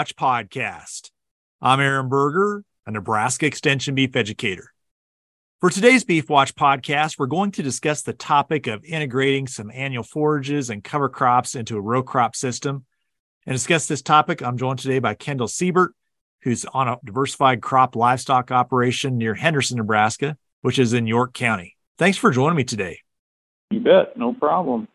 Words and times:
Watch 0.00 0.16
podcast. 0.16 1.10
I'm 1.60 1.78
Aaron 1.78 2.08
Berger, 2.08 2.64
a 2.86 2.90
Nebraska 2.90 3.44
Extension 3.44 3.94
beef 3.94 4.16
educator. 4.16 4.72
For 5.60 5.68
today's 5.68 6.04
Beef 6.04 6.30
Watch 6.30 6.54
podcast, 6.54 7.18
we're 7.18 7.26
going 7.26 7.50
to 7.50 7.62
discuss 7.62 8.00
the 8.00 8.14
topic 8.14 8.66
of 8.66 8.82
integrating 8.82 9.46
some 9.46 9.70
annual 9.70 10.02
forages 10.02 10.70
and 10.70 10.82
cover 10.82 11.10
crops 11.10 11.54
into 11.54 11.76
a 11.76 11.82
row 11.82 12.02
crop 12.02 12.34
system. 12.34 12.86
And 13.44 13.52
to 13.52 13.58
discuss 13.58 13.88
this 13.88 14.00
topic, 14.00 14.42
I'm 14.42 14.56
joined 14.56 14.78
today 14.78 15.00
by 15.00 15.12
Kendall 15.12 15.48
Seibert, 15.48 15.90
who's 16.44 16.64
on 16.64 16.88
a 16.88 16.96
diversified 17.04 17.60
crop 17.60 17.94
livestock 17.94 18.50
operation 18.50 19.18
near 19.18 19.34
Henderson, 19.34 19.76
Nebraska, 19.76 20.38
which 20.62 20.78
is 20.78 20.94
in 20.94 21.06
York 21.06 21.34
County. 21.34 21.76
Thanks 21.98 22.16
for 22.16 22.30
joining 22.30 22.56
me 22.56 22.64
today. 22.64 23.00
You 23.70 23.80
bet, 23.80 24.16
no 24.16 24.32
problem. 24.32 24.88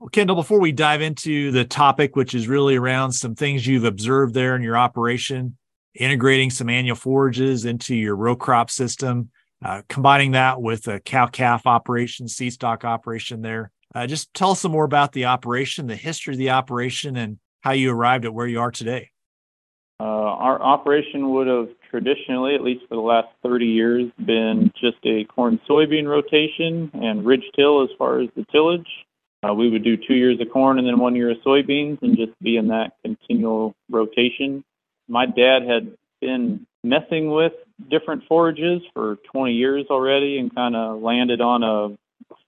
Well, 0.00 0.10
Kendall, 0.10 0.36
before 0.36 0.60
we 0.60 0.70
dive 0.70 1.02
into 1.02 1.50
the 1.50 1.64
topic, 1.64 2.14
which 2.14 2.32
is 2.32 2.46
really 2.46 2.76
around 2.76 3.10
some 3.12 3.34
things 3.34 3.66
you've 3.66 3.82
observed 3.82 4.32
there 4.32 4.54
in 4.54 4.62
your 4.62 4.76
operation, 4.76 5.56
integrating 5.92 6.50
some 6.50 6.68
annual 6.68 6.94
forages 6.94 7.64
into 7.64 7.96
your 7.96 8.14
row 8.14 8.36
crop 8.36 8.70
system, 8.70 9.30
uh, 9.64 9.82
combining 9.88 10.30
that 10.32 10.62
with 10.62 10.86
a 10.86 11.00
cow 11.00 11.26
calf 11.26 11.66
operation, 11.66 12.28
seed 12.28 12.52
stock 12.52 12.84
operation 12.84 13.42
there. 13.42 13.72
Uh, 13.92 14.06
just 14.06 14.32
tell 14.34 14.52
us 14.52 14.60
some 14.60 14.70
more 14.70 14.84
about 14.84 15.10
the 15.12 15.24
operation, 15.24 15.88
the 15.88 15.96
history 15.96 16.34
of 16.34 16.38
the 16.38 16.50
operation, 16.50 17.16
and 17.16 17.38
how 17.62 17.72
you 17.72 17.90
arrived 17.90 18.24
at 18.24 18.32
where 18.32 18.46
you 18.46 18.60
are 18.60 18.70
today. 18.70 19.10
Uh, 19.98 20.04
our 20.04 20.62
operation 20.62 21.30
would 21.30 21.48
have 21.48 21.70
traditionally, 21.90 22.54
at 22.54 22.62
least 22.62 22.82
for 22.88 22.94
the 22.94 23.00
last 23.00 23.26
30 23.42 23.66
years, 23.66 24.12
been 24.24 24.70
just 24.80 24.98
a 25.04 25.24
corn 25.24 25.58
soybean 25.68 26.06
rotation 26.06 26.88
and 26.94 27.26
ridge 27.26 27.42
till 27.56 27.82
as 27.82 27.88
far 27.98 28.20
as 28.20 28.28
the 28.36 28.46
tillage. 28.52 28.86
Uh, 29.46 29.54
we 29.54 29.70
would 29.70 29.84
do 29.84 29.96
two 29.96 30.14
years 30.14 30.40
of 30.40 30.50
corn 30.50 30.78
and 30.78 30.86
then 30.86 30.98
one 30.98 31.14
year 31.14 31.30
of 31.30 31.36
soybeans 31.46 32.02
and 32.02 32.16
just 32.16 32.32
be 32.42 32.56
in 32.56 32.68
that 32.68 32.92
continual 33.04 33.74
rotation. 33.88 34.64
My 35.08 35.26
dad 35.26 35.62
had 35.62 35.96
been 36.20 36.66
messing 36.82 37.30
with 37.30 37.52
different 37.88 38.24
forages 38.28 38.82
for 38.92 39.16
20 39.32 39.52
years 39.52 39.86
already 39.90 40.38
and 40.38 40.52
kind 40.52 40.74
of 40.74 41.00
landed 41.00 41.40
on 41.40 41.62
a 41.62 41.96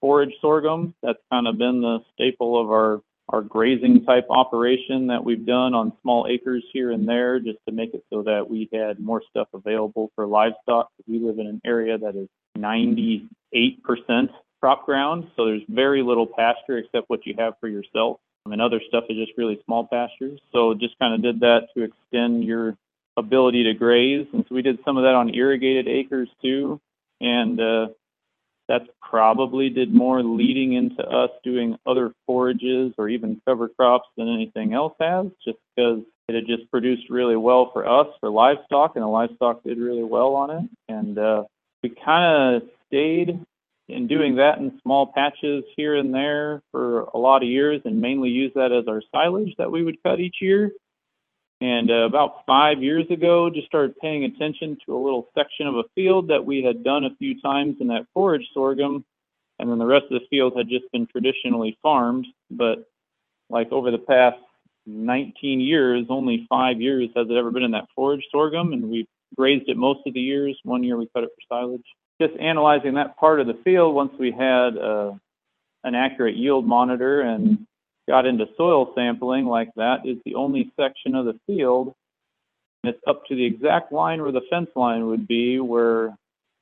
forage 0.01 0.33
sorghum. 0.41 0.93
That's 1.01 1.19
kind 1.31 1.47
of 1.47 1.57
been 1.57 1.81
the 1.81 1.99
staple 2.13 2.59
of 2.59 2.69
our 2.69 3.01
our 3.29 3.41
grazing 3.41 4.03
type 4.03 4.25
operation 4.29 5.07
that 5.07 5.23
we've 5.23 5.45
done 5.45 5.73
on 5.73 5.93
small 6.01 6.27
acres 6.29 6.65
here 6.73 6.91
and 6.91 7.07
there 7.07 7.39
just 7.39 7.59
to 7.65 7.73
make 7.73 7.93
it 7.93 8.03
so 8.11 8.23
that 8.23 8.49
we 8.49 8.67
had 8.73 8.99
more 8.99 9.21
stuff 9.29 9.47
available 9.53 10.11
for 10.15 10.27
livestock. 10.27 10.89
We 11.07 11.19
live 11.19 11.39
in 11.39 11.47
an 11.47 11.61
area 11.65 11.97
that 11.97 12.17
is 12.17 12.27
98% 12.57 13.29
crop 14.61 14.85
ground, 14.85 15.29
so 15.35 15.45
there's 15.45 15.63
very 15.67 16.03
little 16.03 16.27
pasture 16.27 16.77
except 16.77 17.09
what 17.09 17.25
you 17.25 17.35
have 17.37 17.55
for 17.59 17.67
yourself. 17.67 18.19
And 18.45 18.61
other 18.61 18.81
stuff 18.87 19.03
is 19.09 19.17
just 19.17 19.37
really 19.37 19.61
small 19.65 19.85
pastures. 19.85 20.39
So 20.51 20.73
just 20.73 20.97
kind 20.99 21.13
of 21.13 21.21
did 21.21 21.41
that 21.41 21.67
to 21.75 21.83
extend 21.83 22.43
your 22.43 22.75
ability 23.17 23.65
to 23.65 23.73
graze. 23.73 24.27
And 24.33 24.45
so 24.47 24.55
we 24.55 24.61
did 24.61 24.79
some 24.83 24.97
of 24.97 25.03
that 25.03 25.13
on 25.13 25.33
irrigated 25.33 25.87
acres 25.87 26.29
too. 26.41 26.79
And 27.19 27.59
uh, 27.59 27.87
that's 28.67 28.87
probably 29.01 29.69
did 29.69 29.93
more 29.93 30.23
leading 30.23 30.73
into 30.73 31.03
us 31.03 31.29
doing 31.43 31.77
other 31.85 32.13
forages 32.25 32.93
or 32.97 33.09
even 33.09 33.41
cover 33.45 33.69
crops 33.69 34.07
than 34.17 34.27
anything 34.27 34.73
else 34.73 34.93
has, 34.99 35.27
just 35.45 35.57
because 35.75 35.99
it 36.27 36.35
had 36.35 36.47
just 36.47 36.71
produced 36.71 37.09
really 37.09 37.35
well 37.35 37.69
for 37.73 37.87
us 37.87 38.07
for 38.21 38.29
livestock, 38.29 38.95
and 38.95 39.03
the 39.03 39.07
livestock 39.07 39.63
did 39.63 39.77
really 39.77 40.03
well 40.03 40.35
on 40.35 40.49
it. 40.49 40.69
And 40.87 41.17
uh, 41.19 41.43
we 41.83 41.89
kind 41.89 42.55
of 42.55 42.69
stayed 42.87 43.39
in 43.91 44.07
doing 44.07 44.35
that 44.35 44.57
in 44.57 44.79
small 44.81 45.11
patches 45.13 45.63
here 45.75 45.95
and 45.95 46.13
there 46.13 46.61
for 46.71 47.01
a 47.01 47.17
lot 47.17 47.43
of 47.43 47.49
years, 47.49 47.81
and 47.85 48.01
mainly 48.01 48.29
use 48.29 48.51
that 48.55 48.71
as 48.71 48.87
our 48.87 49.01
silage 49.11 49.53
that 49.57 49.71
we 49.71 49.83
would 49.83 50.01
cut 50.03 50.19
each 50.19 50.37
year. 50.41 50.71
And 51.61 51.91
uh, 51.91 52.05
about 52.05 52.43
five 52.47 52.81
years 52.81 53.05
ago, 53.11 53.51
just 53.51 53.67
started 53.67 53.95
paying 53.99 54.23
attention 54.23 54.77
to 54.85 54.95
a 54.95 54.97
little 54.97 55.27
section 55.37 55.67
of 55.67 55.75
a 55.75 55.83
field 55.93 56.29
that 56.29 56.43
we 56.43 56.63
had 56.63 56.83
done 56.83 57.05
a 57.05 57.15
few 57.17 57.39
times 57.39 57.75
in 57.79 57.87
that 57.87 58.07
forage 58.15 58.47
sorghum. 58.51 59.05
And 59.59 59.69
then 59.69 59.77
the 59.77 59.85
rest 59.85 60.05
of 60.05 60.19
the 60.19 60.25
field 60.31 60.53
had 60.57 60.67
just 60.67 60.91
been 60.91 61.05
traditionally 61.05 61.77
farmed. 61.83 62.25
But 62.49 62.89
like 63.51 63.71
over 63.71 63.91
the 63.91 63.99
past 63.99 64.37
19 64.87 65.59
years, 65.59 66.07
only 66.09 66.47
five 66.49 66.81
years 66.81 67.09
has 67.15 67.27
it 67.29 67.37
ever 67.37 67.51
been 67.51 67.61
in 67.61 67.71
that 67.71 67.89
forage 67.93 68.25
sorghum. 68.31 68.73
And 68.73 68.89
we 68.89 69.07
grazed 69.37 69.69
it 69.69 69.77
most 69.77 69.99
of 70.07 70.15
the 70.15 70.19
years. 70.19 70.59
One 70.63 70.83
year 70.83 70.97
we 70.97 71.07
cut 71.13 71.23
it 71.23 71.29
for 71.29 71.55
silage. 71.55 71.85
Just 72.21 72.39
analyzing 72.39 72.93
that 72.95 73.17
part 73.17 73.39
of 73.39 73.47
the 73.47 73.57
field 73.63 73.95
once 73.95 74.13
we 74.19 74.31
had 74.31 74.77
uh, 74.77 75.13
an 75.83 75.95
accurate 75.95 76.35
yield 76.35 76.67
monitor 76.67 77.21
and 77.21 77.65
got 78.07 78.27
into 78.27 78.45
soil 78.57 78.91
sampling 78.93 79.45
like 79.45 79.69
that 79.75 80.05
is 80.05 80.17
the 80.23 80.35
only 80.35 80.71
section 80.79 81.15
of 81.15 81.25
the 81.25 81.39
field. 81.47 81.95
And 82.83 82.93
it's 82.93 83.03
up 83.07 83.25
to 83.25 83.35
the 83.35 83.45
exact 83.45 83.91
line 83.91 84.21
where 84.21 84.31
the 84.31 84.41
fence 84.51 84.69
line 84.75 85.07
would 85.07 85.27
be, 85.27 85.59
where 85.59 86.15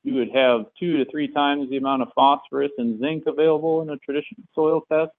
you 0.04 0.16
would 0.16 0.32
have 0.34 0.68
two 0.80 1.04
to 1.04 1.12
three 1.12 1.28
times 1.28 1.70
the 1.70 1.76
amount 1.76 2.04
of 2.04 2.10
phosphorus 2.16 2.72
and 2.78 2.98
zinc 3.02 3.24
available 3.28 3.82
in 3.82 3.90
a 3.90 3.98
traditional 3.98 4.44
soil 4.56 4.82
test. 4.90 5.12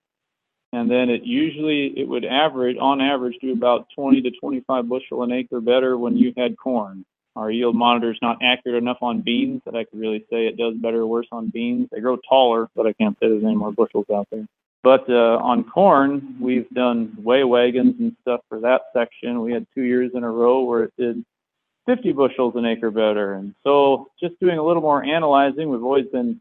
And 0.72 0.90
then 0.90 1.10
it 1.10 1.22
usually 1.24 1.92
it 1.98 2.08
would 2.08 2.24
average 2.24 2.76
on 2.80 3.02
average 3.02 3.36
do 3.42 3.52
about 3.52 3.88
20 3.94 4.22
to 4.22 4.30
25 4.40 4.88
bushel 4.88 5.22
an 5.22 5.32
acre 5.32 5.60
better 5.60 5.98
when 5.98 6.16
you 6.16 6.32
had 6.36 6.56
corn. 6.56 7.04
Our 7.40 7.50
yield 7.50 7.74
monitor 7.74 8.10
is 8.10 8.18
not 8.20 8.36
accurate 8.42 8.82
enough 8.82 8.98
on 9.00 9.22
beans 9.22 9.62
that 9.64 9.74
I 9.74 9.84
could 9.84 9.98
really 9.98 10.26
say 10.30 10.46
it 10.46 10.58
does 10.58 10.74
better 10.74 10.98
or 10.98 11.06
worse 11.06 11.26
on 11.32 11.48
beans. 11.48 11.88
They 11.90 12.00
grow 12.00 12.18
taller, 12.28 12.68
but 12.76 12.86
I 12.86 12.92
can't 12.92 13.16
say 13.18 13.30
there's 13.30 13.42
any 13.42 13.56
more 13.56 13.72
bushels 13.72 14.04
out 14.14 14.28
there. 14.30 14.46
But 14.82 15.08
uh, 15.08 15.38
on 15.38 15.64
corn, 15.64 16.36
we've 16.38 16.68
done 16.68 17.16
weigh 17.18 17.44
wagons 17.44 17.94
and 17.98 18.14
stuff 18.20 18.42
for 18.50 18.60
that 18.60 18.82
section. 18.92 19.40
We 19.40 19.54
had 19.54 19.66
two 19.74 19.80
years 19.80 20.10
in 20.14 20.22
a 20.22 20.30
row 20.30 20.64
where 20.64 20.84
it 20.84 20.92
did 20.98 21.24
50 21.86 22.12
bushels 22.12 22.56
an 22.56 22.66
acre 22.66 22.90
better. 22.90 23.32
And 23.32 23.54
so 23.64 24.10
just 24.20 24.38
doing 24.38 24.58
a 24.58 24.62
little 24.62 24.82
more 24.82 25.02
analyzing, 25.02 25.70
we've 25.70 25.82
always 25.82 26.08
been, 26.12 26.40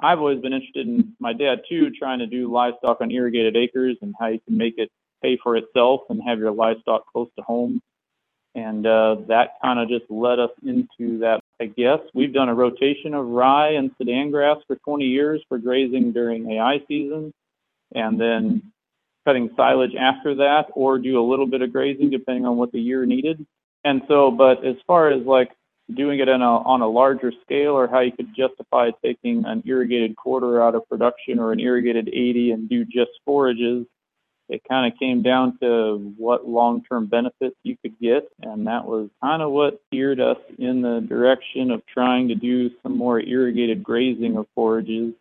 I've 0.00 0.18
always 0.18 0.40
been 0.40 0.54
interested 0.54 0.86
in 0.86 1.14
my 1.20 1.34
dad 1.34 1.60
too, 1.68 1.90
trying 1.90 2.20
to 2.20 2.26
do 2.26 2.50
livestock 2.50 3.02
on 3.02 3.10
irrigated 3.10 3.54
acres 3.54 3.98
and 4.00 4.14
how 4.18 4.28
you 4.28 4.40
can 4.40 4.56
make 4.56 4.78
it 4.78 4.90
pay 5.22 5.36
for 5.42 5.56
itself 5.56 6.02
and 6.08 6.22
have 6.26 6.38
your 6.38 6.52
livestock 6.52 7.04
close 7.12 7.28
to 7.36 7.42
home. 7.42 7.82
And 8.58 8.86
uh, 8.86 9.16
that 9.28 9.54
kind 9.62 9.78
of 9.78 9.88
just 9.88 10.10
led 10.10 10.40
us 10.40 10.50
into 10.64 11.18
that, 11.20 11.40
I 11.60 11.66
guess. 11.66 12.00
We've 12.12 12.32
done 12.32 12.48
a 12.48 12.54
rotation 12.54 13.14
of 13.14 13.26
rye 13.26 13.70
and 13.70 13.92
Sudan 13.98 14.30
grass 14.32 14.56
for 14.66 14.76
20 14.76 15.04
years 15.04 15.40
for 15.48 15.58
grazing 15.58 16.12
during 16.12 16.50
AI 16.50 16.82
season 16.88 17.32
and 17.94 18.20
then 18.20 18.72
cutting 19.24 19.50
silage 19.56 19.94
after 19.94 20.34
that 20.36 20.66
or 20.74 20.98
do 20.98 21.20
a 21.20 21.28
little 21.28 21.46
bit 21.46 21.62
of 21.62 21.72
grazing 21.72 22.10
depending 22.10 22.46
on 22.46 22.56
what 22.56 22.72
the 22.72 22.80
year 22.80 23.06
needed. 23.06 23.46
And 23.84 24.02
so, 24.08 24.32
but 24.32 24.66
as 24.66 24.76
far 24.86 25.10
as 25.10 25.24
like 25.24 25.50
doing 25.94 26.18
it 26.18 26.28
a, 26.28 26.32
on 26.32 26.82
a 26.82 26.88
larger 26.88 27.32
scale 27.42 27.72
or 27.72 27.86
how 27.86 28.00
you 28.00 28.12
could 28.12 28.34
justify 28.34 28.90
taking 29.04 29.44
an 29.46 29.62
irrigated 29.66 30.16
quarter 30.16 30.60
out 30.60 30.74
of 30.74 30.88
production 30.88 31.38
or 31.38 31.52
an 31.52 31.60
irrigated 31.60 32.08
80 32.08 32.50
and 32.50 32.68
do 32.68 32.84
just 32.84 33.12
forages, 33.24 33.86
it 34.48 34.62
kind 34.68 34.90
of 34.90 34.98
came 34.98 35.22
down 35.22 35.58
to 35.60 36.14
what 36.16 36.48
long-term 36.48 37.06
benefits 37.06 37.56
you 37.62 37.76
could 37.82 37.98
get. 38.00 38.28
And 38.42 38.66
that 38.66 38.86
was 38.86 39.10
kind 39.22 39.42
of 39.42 39.50
what 39.50 39.80
steered 39.86 40.20
us 40.20 40.38
in 40.58 40.80
the 40.80 41.00
direction 41.00 41.70
of 41.70 41.84
trying 41.86 42.28
to 42.28 42.34
do 42.34 42.70
some 42.82 42.96
more 42.96 43.20
irrigated 43.20 43.82
grazing 43.82 44.36
of 44.36 44.46
forages 44.54 45.12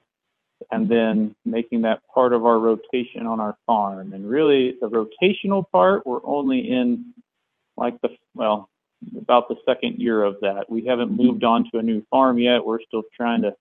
and 0.71 0.89
then 0.89 1.35
making 1.45 1.81
that 1.83 2.01
part 2.13 2.33
of 2.33 2.45
our 2.45 2.57
rotation 2.57 3.27
on 3.27 3.39
our 3.39 3.57
farm. 3.65 4.13
And 4.13 4.29
really, 4.29 4.75
the 4.81 4.89
rotational 4.89 5.69
part, 5.71 6.07
we're 6.07 6.25
only 6.25 6.59
in 6.71 7.13
like 7.75 7.99
the, 8.01 8.09
well, 8.33 8.69
about 9.15 9.49
the 9.49 9.55
second 9.65 9.99
year 9.99 10.23
of 10.23 10.37
that. 10.41 10.65
We 10.69 10.85
haven't 10.85 11.11
moved 11.11 11.43
on 11.43 11.69
to 11.71 11.77
a 11.77 11.83
new 11.83 12.03
farm 12.09 12.39
yet. 12.39 12.65
We're 12.65 12.81
still 12.81 13.03
trying 13.15 13.43
to 13.43 13.55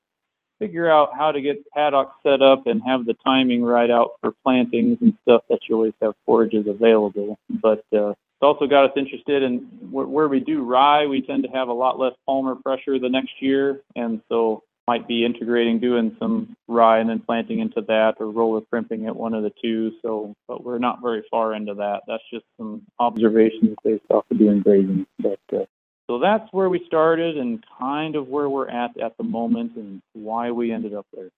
figure 0.59 0.91
out 0.91 1.11
how 1.17 1.33
to 1.33 1.41
get 1.41 1.69
paddock 1.71 2.13
set 2.23 2.43
up 2.43 2.67
and 2.67 2.83
have 2.87 3.05
the 3.05 3.15
timing 3.25 3.63
right 3.63 3.91
out 3.91 4.13
for 4.21 4.33
plantings 4.45 4.99
and 5.01 5.15
stuff 5.23 5.43
that 5.49 5.61
you 5.69 5.75
always 5.75 5.93
have 6.03 6.15
forages 6.25 6.67
available. 6.67 7.39
But 7.49 7.85
uh, 7.93 8.11
it's 8.11 8.43
also 8.43 8.67
got 8.67 8.91
us 8.91 8.97
interested 8.97 9.43
in 9.43 9.59
where, 9.91 10.07
where 10.07 10.29
we 10.29 10.41
do 10.41 10.63
rye. 10.63 11.07
We 11.07 11.23
tend 11.23 11.45
to 11.45 11.51
have 11.51 11.69
a 11.69 11.73
lot 11.73 11.99
less 11.99 12.13
palmer 12.27 12.55
pressure 12.55 12.99
the 12.99 13.09
next 13.09 13.41
year, 13.41 13.81
and 13.95 14.21
so 14.29 14.63
might 14.87 15.09
be 15.09 15.25
integrating 15.25 15.81
doing 15.81 16.17
some 16.19 16.57
rye 16.69 16.99
and 16.99 17.11
then 17.11 17.19
planting 17.19 17.59
into 17.59 17.81
that 17.89 18.15
or 18.21 18.31
roller 18.31 18.61
crimping 18.71 19.07
at 19.07 19.17
one 19.17 19.35
of 19.35 19.43
the 19.43 19.53
two. 19.61 19.93
So, 20.03 20.35
but 20.47 20.65
we're 20.65 20.79
not 20.79 21.03
very 21.03 21.25
far 21.31 21.55
into 21.55 21.75
that. 21.75 22.03
That's 22.07 22.23
just 22.33 22.45
some 22.57 22.83
observations 22.99 23.77
based 23.83 24.05
off 24.11 24.25
of 24.31 24.39
doing 24.39 24.61
grazing. 24.61 25.07
But 25.19 25.41
uh, 25.53 25.65
so 26.09 26.19
that's 26.19 26.51
where 26.53 26.69
we 26.69 26.85
started 26.87 27.37
and 27.37 27.65
kind 27.79 28.15
of 28.15 28.29
where 28.29 28.49
we're 28.49 28.69
at 28.69 28.97
at 28.99 29.17
the 29.17 29.25
moment 29.25 29.77
and 29.77 30.01
why 30.13 30.51
we 30.51 30.73
ended 30.73 30.95
up 30.95 31.07
there. 31.13 31.31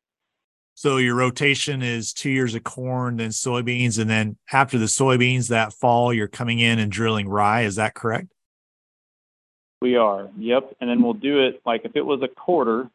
So 0.75 0.99
your 0.99 1.17
rotation 1.17 1.83
is 1.83 2.13
two 2.13 2.31
years 2.31 2.55
of 2.55 2.63
corn, 2.63 3.17
then 3.17 3.31
soybeans, 3.31 3.99
and 3.99 4.09
then 4.09 4.37
after 4.53 4.79
the 4.79 4.85
soybeans 4.85 5.49
that 5.49 5.73
fall, 5.73 6.13
you're 6.13 6.29
coming 6.29 6.61
in 6.61 6.79
and 6.79 6.93
drilling 6.93 7.29
rye. 7.29 7.63
Is 7.63 7.77
that 7.77 7.95
correct? 7.95 8.29
We 9.81 9.97
are. 9.97 10.29
Yep. 10.39 10.77
And 10.81 10.89
then 10.89 11.03
we'll 11.03 11.15
do 11.15 11.47
it 11.47 11.63
like 11.65 11.85
if 11.85 11.97
it 11.97 12.05
was 12.05 12.23
a 12.23 12.29
quarter, 12.29 12.89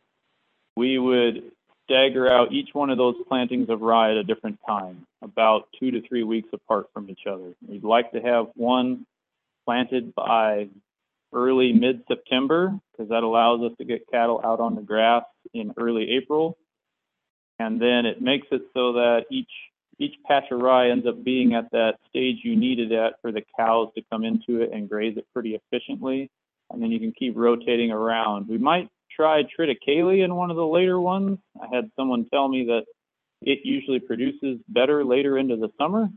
we 0.77 0.97
would 0.97 1.51
stagger 1.83 2.31
out 2.31 2.53
each 2.53 2.69
one 2.73 2.89
of 2.89 2.97
those 2.97 3.15
plantings 3.27 3.69
of 3.69 3.81
rye 3.81 4.11
at 4.11 4.17
a 4.17 4.23
different 4.23 4.59
time, 4.65 5.05
about 5.21 5.67
two 5.77 5.91
to 5.91 6.07
three 6.07 6.23
weeks 6.23 6.49
apart 6.53 6.87
from 6.93 7.09
each 7.09 7.27
other. 7.29 7.53
We'd 7.67 7.83
like 7.83 8.11
to 8.13 8.21
have 8.21 8.47
one 8.55 9.05
planted 9.65 10.15
by 10.15 10.69
early 11.33 11.73
mid 11.73 12.03
September 12.07 12.77
because 12.91 13.09
that 13.09 13.23
allows 13.23 13.61
us 13.61 13.71
to 13.77 13.85
get 13.85 14.07
cattle 14.11 14.41
out 14.43 14.59
on 14.59 14.75
the 14.75 14.81
grass 14.81 15.23
in 15.53 15.73
early 15.77 16.11
April. 16.11 16.57
And 17.59 17.81
then 17.81 18.05
it 18.05 18.21
makes 18.21 18.47
it 18.51 18.61
so 18.73 18.93
that 18.93 19.25
each 19.31 19.49
each 19.99 20.15
patch 20.25 20.45
of 20.51 20.59
rye 20.59 20.89
ends 20.89 21.05
up 21.05 21.23
being 21.23 21.53
at 21.53 21.69
that 21.71 21.97
stage 22.09 22.37
you 22.43 22.55
need 22.55 22.79
it 22.79 22.91
at 22.91 23.13
for 23.21 23.31
the 23.31 23.43
cows 23.57 23.89
to 23.95 24.01
come 24.11 24.23
into 24.23 24.61
it 24.61 24.71
and 24.73 24.89
graze 24.89 25.17
it 25.17 25.25
pretty 25.33 25.55
efficiently. 25.55 26.29
And 26.71 26.81
then 26.81 26.91
you 26.91 26.99
can 26.99 27.13
keep 27.13 27.35
rotating 27.37 27.91
around. 27.91 28.47
We 28.47 28.57
might 28.57 28.89
try 29.15 29.43
triticale 29.43 30.23
in 30.23 30.35
one 30.35 30.49
of 30.49 30.57
the 30.57 30.65
later 30.65 30.99
ones. 30.99 31.37
I 31.61 31.73
had 31.73 31.91
someone 31.95 32.25
tell 32.33 32.47
me 32.47 32.65
that 32.65 32.85
it 33.41 33.59
usually 33.63 33.99
produces 33.99 34.59
better 34.67 35.05
later 35.05 35.37
into 35.37 35.57
the 35.57 35.69
summer. 35.77 36.07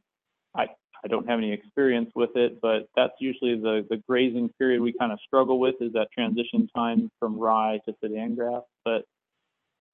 I, 1.06 1.08
don't 1.08 1.29
have 1.29 1.38
any 1.38 1.53
experience 1.53 2.11
with 2.14 2.31
it, 2.35 2.61
but 2.61 2.88
that's 2.97 3.12
usually 3.20 3.55
the, 3.55 3.87
the 3.88 3.99
grazing 4.08 4.50
period 4.58 4.81
we 4.81 4.93
kind 4.93 5.12
of 5.12 5.19
struggle 5.26 5.58
with 5.58 5.76
is 5.81 5.93
that 5.93 6.08
transition 6.12 6.69
time 6.75 7.11
from 7.19 7.38
rye 7.38 7.81
to 7.87 7.94
Sudan 8.00 8.35
grass. 8.35 8.62
But 8.85 9.05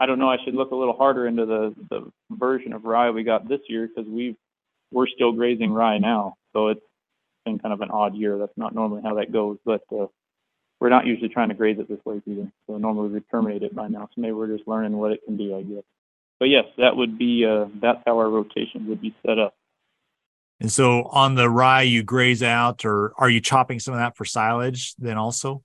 I 0.00 0.06
don't 0.06 0.19
know. 0.19 0.31
I 0.31 0.38
should 0.44 0.55
look 0.55 0.70
a 0.70 0.76
little 0.76 0.97
harder 0.97 1.26
into 1.26 1.47
the, 1.47 1.75
the 1.91 2.11
version 2.31 2.73
of 2.73 2.85
rye 2.85 3.11
we 3.11 3.23
got 3.23 3.49
this 3.49 3.61
year 3.69 3.88
because 3.88 4.11
we've 4.11 4.37
we're 4.91 5.06
still 5.06 5.32
grazing 5.32 5.73
rye 5.73 5.99
now. 5.99 6.35
So 6.53 6.69
it's 6.69 6.81
been 7.44 7.59
kind 7.59 7.73
of 7.73 7.81
an 7.81 7.91
odd 7.91 8.14
year. 8.14 8.38
That's 8.38 8.56
not 8.56 8.75
normally 8.75 9.03
how 9.03 9.14
that 9.14 9.32
goes, 9.32 9.59
but 9.64 9.82
uh, 9.91 10.06
we're 10.81 10.91
not 10.91 11.06
usually 11.06 11.29
trying 11.29 11.49
to 11.49 11.55
graze 11.55 11.79
it 11.79 11.88
this 11.88 12.05
way 12.05 12.20
either. 12.26 12.50
So 12.67 12.76
normally 12.76 13.09
we 13.11 13.20
terminate 13.31 13.62
it 13.62 13.75
by 13.75 13.88
now. 13.88 14.09
So 14.14 14.20
maybe 14.20 14.32
we're 14.32 14.55
just 14.55 14.69
learning 14.69 14.97
what 14.97 15.12
it 15.12 15.20
can 15.25 15.37
do, 15.37 15.56
I 15.56 15.62
guess. 15.62 15.85
But 16.38 16.47
yes, 16.47 16.64
that 16.79 16.97
would 16.97 17.19
be 17.19 17.47
uh, 17.47 17.67
that's 17.81 18.00
how 18.05 18.19
our 18.19 18.29
rotation 18.29 18.88
would 18.88 19.00
be 19.00 19.14
set 19.25 19.38
up. 19.38 19.55
And 20.62 20.70
so 20.70 21.03
on 21.11 21.35
the 21.35 21.50
rye, 21.50 21.82
you 21.82 22.05
graze 22.05 22.41
out, 22.41 22.85
or 22.85 23.12
are 23.19 23.29
you 23.29 23.41
chopping 23.41 23.81
some 23.81 23.94
of 23.94 23.99
that 23.99 24.17
for 24.17 24.25
silage 24.25 24.94
then 24.94 25.19
also? 25.19 25.64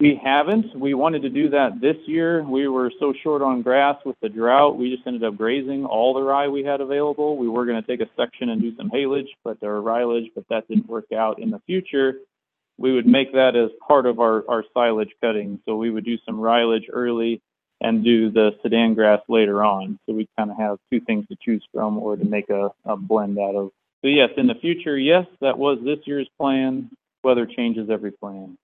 We 0.00 0.20
haven't. 0.22 0.76
We 0.76 0.94
wanted 0.94 1.22
to 1.22 1.28
do 1.28 1.50
that 1.50 1.80
this 1.80 1.96
year. 2.06 2.42
We 2.42 2.66
were 2.66 2.90
so 2.98 3.14
short 3.22 3.40
on 3.40 3.62
grass 3.62 3.94
with 4.04 4.16
the 4.20 4.28
drought, 4.28 4.76
we 4.76 4.92
just 4.92 5.06
ended 5.06 5.22
up 5.22 5.36
grazing 5.36 5.84
all 5.84 6.12
the 6.12 6.22
rye 6.22 6.48
we 6.48 6.64
had 6.64 6.80
available. 6.80 7.36
We 7.36 7.48
were 7.48 7.66
going 7.66 7.80
to 7.80 7.86
take 7.86 8.00
a 8.00 8.10
section 8.16 8.48
and 8.48 8.60
do 8.60 8.74
some 8.76 8.90
haylage, 8.90 9.28
but 9.44 9.58
or 9.62 9.80
rylage, 9.80 10.32
but 10.34 10.48
that 10.50 10.66
didn't 10.66 10.88
work 10.88 11.12
out. 11.16 11.38
In 11.38 11.50
the 11.50 11.60
future, 11.64 12.14
we 12.78 12.92
would 12.92 13.06
make 13.06 13.32
that 13.32 13.54
as 13.54 13.70
part 13.86 14.06
of 14.06 14.18
our, 14.18 14.44
our 14.48 14.64
silage 14.74 15.10
cutting. 15.20 15.60
So 15.66 15.76
we 15.76 15.90
would 15.90 16.04
do 16.04 16.18
some 16.26 16.36
rylage 16.36 16.86
early 16.92 17.42
and 17.80 18.04
do 18.04 18.30
the 18.30 18.52
Sudan 18.62 18.94
grass 18.94 19.20
later 19.28 19.64
on. 19.64 19.98
So 20.06 20.14
we 20.14 20.28
kind 20.36 20.50
of 20.50 20.56
have 20.56 20.78
two 20.90 21.00
things 21.00 21.26
to 21.28 21.36
choose 21.40 21.64
from 21.72 21.98
or 21.98 22.16
to 22.16 22.24
make 22.24 22.50
a, 22.50 22.70
a 22.84 22.96
blend 22.96 23.38
out 23.38 23.54
of. 23.54 23.70
So 24.02 24.08
yes, 24.08 24.30
in 24.36 24.46
the 24.46 24.54
future, 24.54 24.98
yes, 24.98 25.26
that 25.40 25.58
was 25.58 25.78
this 25.84 25.98
year's 26.04 26.28
plan. 26.38 26.90
Weather 27.24 27.46
changes 27.46 27.90
every 27.90 28.12
plan 28.12 28.56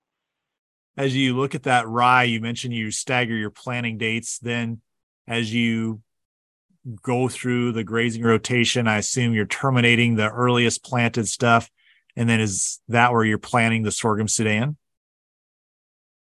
as 0.96 1.16
you 1.16 1.36
look 1.36 1.54
at 1.54 1.64
that 1.64 1.88
rye, 1.88 2.24
you 2.24 2.40
mentioned 2.40 2.74
you 2.74 2.90
stagger 2.90 3.34
your 3.34 3.50
planting 3.50 3.98
dates. 3.98 4.38
Then, 4.38 4.80
as 5.26 5.52
you 5.52 6.02
go 7.02 7.28
through 7.28 7.72
the 7.72 7.84
grazing 7.84 8.22
rotation, 8.22 8.86
I 8.86 8.98
assume 8.98 9.34
you're 9.34 9.46
terminating 9.46 10.14
the 10.14 10.30
earliest 10.30 10.84
planted 10.84 11.28
stuff. 11.28 11.70
And 12.16 12.28
then, 12.28 12.40
is 12.40 12.80
that 12.88 13.12
where 13.12 13.24
you're 13.24 13.38
planting 13.38 13.82
the 13.82 13.90
sorghum 13.90 14.28
Sudan? 14.28 14.76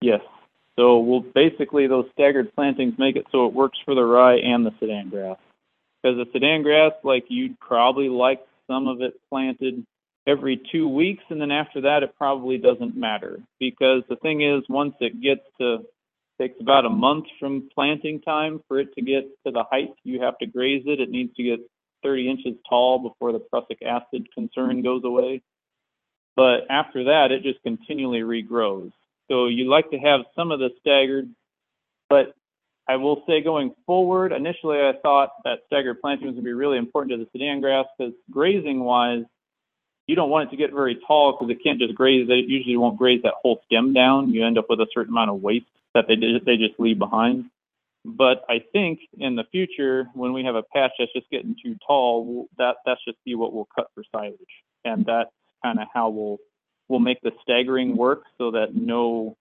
Yes. 0.01 0.21
So, 0.77 0.99
we'll 0.99 1.21
basically, 1.21 1.87
those 1.87 2.05
staggered 2.13 2.53
plantings 2.55 2.95
make 2.97 3.15
it 3.15 3.25
so 3.31 3.45
it 3.45 3.53
works 3.53 3.77
for 3.85 3.95
the 3.95 4.03
rye 4.03 4.37
and 4.37 4.65
the 4.65 4.71
Sudan 4.79 5.09
grass. 5.09 5.37
Because 6.01 6.17
the 6.17 6.31
Sudan 6.31 6.63
grass, 6.63 6.93
like 7.03 7.25
you'd 7.29 7.59
probably 7.59 8.09
like 8.09 8.41
some 8.67 8.87
of 8.87 9.01
it 9.01 9.13
planted 9.29 9.85
every 10.27 10.61
two 10.71 10.87
weeks, 10.87 11.23
and 11.29 11.41
then 11.41 11.51
after 11.51 11.81
that, 11.81 12.03
it 12.03 12.15
probably 12.17 12.57
doesn't 12.57 12.95
matter 12.95 13.39
because 13.59 14.03
the 14.09 14.15
thing 14.15 14.41
is, 14.41 14.63
once 14.69 14.95
it 14.99 15.21
gets 15.21 15.41
to 15.59 15.85
takes 16.41 16.59
about 16.59 16.85
a 16.85 16.89
month 16.89 17.25
from 17.39 17.69
planting 17.73 18.19
time 18.21 18.61
for 18.67 18.79
it 18.79 18.93
to 18.95 19.01
get 19.01 19.23
to 19.45 19.51
the 19.51 19.63
height 19.69 19.93
you 20.03 20.21
have 20.21 20.37
to 20.39 20.47
graze 20.47 20.83
it. 20.87 20.99
It 20.99 21.09
needs 21.09 21.35
to 21.35 21.43
get 21.43 21.59
30 22.03 22.29
inches 22.29 22.53
tall 22.67 22.97
before 22.99 23.31
the 23.31 23.39
prussic 23.39 23.79
acid 23.85 24.27
concern 24.33 24.81
goes 24.81 25.03
away. 25.03 25.41
But 26.35 26.61
after 26.69 27.05
that, 27.05 27.31
it 27.31 27.43
just 27.43 27.61
continually 27.61 28.21
regrows. 28.21 28.91
So 29.31 29.45
you 29.45 29.69
like 29.69 29.89
to 29.91 29.97
have 29.97 30.21
some 30.35 30.51
of 30.51 30.59
the 30.59 30.71
staggered, 30.81 31.29
but 32.09 32.35
I 32.85 32.97
will 32.97 33.23
say 33.25 33.41
going 33.41 33.73
forward, 33.85 34.33
initially 34.33 34.77
I 34.77 34.91
thought 35.01 35.29
that 35.45 35.59
staggered 35.67 36.01
planting 36.01 36.27
was 36.27 36.33
going 36.33 36.43
to 36.43 36.49
be 36.49 36.51
really 36.51 36.77
important 36.77 37.17
to 37.17 37.23
the 37.23 37.29
Sudan 37.31 37.61
grass 37.61 37.85
because 37.97 38.13
grazing 38.29 38.81
wise, 38.81 39.23
you 40.05 40.17
don't 40.17 40.29
want 40.29 40.49
it 40.49 40.51
to 40.51 40.57
get 40.57 40.73
very 40.73 40.99
tall 41.07 41.31
because 41.31 41.49
it 41.49 41.63
can't 41.63 41.79
just 41.79 41.95
graze. 41.95 42.27
They 42.27 42.43
usually 42.45 42.75
won't 42.75 42.97
graze 42.97 43.21
that 43.23 43.35
whole 43.41 43.61
stem 43.67 43.93
down. 43.93 44.33
You 44.33 44.45
end 44.45 44.57
up 44.57 44.65
with 44.67 44.81
a 44.81 44.87
certain 44.93 45.13
amount 45.13 45.29
of 45.29 45.41
waste 45.41 45.65
that 45.95 46.09
they 46.09 46.15
they 46.15 46.57
just 46.57 46.77
leave 46.77 46.99
behind. 46.99 47.45
But 48.03 48.43
I 48.49 48.61
think 48.73 48.99
in 49.17 49.37
the 49.37 49.45
future, 49.49 50.07
when 50.13 50.33
we 50.33 50.43
have 50.43 50.55
a 50.55 50.63
patch 50.63 50.91
that's 50.99 51.13
just 51.13 51.29
getting 51.29 51.55
too 51.63 51.77
tall, 51.87 52.49
that 52.57 52.77
that's 52.85 52.99
just 53.05 53.23
be 53.23 53.35
what 53.35 53.53
we'll 53.53 53.69
cut 53.73 53.87
for 53.95 54.03
silage, 54.11 54.35
and 54.83 55.05
that's 55.05 55.31
kind 55.63 55.79
of 55.79 55.87
how 55.93 56.09
we'll 56.09 56.39
we'll 56.91 56.99
make 56.99 57.21
the 57.21 57.31
staggering 57.41 57.95
work 57.95 58.23
so 58.37 58.51
that 58.51 58.75
no 58.75 59.37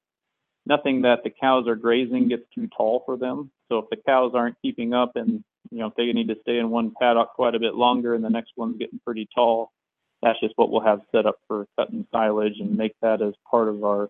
nothing 0.67 1.03
that 1.03 1.25
the 1.25 1.31
cows 1.31 1.67
are 1.67 1.75
grazing 1.75 2.29
gets 2.29 2.45
too 2.55 2.69
tall 2.77 3.03
for 3.05 3.17
them. 3.17 3.51
So 3.69 3.79
if 3.79 3.91
the 3.91 3.97
cows 3.97 4.33
aren't 4.35 4.57
keeping 4.63 4.95
up 4.95 5.17
and 5.17 5.43
you 5.71 5.79
know 5.79 5.89
if 5.89 5.95
they 5.97 6.05
need 6.13 6.29
to 6.29 6.37
stay 6.43 6.59
in 6.59 6.71
one 6.71 6.93
paddock 6.99 7.35
quite 7.35 7.57
a 7.57 7.59
bit 7.59 7.75
longer 7.75 8.15
and 8.15 8.25
the 8.25 8.31
next 8.31 8.53
one's 8.57 8.79
getting 8.79 9.01
pretty 9.05 9.29
tall, 9.35 9.73
that's 10.23 10.39
just 10.41 10.55
what 10.57 10.71
we'll 10.71 10.81
have 10.81 11.01
set 11.13 11.27
up 11.27 11.37
for 11.49 11.67
cutting 11.77 12.07
silage 12.13 12.61
and 12.61 12.77
make 12.77 12.95
that 13.03 13.21
as 13.21 13.35
part 13.51 13.69
of 13.69 13.83
our 13.85 14.09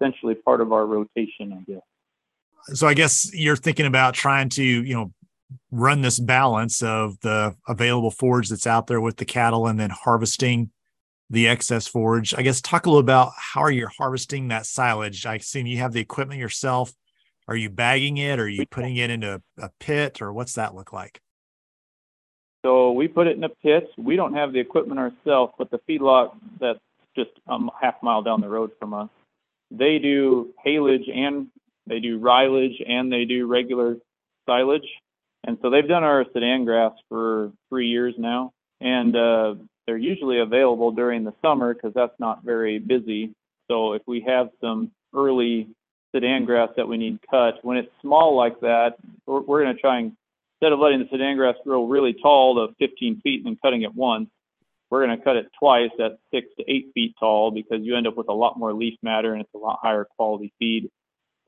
essentially 0.00 0.34
part 0.34 0.60
of 0.60 0.72
our 0.72 0.84
rotation, 0.84 1.52
I 1.52 1.62
guess. 1.70 2.76
So 2.76 2.88
I 2.88 2.94
guess 2.94 3.32
you're 3.32 3.56
thinking 3.56 3.86
about 3.86 4.14
trying 4.14 4.48
to, 4.50 4.64
you 4.64 4.94
know, 4.94 5.12
run 5.70 6.00
this 6.00 6.18
balance 6.18 6.82
of 6.82 7.20
the 7.20 7.54
available 7.68 8.10
forage 8.10 8.48
that's 8.48 8.66
out 8.66 8.88
there 8.88 9.00
with 9.00 9.18
the 9.18 9.24
cattle 9.24 9.66
and 9.66 9.78
then 9.78 9.90
harvesting 9.90 10.70
the 11.30 11.48
excess 11.48 11.86
forage. 11.86 12.34
I 12.34 12.42
guess 12.42 12.60
talk 12.60 12.86
a 12.86 12.90
little 12.90 13.00
about 13.00 13.32
how 13.36 13.62
are 13.62 13.70
you 13.70 13.88
harvesting 13.98 14.48
that 14.48 14.66
silage? 14.66 15.26
I 15.26 15.36
assume 15.36 15.66
you 15.66 15.78
have 15.78 15.92
the 15.92 16.00
equipment 16.00 16.40
yourself. 16.40 16.92
Are 17.48 17.56
you 17.56 17.70
bagging 17.70 18.16
it? 18.18 18.38
Or 18.38 18.44
are 18.44 18.48
you 18.48 18.66
putting 18.66 18.96
it 18.96 19.10
into 19.10 19.42
a 19.58 19.70
pit 19.80 20.22
or 20.22 20.32
what's 20.32 20.54
that 20.54 20.74
look 20.74 20.92
like? 20.92 21.20
So 22.64 22.92
we 22.92 23.08
put 23.08 23.26
it 23.26 23.36
in 23.36 23.44
a 23.44 23.50
pit. 23.50 23.90
We 23.98 24.16
don't 24.16 24.34
have 24.34 24.52
the 24.52 24.60
equipment 24.60 24.98
ourselves, 24.98 25.52
but 25.58 25.70
the 25.70 25.80
feedlot 25.88 26.34
that's 26.58 26.78
just 27.14 27.30
a 27.46 27.58
half 27.80 28.02
mile 28.02 28.22
down 28.22 28.40
the 28.40 28.48
road 28.48 28.72
from 28.78 28.94
us, 28.94 29.10
they 29.70 29.98
do 29.98 30.54
haylage 30.66 31.10
and 31.14 31.48
they 31.86 32.00
do 32.00 32.18
rylage 32.18 32.82
and 32.88 33.12
they 33.12 33.26
do 33.26 33.46
regular 33.46 33.96
silage. 34.46 34.88
And 35.46 35.58
so 35.60 35.68
they've 35.68 35.86
done 35.86 36.04
our 36.04 36.24
Sudan 36.32 36.64
grass 36.64 36.92
for 37.10 37.52
three 37.68 37.88
years 37.88 38.14
now. 38.16 38.52
And 38.80 39.14
uh, 39.14 39.54
they're 39.86 39.96
usually 39.96 40.40
available 40.40 40.92
during 40.92 41.24
the 41.24 41.34
summer 41.42 41.74
because 41.74 41.92
that's 41.94 42.18
not 42.18 42.42
very 42.44 42.78
busy. 42.78 43.34
So 43.68 43.92
if 43.92 44.02
we 44.06 44.24
have 44.26 44.48
some 44.60 44.90
early 45.14 45.68
Sudan 46.12 46.44
grass 46.44 46.70
that 46.76 46.88
we 46.88 46.96
need 46.96 47.18
cut, 47.30 47.64
when 47.64 47.76
it's 47.76 47.90
small 48.00 48.36
like 48.36 48.60
that, 48.60 48.96
we're, 49.26 49.40
we're 49.40 49.62
going 49.62 49.74
to 49.74 49.80
try 49.80 49.98
and 49.98 50.16
instead 50.60 50.72
of 50.72 50.78
letting 50.78 51.00
the 51.00 51.08
Sudan 51.10 51.36
grass 51.36 51.56
grow 51.64 51.86
really 51.86 52.14
tall 52.14 52.66
to 52.66 52.74
15 52.78 53.20
feet 53.20 53.44
and 53.44 53.46
then 53.46 53.58
cutting 53.62 53.82
it 53.82 53.94
once, 53.94 54.30
we're 54.90 55.04
going 55.04 55.18
to 55.18 55.24
cut 55.24 55.36
it 55.36 55.46
twice 55.58 55.90
at 55.98 56.18
six 56.32 56.46
to 56.58 56.64
eight 56.70 56.86
feet 56.94 57.14
tall 57.18 57.50
because 57.50 57.78
you 57.82 57.96
end 57.96 58.06
up 58.06 58.16
with 58.16 58.28
a 58.28 58.32
lot 58.32 58.58
more 58.58 58.72
leaf 58.72 58.94
matter 59.02 59.32
and 59.32 59.42
it's 59.42 59.54
a 59.54 59.58
lot 59.58 59.80
higher 59.82 60.06
quality 60.16 60.52
feed. 60.58 60.88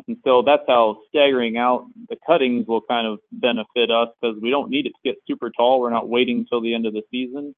And 0.09 0.19
so 0.25 0.43
that's 0.43 0.65
how 0.69 0.99
staggering 1.09 1.57
out 1.57 1.87
the 2.09 2.17
cuttings 2.27 2.67
will 2.67 2.83
kind 2.83 3.07
of 3.07 3.19
benefit 3.33 3.91
us 3.91 4.09
because 4.21 4.37
we 4.41 4.51
don't 4.51 4.71
need 4.71 4.87
it 4.87 4.91
to 4.91 4.99
get 5.05 5.17
super 5.27 5.51
tall. 5.51 5.81
We're 5.81 5.91
not 5.91 6.09
waiting 6.09 6.39
until 6.41 6.61
the 6.61 6.75
end 6.75 6.87
of 6.87 6.93
the 6.93 7.03
season. 7.11 7.55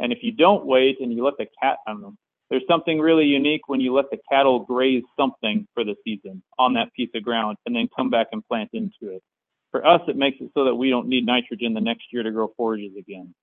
And 0.00 0.12
if 0.12 0.18
you 0.22 0.32
don't 0.32 0.66
wait 0.66 1.00
and 1.00 1.12
you 1.12 1.24
let 1.24 1.38
the 1.38 1.46
cat, 1.62 1.78
I 1.86 1.92
don't 1.92 2.02
know, 2.02 2.14
there's 2.50 2.66
something 2.68 2.98
really 2.98 3.26
unique 3.26 3.62
when 3.68 3.80
you 3.80 3.94
let 3.94 4.10
the 4.10 4.18
cattle 4.30 4.60
graze 4.60 5.04
something 5.18 5.66
for 5.74 5.84
the 5.84 5.96
season 6.04 6.42
on 6.58 6.74
that 6.74 6.92
piece 6.94 7.10
of 7.14 7.22
ground 7.22 7.58
and 7.66 7.74
then 7.74 7.88
come 7.94 8.10
back 8.10 8.28
and 8.32 8.46
plant 8.46 8.70
into 8.72 9.14
it 9.14 9.22
for 9.70 9.86
us, 9.86 10.00
it 10.08 10.16
makes 10.16 10.38
it 10.40 10.50
so 10.54 10.64
that 10.64 10.74
we 10.74 10.90
don't 10.90 11.08
need 11.08 11.26
nitrogen 11.26 11.74
the 11.74 11.80
next 11.80 12.04
year 12.12 12.22
to 12.22 12.30
grow 12.30 12.52
forages 12.56 12.92
again. 12.98 13.34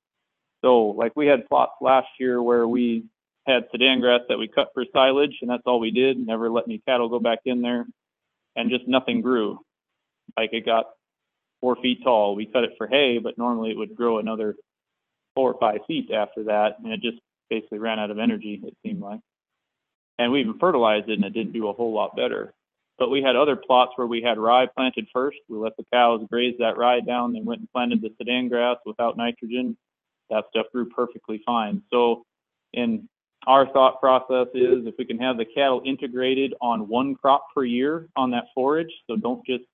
So, 0.63 0.88
like 0.88 1.15
we 1.15 1.27
had 1.27 1.47
plots 1.47 1.74
last 1.81 2.07
year 2.19 2.41
where 2.41 2.67
we 2.67 3.05
had 3.45 3.67
Sudan 3.71 4.00
grass 4.00 4.21
that 4.29 4.39
we 4.39 4.47
cut 4.47 4.69
for 4.74 4.85
silage, 4.91 5.38
and 5.41 5.50
that's 5.50 5.63
all 5.65 5.79
we 5.79 5.91
did. 5.91 6.17
Never 6.17 6.50
let 6.50 6.65
any 6.67 6.79
cattle 6.79 7.09
go 7.09 7.19
back 7.19 7.39
in 7.45 7.62
there, 7.62 7.85
and 8.55 8.71
just 8.71 8.88
nothing 8.88 9.21
grew. 9.21 9.59
Like 10.35 10.51
it 10.53 10.65
got 10.65 10.88
four 11.62 11.75
feet 11.75 12.00
tall. 12.03 12.35
We 12.35 12.47
cut 12.47 12.63
it 12.63 12.74
for 12.77 12.88
hay, 12.88 13.19
but 13.19 13.38
normally 13.38 13.71
it 13.71 13.77
would 13.77 13.95
grow 13.95 14.17
another 14.17 14.55
four 15.36 15.54
or 15.54 15.60
five 15.60 15.82
feet 15.88 16.12
after 16.12 16.46
that, 16.46 16.77
and 16.84 16.92
it 16.92 17.01
just 17.01 17.18
basically 17.50 17.80
ran 17.80 18.00
out 18.00 18.12
of 18.12 18.20
energy. 18.20 18.62
It 18.63 18.75
seemed 18.84 19.01
like, 19.01 19.20
and 20.18 20.32
we 20.32 20.42
even 20.42 20.58
fertilized 20.58 21.10
it, 21.10 21.13
and 21.13 21.25
it 21.25 21.34
didn't 21.34 21.54
do 21.54 21.68
a 21.68 21.74
whole 21.74 21.94
lot 21.94 22.15
better. 22.15 22.54
But 22.98 23.10
we 23.10 23.22
had 23.22 23.36
other 23.36 23.58
plots 23.58 23.92
where 23.98 24.08
we 24.08 24.22
had 24.22 24.38
rye 24.38 24.68
planted 24.68 25.08
first. 25.12 25.38
We 25.50 25.58
let 25.58 25.75
the 25.77 25.86
cows 25.92 26.25
graze 26.32 26.56
that 26.60 26.77
rye 26.77 27.01
down, 27.01 27.34
then 27.34 27.44
went 27.44 27.60
and 27.60 27.72
planted 27.72 28.01
the 28.01 28.12
Sudan 28.18 28.48
grass 28.48 28.77
without 28.86 29.18
nitrogen. 29.18 29.77
That 30.30 30.46
stuff 30.50 30.68
grew 30.72 30.89
perfectly 30.89 31.42
fine. 31.46 31.84
So 31.92 32.24
in 32.74 33.10
our 33.46 33.68
thought 33.72 34.00
process 34.00 34.48
is 34.54 34.88
if 34.88 34.96
we 34.98 35.06
can 35.06 35.20
have 35.20 35.38
the 35.38 35.46
cattle 35.46 35.82
integrated 35.86 36.54
on 36.62 36.88
one 36.88 37.15
crop 37.15 37.48
per 37.54 37.63
year 37.63 38.08
on 38.15 38.32
that 38.32 38.46
forage, 38.56 38.92
so 39.08 39.18
don't 39.18 39.46
just 39.46 39.65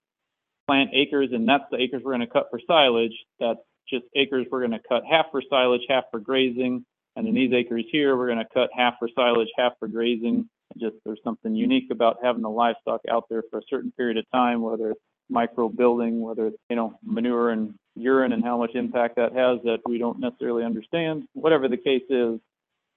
plant 0.68 0.90
acres 0.94 1.30
and 1.32 1.48
that's 1.48 1.64
the 1.72 1.78
acres 1.78 2.02
we're 2.04 2.12
going 2.12 2.22
to 2.22 2.28
cut 2.28 2.48
for 2.50 2.60
silage. 2.68 3.14
That's 3.40 3.60
just 3.90 4.06
acres 4.16 4.48
we're 4.52 4.60
going 4.66 4.72
to 4.72 4.88
cut 4.88 5.04
half 5.10 5.28
for 5.32 5.42
silage, 5.50 5.82
half 5.90 6.06
for 6.12 6.20
grazing. 6.20 6.86
And 7.16 7.28
then 7.28 7.34
these 7.34 7.54
acres 7.54 7.86
here, 7.92 8.16
we're 8.16 8.28
going 8.28 8.40
to 8.40 8.48
cut 8.54 8.70
half 8.76 8.96
for 9.00 9.10
silage, 9.14 9.50
half 9.58 9.74
for 9.80 9.88
grazing. 9.88 10.50
Just 10.80 10.96
there's 11.06 11.20
something 11.24 11.54
unique 11.54 11.92
about 11.92 12.18
having 12.24 12.42
the 12.42 12.50
livestock 12.50 13.02
out 13.10 13.26
there 13.30 13.44
for 13.50 13.60
a 13.60 13.64
certain 13.70 13.92
period 13.92 14.18
of 14.18 14.26
time, 14.32 14.62
whether 14.62 14.92
it's 14.92 15.02
micro 15.30 15.68
building, 15.70 16.22
whether 16.22 16.48
it's, 16.48 16.58
you 16.70 16.76
know, 16.76 16.98
manure 17.04 17.50
and 17.50 17.74
urine 17.96 18.32
and 18.32 18.44
how 18.44 18.58
much 18.58 18.76
impact 18.76 19.18
that 19.18 19.34
has 19.34 19.60
that 19.64 19.80
we 19.86 19.98
don't 19.98 20.20
necessarily 20.20 20.64
understand. 20.64 21.24
Whatever 21.34 21.68
the 21.68 21.78
case 21.78 22.04
is, 22.10 22.40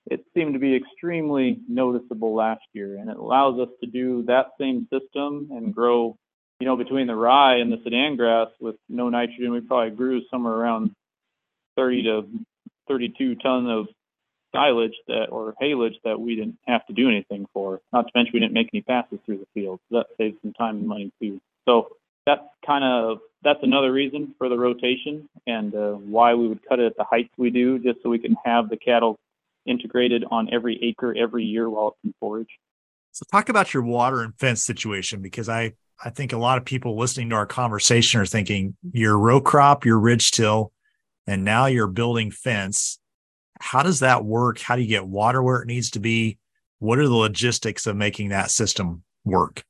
it 0.07 0.25
seemed 0.35 0.53
to 0.53 0.59
be 0.61 0.77
extremely 0.77 1.61
noticeable 1.69 2.35
last 2.35 2.63
year, 2.75 2.99
and 2.99 3.09
it 3.09 3.17
allows 3.17 3.59
us 3.59 3.69
to 3.83 3.91
do 3.91 4.23
that 4.25 4.49
same 4.61 4.87
system 4.93 5.49
and 5.51 5.75
grow, 5.75 6.17
you 6.61 6.67
know, 6.67 6.77
between 6.77 7.07
the 7.07 7.15
rye 7.15 7.57
and 7.57 7.73
the 7.73 7.79
Sudan 7.83 8.17
grass 8.17 8.49
with 8.61 8.77
no 8.89 9.09
nitrogen, 9.09 9.53
we 9.53 9.61
probably 9.61 9.91
grew 9.91 10.23
somewhere 10.31 10.55
around 10.55 10.95
30 11.77 12.03
to 12.05 12.23
32 12.89 13.37
ton 13.37 13.69
of 13.69 13.87
silage 14.55 14.95
that 15.09 15.27
or 15.31 15.55
haylage 15.61 15.97
that 16.05 16.21
we 16.21 16.37
didn't 16.37 16.59
have 16.67 16.87
to 16.87 16.93
do 16.93 17.09
anything 17.09 17.47
for. 17.53 17.81
Not 17.93 18.07
to 18.07 18.13
mention 18.15 18.33
we 18.35 18.41
didn't 18.41 18.55
make 18.55 18.71
any 18.73 18.83
passes 18.83 19.19
through 19.27 19.39
the 19.39 19.47
field. 19.53 19.81
So 19.91 19.99
that 19.99 20.07
saved 20.17 20.39
some 20.43 20.53
time 20.53 20.77
and 20.77 20.87
money 20.87 21.13
too. 21.21 21.41
So 21.67 21.97
that's 22.25 22.43
kind 22.65 22.85
of 22.85 23.19
that's 23.43 23.61
another 23.63 23.93
reason 23.93 24.35
for 24.39 24.49
the 24.49 24.57
rotation 24.57 25.29
and 25.47 25.75
uh, 25.75 25.93
why 25.93 26.35
we 26.35 26.49
would 26.49 26.67
cut 26.67 26.79
it 26.79 26.87
at 26.87 26.97
the 26.97 27.05
heights 27.05 27.31
we 27.37 27.51
do, 27.51 27.79
just 27.79 28.03
so 28.03 28.09
we 28.09 28.19
can 28.19 28.37
have 28.45 28.71
the 28.71 28.77
cattle 28.77 29.19
integrated 29.67 30.25
on 30.31 30.49
every 30.53 30.79
acre 30.83 31.15
every 31.17 31.45
year 31.45 31.69
while 31.69 31.89
it's 31.89 31.99
in 32.05 32.15
forage. 32.21 32.49
So 33.13 33.25
talk 33.31 33.49
about 33.49 33.75
your 33.75 33.83
water 33.83 34.23
and 34.23 34.35
fence 34.39 34.65
situation 34.65 35.21
because 35.21 35.49
I 35.49 35.75
I 36.03 36.11
think 36.11 36.33
a 36.33 36.39
lot 36.39 36.59
of 36.59 36.65
people 36.65 36.97
listening 36.97 37.31
to 37.31 37.37
our 37.37 37.47
conversation 37.47 38.21
are 38.21 38.27
thinking 38.27 38.77
you're 38.93 39.19
row 39.19 39.41
crop, 39.41 39.85
you're 39.85 39.99
ridge 39.99 40.33
till, 40.33 40.73
and 41.27 41.45
now 41.45 41.67
you're 41.67 41.87
building 41.87 42.31
fence. 42.31 42.99
How 43.61 43.83
does 43.83 44.01
that 44.01 44.25
work? 44.25 44.59
How 44.59 44.77
do 44.77 44.83
you 44.83 44.89
get 44.89 45.07
water 45.07 45.43
where 45.43 45.63
it 45.63 45.67
needs 45.67 45.91
to 45.91 46.01
be? 46.01 46.39
What 46.81 46.99
are 46.99 47.07
the 47.07 47.15
logistics 47.15 47.87
of 47.87 47.97
making 47.97 48.31
that 48.31 48.51
system 48.51 49.05
work? 49.25 49.65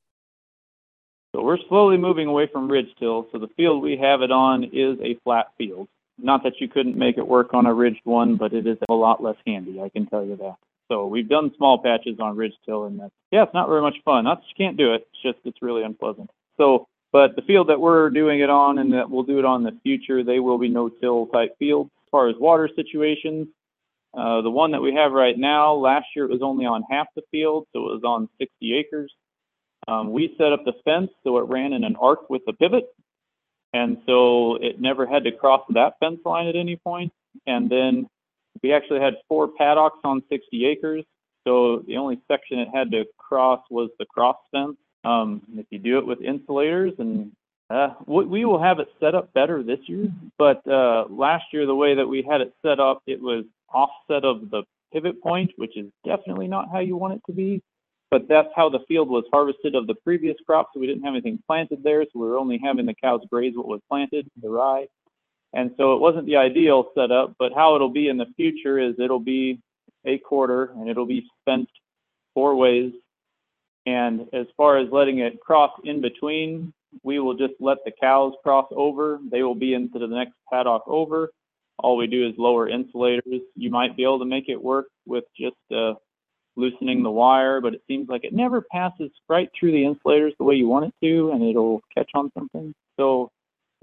So 1.34 1.42
we're 1.42 1.58
slowly 1.68 1.96
moving 1.96 2.28
away 2.28 2.48
from 2.50 2.70
ridge 2.70 2.88
till. 2.98 3.26
So 3.32 3.38
the 3.38 3.48
field 3.56 3.82
we 3.82 3.96
have 3.96 4.22
it 4.22 4.30
on 4.30 4.64
is 4.64 4.98
a 5.02 5.18
flat 5.24 5.48
field. 5.58 5.88
Not 6.16 6.44
that 6.44 6.60
you 6.60 6.68
couldn't 6.68 6.96
make 6.96 7.18
it 7.18 7.26
work 7.26 7.54
on 7.54 7.66
a 7.66 7.74
ridged 7.74 8.02
one, 8.04 8.36
but 8.36 8.52
it 8.52 8.66
is 8.66 8.78
a 8.88 8.94
lot 8.94 9.22
less 9.22 9.36
handy, 9.46 9.80
I 9.80 9.88
can 9.88 10.06
tell 10.06 10.24
you 10.24 10.36
that. 10.36 10.56
So 10.90 11.06
we've 11.06 11.28
done 11.28 11.52
small 11.56 11.78
patches 11.82 12.18
on 12.20 12.36
ridge 12.36 12.52
till, 12.66 12.84
and 12.84 13.00
that's, 13.00 13.12
yeah, 13.30 13.42
it's 13.42 13.54
not 13.54 13.68
very 13.68 13.80
much 13.80 13.96
fun. 14.04 14.24
Not 14.24 14.40
that 14.40 14.46
you 14.48 14.64
can't 14.64 14.76
do 14.76 14.92
it, 14.94 15.06
it's 15.12 15.22
just 15.22 15.38
it's 15.44 15.62
really 15.62 15.82
unpleasant. 15.82 16.30
So, 16.58 16.86
but 17.12 17.36
the 17.36 17.42
field 17.42 17.68
that 17.68 17.80
we're 17.80 18.10
doing 18.10 18.40
it 18.40 18.50
on 18.50 18.78
and 18.78 18.92
that 18.92 19.08
we'll 19.08 19.22
do 19.22 19.38
it 19.38 19.44
on 19.44 19.66
in 19.66 19.74
the 19.74 19.80
future, 19.82 20.24
they 20.24 20.40
will 20.40 20.58
be 20.58 20.68
no-till 20.68 21.26
type 21.28 21.56
fields. 21.58 21.90
As 22.06 22.10
far 22.10 22.28
as 22.28 22.36
water 22.38 22.68
situations, 22.74 23.48
uh, 24.16 24.42
the 24.42 24.50
one 24.50 24.72
that 24.72 24.82
we 24.82 24.94
have 24.94 25.12
right 25.12 25.36
now, 25.36 25.74
last 25.74 26.06
year 26.14 26.24
it 26.24 26.30
was 26.30 26.42
only 26.42 26.66
on 26.66 26.84
half 26.90 27.06
the 27.16 27.22
field, 27.30 27.66
so 27.72 27.80
it 27.80 27.94
was 27.94 28.02
on 28.04 28.28
60 28.38 28.74
acres. 28.76 29.12
Um, 29.88 30.12
we 30.12 30.34
set 30.38 30.52
up 30.52 30.64
the 30.64 30.74
fence 30.84 31.10
so 31.24 31.38
it 31.38 31.48
ran 31.48 31.72
in 31.72 31.84
an 31.84 31.96
arc 32.00 32.30
with 32.30 32.42
a 32.48 32.52
pivot, 32.52 32.84
and 33.72 33.98
so 34.06 34.56
it 34.56 34.80
never 34.80 35.06
had 35.06 35.24
to 35.24 35.32
cross 35.32 35.62
that 35.70 35.94
fence 36.00 36.20
line 36.24 36.46
at 36.46 36.56
any 36.56 36.76
point. 36.76 37.12
And 37.46 37.68
then 37.68 38.06
we 38.62 38.72
actually 38.72 39.00
had 39.00 39.14
four 39.28 39.48
paddocks 39.48 39.98
on 40.04 40.22
60 40.30 40.66
acres. 40.66 41.04
So 41.46 41.82
the 41.86 41.96
only 41.96 42.20
section 42.28 42.58
it 42.58 42.68
had 42.72 42.90
to 42.92 43.04
cross 43.18 43.60
was 43.70 43.90
the 43.98 44.06
cross 44.06 44.36
fence. 44.50 44.76
Um, 45.04 45.42
if 45.56 45.66
you 45.70 45.78
do 45.78 45.98
it 45.98 46.06
with 46.06 46.22
insulators, 46.22 46.92
and 46.98 47.32
uh, 47.68 47.88
we 48.06 48.44
will 48.46 48.62
have 48.62 48.78
it 48.78 48.88
set 49.00 49.14
up 49.14 49.32
better 49.34 49.62
this 49.62 49.80
year. 49.86 50.08
But 50.38 50.66
uh, 50.66 51.04
last 51.10 51.44
year, 51.52 51.66
the 51.66 51.74
way 51.74 51.96
that 51.96 52.06
we 52.06 52.26
had 52.28 52.40
it 52.40 52.54
set 52.64 52.80
up, 52.80 53.02
it 53.06 53.20
was 53.20 53.44
offset 53.68 54.24
of 54.24 54.50
the 54.50 54.62
pivot 54.92 55.22
point, 55.22 55.50
which 55.56 55.76
is 55.76 55.86
definitely 56.06 56.48
not 56.48 56.70
how 56.72 56.78
you 56.78 56.96
want 56.96 57.14
it 57.14 57.20
to 57.26 57.32
be 57.32 57.62
but 58.14 58.28
that's 58.28 58.48
how 58.54 58.68
the 58.68 58.78
field 58.86 59.08
was 59.08 59.24
harvested 59.32 59.74
of 59.74 59.88
the 59.88 59.94
previous 60.04 60.36
crop. 60.46 60.68
So 60.72 60.78
we 60.78 60.86
didn't 60.86 61.02
have 61.02 61.14
anything 61.14 61.40
planted 61.48 61.82
there. 61.82 62.04
So 62.04 62.20
we 62.20 62.28
were 62.28 62.38
only 62.38 62.60
having 62.62 62.86
the 62.86 62.94
cows 62.94 63.22
graze 63.28 63.54
what 63.56 63.66
was 63.66 63.80
planted, 63.90 64.28
the 64.40 64.48
rye. 64.48 64.86
And 65.54 65.70
so 65.76 65.94
it 65.94 66.00
wasn't 66.00 66.26
the 66.26 66.36
ideal 66.36 66.90
setup, 66.96 67.34
but 67.38 67.52
how 67.54 67.76
it'll 67.76 67.88
be 67.88 68.08
in 68.08 68.16
the 68.16 68.26
future 68.36 68.78
is 68.78 68.94
it'll 68.98 69.20
be 69.20 69.60
a 70.04 70.18
quarter 70.18 70.72
and 70.76 70.88
it'll 70.88 71.06
be 71.06 71.26
fenced 71.44 71.70
four 72.34 72.56
ways. 72.56 72.92
And 73.86 74.22
as 74.32 74.46
far 74.56 74.78
as 74.78 74.88
letting 74.90 75.20
it 75.20 75.40
cross 75.40 75.70
in 75.84 76.00
between, 76.00 76.72
we 77.02 77.20
will 77.20 77.34
just 77.34 77.54
let 77.60 77.78
the 77.84 77.92
cows 78.00 78.32
cross 78.42 78.66
over. 78.72 79.20
They 79.30 79.42
will 79.42 79.54
be 79.54 79.74
into 79.74 79.98
the 79.98 80.06
next 80.06 80.34
paddock 80.52 80.82
over. 80.86 81.30
All 81.78 81.96
we 81.96 82.06
do 82.06 82.26
is 82.26 82.34
lower 82.36 82.68
insulators. 82.68 83.40
You 83.56 83.70
might 83.70 83.96
be 83.96 84.04
able 84.04 84.20
to 84.20 84.24
make 84.24 84.48
it 84.48 84.60
work 84.60 84.86
with 85.06 85.24
just 85.38 85.56
uh, 85.74 85.94
loosening 86.56 87.02
the 87.02 87.10
wire, 87.10 87.60
but 87.60 87.74
it 87.74 87.82
seems 87.86 88.08
like 88.08 88.24
it 88.24 88.32
never 88.32 88.64
passes 88.72 89.10
right 89.28 89.50
through 89.58 89.72
the 89.72 89.84
insulators 89.84 90.32
the 90.38 90.44
way 90.44 90.54
you 90.54 90.68
want 90.68 90.86
it 90.86 90.94
to, 91.06 91.30
and 91.32 91.42
it'll 91.42 91.80
catch 91.96 92.10
on 92.14 92.30
something. 92.36 92.72
So 92.96 93.30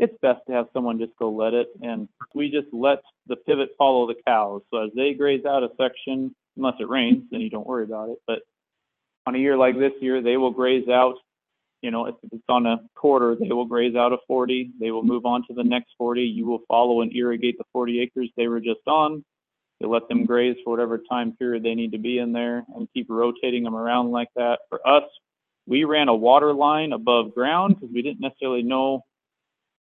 it's 0.01 0.17
best 0.21 0.41
to 0.47 0.53
have 0.53 0.67
someone 0.73 0.99
just 0.99 1.15
go 1.17 1.29
let 1.29 1.53
it, 1.53 1.69
and 1.81 2.07
we 2.33 2.49
just 2.49 2.67
let 2.73 3.01
the 3.27 3.35
pivot 3.35 3.69
follow 3.77 4.07
the 4.07 4.15
cows. 4.27 4.61
So 4.71 4.85
as 4.85 4.91
they 4.95 5.13
graze 5.13 5.45
out 5.45 5.63
a 5.63 5.69
section, 5.79 6.35
unless 6.57 6.75
it 6.79 6.89
rains, 6.89 7.23
then 7.31 7.41
you 7.41 7.49
don't 7.49 7.67
worry 7.67 7.83
about 7.83 8.09
it. 8.09 8.17
But 8.27 8.39
on 9.25 9.35
a 9.35 9.37
year 9.37 9.57
like 9.57 9.77
this 9.77 9.93
year, 10.01 10.21
they 10.21 10.37
will 10.37 10.51
graze 10.51 10.89
out. 10.89 11.15
You 11.81 11.91
know, 11.91 12.05
if 12.05 12.15
it's 12.31 12.43
on 12.47 12.67
a 12.67 12.77
quarter, 12.95 13.35
they 13.35 13.51
will 13.51 13.65
graze 13.65 13.95
out 13.95 14.13
a 14.13 14.17
40. 14.27 14.71
They 14.79 14.91
will 14.91 15.03
move 15.03 15.25
on 15.25 15.45
to 15.47 15.53
the 15.53 15.63
next 15.63 15.93
40. 15.97 16.21
You 16.21 16.45
will 16.45 16.61
follow 16.67 17.01
and 17.01 17.15
irrigate 17.15 17.57
the 17.57 17.63
40 17.73 18.01
acres 18.01 18.29
they 18.37 18.47
were 18.47 18.59
just 18.59 18.81
on 18.87 19.23
they 19.81 19.87
let 19.87 20.07
them 20.07 20.25
graze 20.25 20.57
for 20.63 20.71
whatever 20.71 20.99
time 20.99 21.35
period 21.37 21.63
they 21.63 21.73
need 21.73 21.91
to 21.93 21.97
be 21.97 22.19
in 22.19 22.31
there 22.31 22.63
and 22.75 22.87
keep 22.93 23.07
rotating 23.09 23.63
them 23.63 23.75
around 23.75 24.11
like 24.11 24.29
that. 24.35 24.59
For 24.69 24.87
us, 24.87 25.03
we 25.65 25.85
ran 25.85 26.07
a 26.07 26.13
water 26.13 26.53
line 26.53 26.93
above 26.93 27.33
ground 27.33 27.75
because 27.75 27.93
we 27.93 28.03
didn't 28.03 28.19
necessarily 28.19 28.61
know 28.61 29.03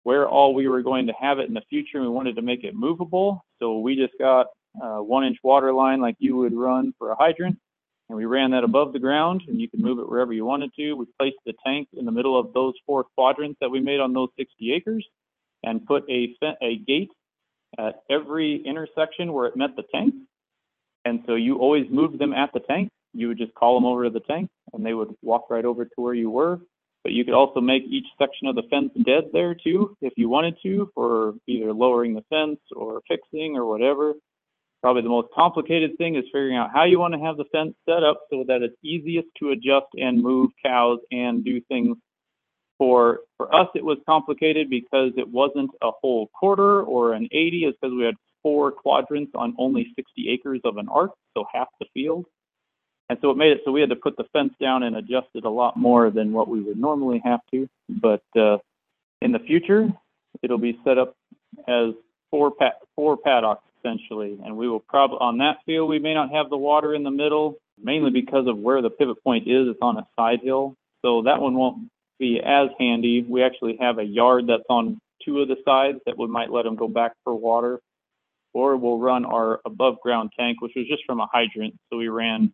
where 0.07 0.29
all 0.29 0.55
we 0.55 0.69
were 0.69 0.83
going 0.83 1.09
to 1.09 1.13
have 1.21 1.41
it 1.41 1.49
in 1.49 1.55
the 1.55 1.63
future. 1.69 2.01
We 2.01 2.07
wanted 2.09 2.37
to 2.37 2.43
make 2.43 2.63
it 2.63 2.77
movable. 2.77 3.45
So 3.59 3.81
we 3.81 3.97
just 3.97 4.13
got 4.21 4.47
a 4.81 5.03
one 5.03 5.25
inch 5.25 5.39
water 5.43 5.73
line 5.73 6.01
like 6.01 6.15
you 6.21 6.37
would 6.37 6.55
run 6.55 6.95
for 6.97 7.11
a 7.11 7.17
hydrant. 7.17 7.59
And 8.09 8.17
we 8.17 8.25
ran 8.25 8.53
that 8.53 8.63
above 8.63 8.93
the 8.93 9.01
ground 9.01 9.43
and 9.49 9.61
you 9.61 9.69
could 9.69 9.81
move 9.81 9.99
it 9.99 10.09
wherever 10.09 10.33
you 10.33 10.45
wanted 10.45 10.71
to. 10.77 10.93
We 10.93 11.07
placed 11.19 11.39
the 11.45 11.55
tank 11.67 11.89
in 11.93 12.05
the 12.05 12.13
middle 12.13 12.39
of 12.39 12.53
those 12.55 12.75
four 12.87 13.03
quadrants 13.17 13.59
that 13.61 13.69
we 13.69 13.81
made 13.81 13.99
on 13.99 14.13
those 14.13 14.29
60 14.39 14.75
acres 14.75 15.05
and 15.65 15.85
put 15.85 16.05
a, 16.09 16.37
a 16.63 16.77
gate 16.87 17.11
at 17.77 18.05
every 18.09 18.63
intersection 18.65 19.33
where 19.33 19.47
it 19.47 19.57
met 19.57 19.75
the 19.75 19.83
tank. 19.93 20.15
And 21.05 21.25
so 21.27 21.35
you 21.35 21.57
always 21.57 21.87
moved 21.91 22.21
them 22.21 22.33
at 22.33 22.53
the 22.53 22.61
tank. 22.61 22.91
You 23.13 23.27
would 23.27 23.39
just 23.39 23.55
call 23.55 23.75
them 23.75 23.85
over 23.85 24.05
to 24.05 24.11
the 24.11 24.21
tank 24.21 24.51
and 24.73 24.87
they 24.87 24.95
would 24.95 25.17
walk 25.21 25.51
right 25.51 25.65
over 25.65 25.85
to 25.85 25.95
where 25.97 26.15
you 26.15 26.31
were. 26.31 26.61
But 27.07 27.13
you 27.13 27.25
could 27.25 27.35
also 27.35 27.61
make 27.61 27.85
each 27.89 28.09
section 28.19 28.49
of 28.49 28.57
the 28.57 28.65
fence 28.69 28.91
dead 29.05 29.27
there 29.33 29.55
too, 29.55 29.97
if 30.01 30.15
you 30.17 30.29
wanted 30.29 30.57
to, 30.65 30.91
for 30.93 31.35
either 31.47 31.73
lowering 31.73 32.15
the 32.15 32.25
fence 32.29 32.59
or 32.75 33.01
fixing 33.07 33.57
or 33.57 33.65
whatever. 33.65 34.15
Probably 34.83 35.03
the 35.03 35.09
most 35.09 35.29
complicated 35.33 35.97
thing 35.99 36.17
is 36.17 36.25
figuring 36.33 36.57
out 36.57 36.71
how 36.75 36.83
you 36.83 36.99
want 36.99 37.15
to 37.15 37.21
have 37.21 37.37
the 37.37 37.45
fence 37.53 37.75
set 37.89 38.03
up 38.03 38.23
so 38.29 38.43
that 38.49 38.63
it's 38.63 38.75
easiest 38.83 39.29
to 39.39 39.51
adjust 39.51 39.87
and 39.95 40.21
move 40.21 40.51
cows 40.65 40.99
and 41.13 41.45
do 41.45 41.61
things 41.69 41.97
for 42.77 43.21
for 43.37 43.55
us, 43.55 43.69
it 43.77 43.85
was 43.85 43.99
complicated 44.05 44.69
because 44.69 45.13
it 45.17 45.29
wasn't 45.29 45.71
a 45.83 45.93
whole 46.03 46.29
quarter 46.37 46.83
or 46.83 47.13
an 47.13 47.29
80, 47.31 47.67
it's 47.67 47.79
because 47.81 47.95
we 47.97 48.05
had 48.05 48.17
four 48.43 48.73
quadrants 48.73 49.31
on 49.37 49.55
only 49.61 49.93
60 49.95 50.29
acres 50.29 50.61
of 50.65 50.77
an 50.77 50.89
arc, 50.89 51.13
so 51.35 51.45
half 51.55 51.69
the 51.79 51.87
field. 51.95 52.27
And 53.09 53.19
so 53.21 53.31
it 53.31 53.37
made 53.37 53.53
it 53.53 53.61
so 53.65 53.71
we 53.71 53.81
had 53.81 53.91
to 53.91 53.97
put 53.97 54.17
the 54.17 54.25
fence 54.33 54.53
down 54.61 54.83
and 54.83 54.97
adjust 54.97 55.29
it 55.35 55.45
a 55.45 55.51
lot 55.51 55.77
more 55.77 56.11
than 56.11 56.33
what 56.33 56.49
we 56.49 56.61
would 56.61 56.79
normally 56.79 57.23
have 57.25 57.41
to. 57.53 57.69
But 57.89 58.23
uh, 58.37 58.59
in 59.21 59.33
the 59.33 59.39
future, 59.39 59.89
it'll 60.43 60.59
be 60.59 60.79
set 60.85 60.99
up 60.99 61.15
as 61.69 61.95
four 62.31 62.51
pa- 62.51 62.79
four 62.97 63.17
paddocks 63.17 63.63
essentially, 63.79 64.39
and 64.45 64.57
we 64.57 64.69
will 64.69 64.81
probably 64.81 65.19
on 65.21 65.39
that 65.39 65.59
field 65.65 65.89
we 65.89 65.99
may 65.99 66.15
not 66.15 66.31
have 66.33 66.51
the 66.51 66.57
water 66.57 66.95
in 66.95 67.05
the 67.05 67.11
middle, 67.11 67.57
mainly 67.83 68.11
because 68.11 68.49
of 68.49 68.59
where 68.59 68.83
the 68.83 68.91
pivot 68.91 69.23
point 69.23 69.47
is. 69.47 69.69
It's 69.69 69.79
on 69.81 69.97
a 69.97 70.07
side 70.19 70.41
hill, 70.43 70.75
so 71.05 71.23
that 71.23 71.41
one 71.41 71.55
won't 71.55 71.89
be 72.19 72.41
as 72.45 72.71
handy. 72.79 73.23
We 73.23 73.43
actually 73.43 73.77
have 73.81 73.99
a 73.99 74.05
yard 74.05 74.49
that's 74.49 74.65
on 74.69 74.99
two 75.25 75.41
of 75.41 75.49
the 75.49 75.57
sides 75.65 75.99
that 76.07 76.19
we 76.19 76.27
might 76.27 76.51
let 76.51 76.65
them 76.65 76.77
go 76.77 76.89
back 76.89 77.13
for 77.25 77.35
water, 77.35 77.81
or 78.53 78.77
we'll 78.77 78.99
run 78.99 79.25
our 79.25 79.61
above 79.65 80.01
ground 80.01 80.31
tank, 80.39 80.61
which 80.61 80.73
was 80.75 80.87
just 80.89 81.05
from 81.07 81.21
a 81.21 81.29
hydrant. 81.33 81.75
So 81.91 81.99
we 81.99 82.09
ran 82.09 82.53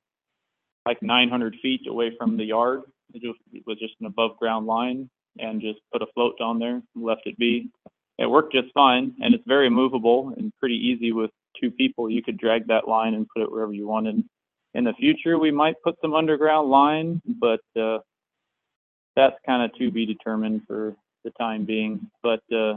like 0.86 1.02
900 1.02 1.56
feet 1.62 1.82
away 1.88 2.12
from 2.16 2.36
the 2.36 2.44
yard. 2.44 2.82
It, 3.14 3.22
just, 3.22 3.38
it 3.52 3.62
was 3.66 3.78
just 3.78 3.94
an 4.00 4.06
above 4.06 4.38
ground 4.38 4.66
line 4.66 5.08
and 5.38 5.60
just 5.60 5.80
put 5.92 6.02
a 6.02 6.06
float 6.14 6.38
down 6.38 6.58
there 6.58 6.76
and 6.94 7.04
left 7.04 7.22
it 7.26 7.38
be. 7.38 7.70
It 8.18 8.30
worked 8.30 8.52
just 8.52 8.72
fine, 8.74 9.14
and 9.20 9.34
it's 9.34 9.44
very 9.46 9.70
movable 9.70 10.32
and 10.36 10.52
pretty 10.60 10.76
easy 10.76 11.12
with 11.12 11.30
two 11.60 11.70
people. 11.70 12.10
You 12.10 12.22
could 12.22 12.38
drag 12.38 12.68
that 12.68 12.86
line 12.86 13.14
and 13.14 13.26
put 13.34 13.42
it 13.42 13.50
wherever 13.50 13.72
you 13.72 13.86
wanted. 13.86 14.22
in 14.74 14.84
the 14.84 14.92
future, 14.94 15.38
we 15.38 15.50
might 15.50 15.76
put 15.82 15.96
some 16.00 16.14
underground 16.14 16.70
line, 16.70 17.20
but 17.26 17.60
uh, 17.78 17.98
that's 19.16 19.36
kind 19.46 19.62
of 19.62 19.76
to 19.78 19.90
be 19.90 20.06
determined 20.06 20.62
for 20.66 20.94
the 21.24 21.30
time 21.32 21.64
being. 21.64 22.10
But 22.22 22.42
uh, 22.52 22.74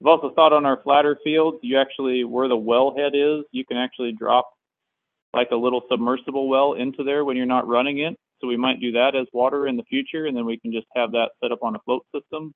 I've 0.00 0.06
also 0.06 0.30
thought 0.34 0.52
on 0.52 0.66
our 0.66 0.82
flatter 0.82 1.18
fields, 1.24 1.58
you 1.62 1.78
actually, 1.78 2.24
where 2.24 2.48
the 2.48 2.56
wellhead 2.56 3.12
is, 3.14 3.44
you 3.52 3.64
can 3.64 3.76
actually 3.76 4.12
drop 4.12 4.50
like 5.34 5.50
a 5.50 5.56
little 5.56 5.82
submersible 5.90 6.48
well 6.48 6.74
into 6.74 7.04
there 7.04 7.24
when 7.24 7.36
you're 7.36 7.46
not 7.46 7.66
running 7.66 7.98
it. 7.98 8.16
So 8.40 8.46
we 8.46 8.56
might 8.56 8.80
do 8.80 8.92
that 8.92 9.14
as 9.14 9.26
water 9.32 9.66
in 9.66 9.76
the 9.76 9.82
future, 9.84 10.26
and 10.26 10.36
then 10.36 10.44
we 10.44 10.58
can 10.58 10.72
just 10.72 10.86
have 10.94 11.12
that 11.12 11.30
set 11.42 11.52
up 11.52 11.62
on 11.62 11.76
a 11.76 11.78
float 11.80 12.04
system. 12.14 12.52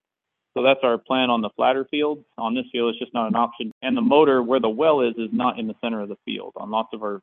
So 0.55 0.63
that's 0.63 0.81
our 0.83 0.99
plan 0.99 1.31
on 1.31 1.41
the 1.41 1.51
flatter 1.57 1.87
fields. 1.91 2.23
On 2.37 2.55
this 2.55 2.65
field, 2.73 2.91
it's 2.91 2.99
just 2.99 3.15
not 3.15 3.29
an 3.29 3.37
option. 3.37 3.71
And 3.83 3.97
the 3.97 4.03
motor 4.03 4.43
where 4.43 4.61
the 4.61 4.69
well 4.69 5.03
is 5.03 5.15
is 5.17 5.31
not 5.33 5.59
in 5.59 5.67
the 5.67 5.75
center 5.83 6.01
of 6.01 6.09
the 6.09 6.17
field. 6.25 6.53
On 6.57 6.71
lots 6.71 6.89
of 6.93 7.03
our 7.03 7.21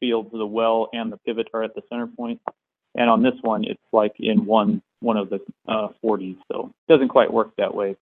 fields, 0.00 0.30
the 0.32 0.46
well 0.46 0.88
and 0.92 1.10
the 1.10 1.16
pivot 1.18 1.48
are 1.54 1.62
at 1.62 1.74
the 1.74 1.82
center 1.88 2.06
point. 2.06 2.40
And 2.94 3.08
on 3.08 3.22
this 3.22 3.34
one, 3.40 3.64
it's 3.64 3.80
like 3.92 4.12
in 4.18 4.44
one 4.44 4.82
one 5.00 5.16
of 5.16 5.30
the 5.30 5.40
uh, 5.68 5.88
40s. 6.04 6.36
So 6.50 6.72
it 6.88 6.92
doesn't 6.92 7.08
quite 7.08 7.32
work 7.32 7.52
that 7.58 7.74
way. 7.74 7.96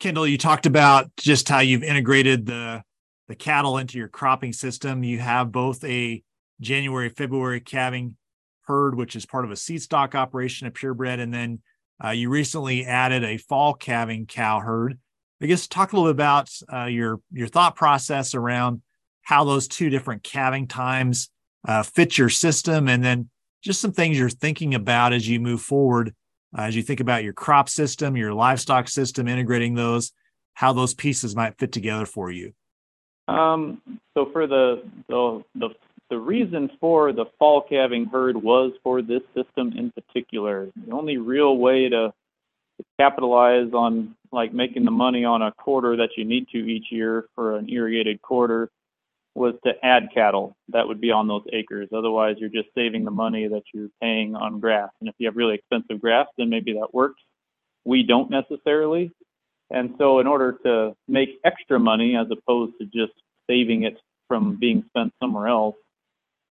Kendall, 0.00 0.26
you 0.26 0.36
talked 0.36 0.66
about 0.66 1.14
just 1.16 1.48
how 1.48 1.60
you've 1.60 1.84
integrated 1.84 2.46
the 2.46 2.82
the 3.28 3.34
cattle 3.34 3.78
into 3.78 3.98
your 3.98 4.08
cropping 4.08 4.52
system. 4.52 5.04
You 5.04 5.18
have 5.18 5.52
both 5.52 5.82
a 5.84 6.22
January, 6.60 7.08
February 7.08 7.60
calving 7.60 8.16
herd, 8.62 8.96
which 8.96 9.16
is 9.16 9.26
part 9.26 9.44
of 9.44 9.50
a 9.50 9.56
seed 9.56 9.82
stock 9.82 10.14
operation 10.14 10.66
of 10.66 10.74
purebred, 10.74 11.20
and 11.20 11.32
then 11.32 11.60
uh, 12.04 12.10
you 12.10 12.30
recently 12.30 12.84
added 12.84 13.24
a 13.24 13.36
fall 13.36 13.74
calving 13.74 14.26
cow 14.26 14.60
herd. 14.60 14.98
I 15.40 15.46
guess 15.46 15.66
talk 15.66 15.92
a 15.92 15.96
little 15.96 16.12
bit 16.12 16.16
about 16.16 16.50
uh, 16.72 16.84
your 16.84 17.20
your 17.32 17.48
thought 17.48 17.74
process 17.74 18.34
around 18.34 18.82
how 19.22 19.44
those 19.44 19.68
two 19.68 19.90
different 19.90 20.22
calving 20.22 20.68
times 20.68 21.30
uh, 21.66 21.82
fit 21.82 22.18
your 22.18 22.28
system, 22.28 22.88
and 22.88 23.04
then 23.04 23.28
just 23.62 23.80
some 23.80 23.92
things 23.92 24.18
you're 24.18 24.28
thinking 24.28 24.74
about 24.74 25.12
as 25.12 25.28
you 25.28 25.40
move 25.40 25.62
forward, 25.62 26.14
uh, 26.56 26.62
as 26.62 26.76
you 26.76 26.82
think 26.82 27.00
about 27.00 27.24
your 27.24 27.32
crop 27.32 27.68
system, 27.68 28.16
your 28.16 28.34
livestock 28.34 28.88
system, 28.88 29.28
integrating 29.28 29.74
those, 29.74 30.12
how 30.54 30.72
those 30.72 30.94
pieces 30.94 31.36
might 31.36 31.58
fit 31.58 31.72
together 31.72 32.06
for 32.06 32.30
you. 32.30 32.52
Um, 33.32 33.80
so 34.14 34.30
for 34.32 34.46
the, 34.46 34.82
the 35.08 35.42
the 35.54 35.68
the 36.10 36.18
reason 36.18 36.70
for 36.78 37.12
the 37.12 37.24
fall 37.38 37.62
calving 37.66 38.04
herd 38.04 38.36
was 38.36 38.72
for 38.82 39.00
this 39.00 39.22
system 39.34 39.72
in 39.76 39.90
particular. 39.92 40.68
The 40.86 40.92
only 40.92 41.16
real 41.16 41.56
way 41.56 41.88
to 41.88 42.12
capitalize 43.00 43.72
on 43.72 44.14
like 44.30 44.52
making 44.52 44.84
the 44.84 44.90
money 44.90 45.24
on 45.24 45.42
a 45.42 45.52
quarter 45.52 45.96
that 45.96 46.10
you 46.16 46.24
need 46.24 46.48
to 46.52 46.58
each 46.58 46.86
year 46.90 47.26
for 47.34 47.56
an 47.56 47.68
irrigated 47.70 48.20
quarter 48.22 48.70
was 49.34 49.54
to 49.64 49.72
add 49.82 50.08
cattle 50.12 50.54
that 50.68 50.86
would 50.86 51.00
be 51.00 51.10
on 51.10 51.26
those 51.26 51.44
acres. 51.52 51.88
Otherwise, 51.96 52.36
you're 52.38 52.50
just 52.50 52.68
saving 52.74 53.04
the 53.04 53.10
money 53.10 53.48
that 53.48 53.62
you're 53.72 53.88
paying 54.00 54.34
on 54.34 54.60
grass. 54.60 54.90
And 55.00 55.08
if 55.08 55.14
you 55.18 55.26
have 55.26 55.36
really 55.36 55.54
expensive 55.54 56.00
grass, 56.00 56.26
then 56.36 56.50
maybe 56.50 56.74
that 56.74 56.92
works. 56.92 57.20
We 57.84 58.02
don't 58.02 58.30
necessarily. 58.30 59.10
And 59.72 59.94
so, 59.98 60.20
in 60.20 60.26
order 60.26 60.58
to 60.64 60.94
make 61.08 61.40
extra 61.44 61.80
money 61.80 62.14
as 62.16 62.26
opposed 62.30 62.74
to 62.78 62.84
just 62.84 63.14
saving 63.48 63.84
it 63.84 63.98
from 64.28 64.56
being 64.56 64.84
spent 64.90 65.12
somewhere 65.20 65.48
else, 65.48 65.76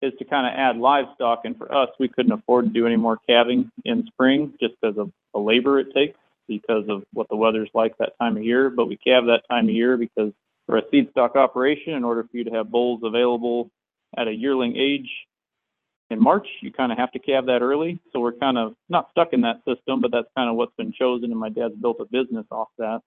is 0.02 0.14
to 0.20 0.26
kind 0.26 0.46
of 0.46 0.54
add 0.58 0.78
livestock. 0.78 1.42
And 1.44 1.58
for 1.58 1.74
us, 1.74 1.90
we 2.00 2.08
couldn't 2.08 2.32
afford 2.32 2.66
to 2.66 2.72
do 2.72 2.86
any 2.86 2.96
more 2.96 3.18
calving 3.28 3.72
in 3.84 4.06
spring 4.06 4.54
just 4.62 4.76
because 4.80 4.98
of 4.98 5.12
the 5.34 5.40
labor 5.40 5.80
it 5.80 5.94
takes 5.94 6.20
because 6.48 6.86
of 6.88 7.04
what 7.12 7.28
the 7.30 7.36
weather's 7.36 7.70
like 7.74 7.98
that 7.98 8.14
time 8.22 8.38
of 8.38 8.44
year. 8.44 8.70
But 8.70 8.88
we 8.88 8.98
calve 8.98 9.26
that 9.26 9.42
time 9.50 9.68
of 9.68 9.74
year 9.74 9.98
because 9.98 10.32
for 10.68 10.78
a 10.78 10.84
seed 10.92 11.10
stock 11.12 11.36
operation, 11.36 11.94
in 11.94 12.04
order 12.04 12.24
for 12.24 12.38
you 12.38 12.44
to 12.46 12.52
have 12.52 12.70
bulls 12.70 13.02
available 13.04 13.70
at 14.16 14.28
a 14.28 14.34
yearling 14.34 14.78
age 14.78 15.10
in 16.10 16.22
March, 16.22 16.48
you 16.62 16.72
kind 16.72 16.92
of 16.92 16.98
have 16.98 17.12
to 17.12 17.20
calve 17.20 17.48
that 17.48 17.62
early. 17.62 18.00
So 18.14 18.20
we're 18.20 18.34
kind 18.34 18.58
of 18.58 18.76
not 18.90 19.10
stuck 19.12 19.34
in 19.34 19.42
that 19.42 19.58
system, 19.68 20.02
but 20.02 20.12
that's 20.12 20.28
kind 20.38 20.50
of 20.50 20.56
what's 20.56 20.76
been 20.78 20.94
chosen. 20.94 21.32
And 21.32 21.40
my 21.40 21.50
dad's 21.50 21.76
built 21.76 21.98
a 22.00 22.06
business 22.06 22.46
off 22.50 22.70
that. 22.78 23.02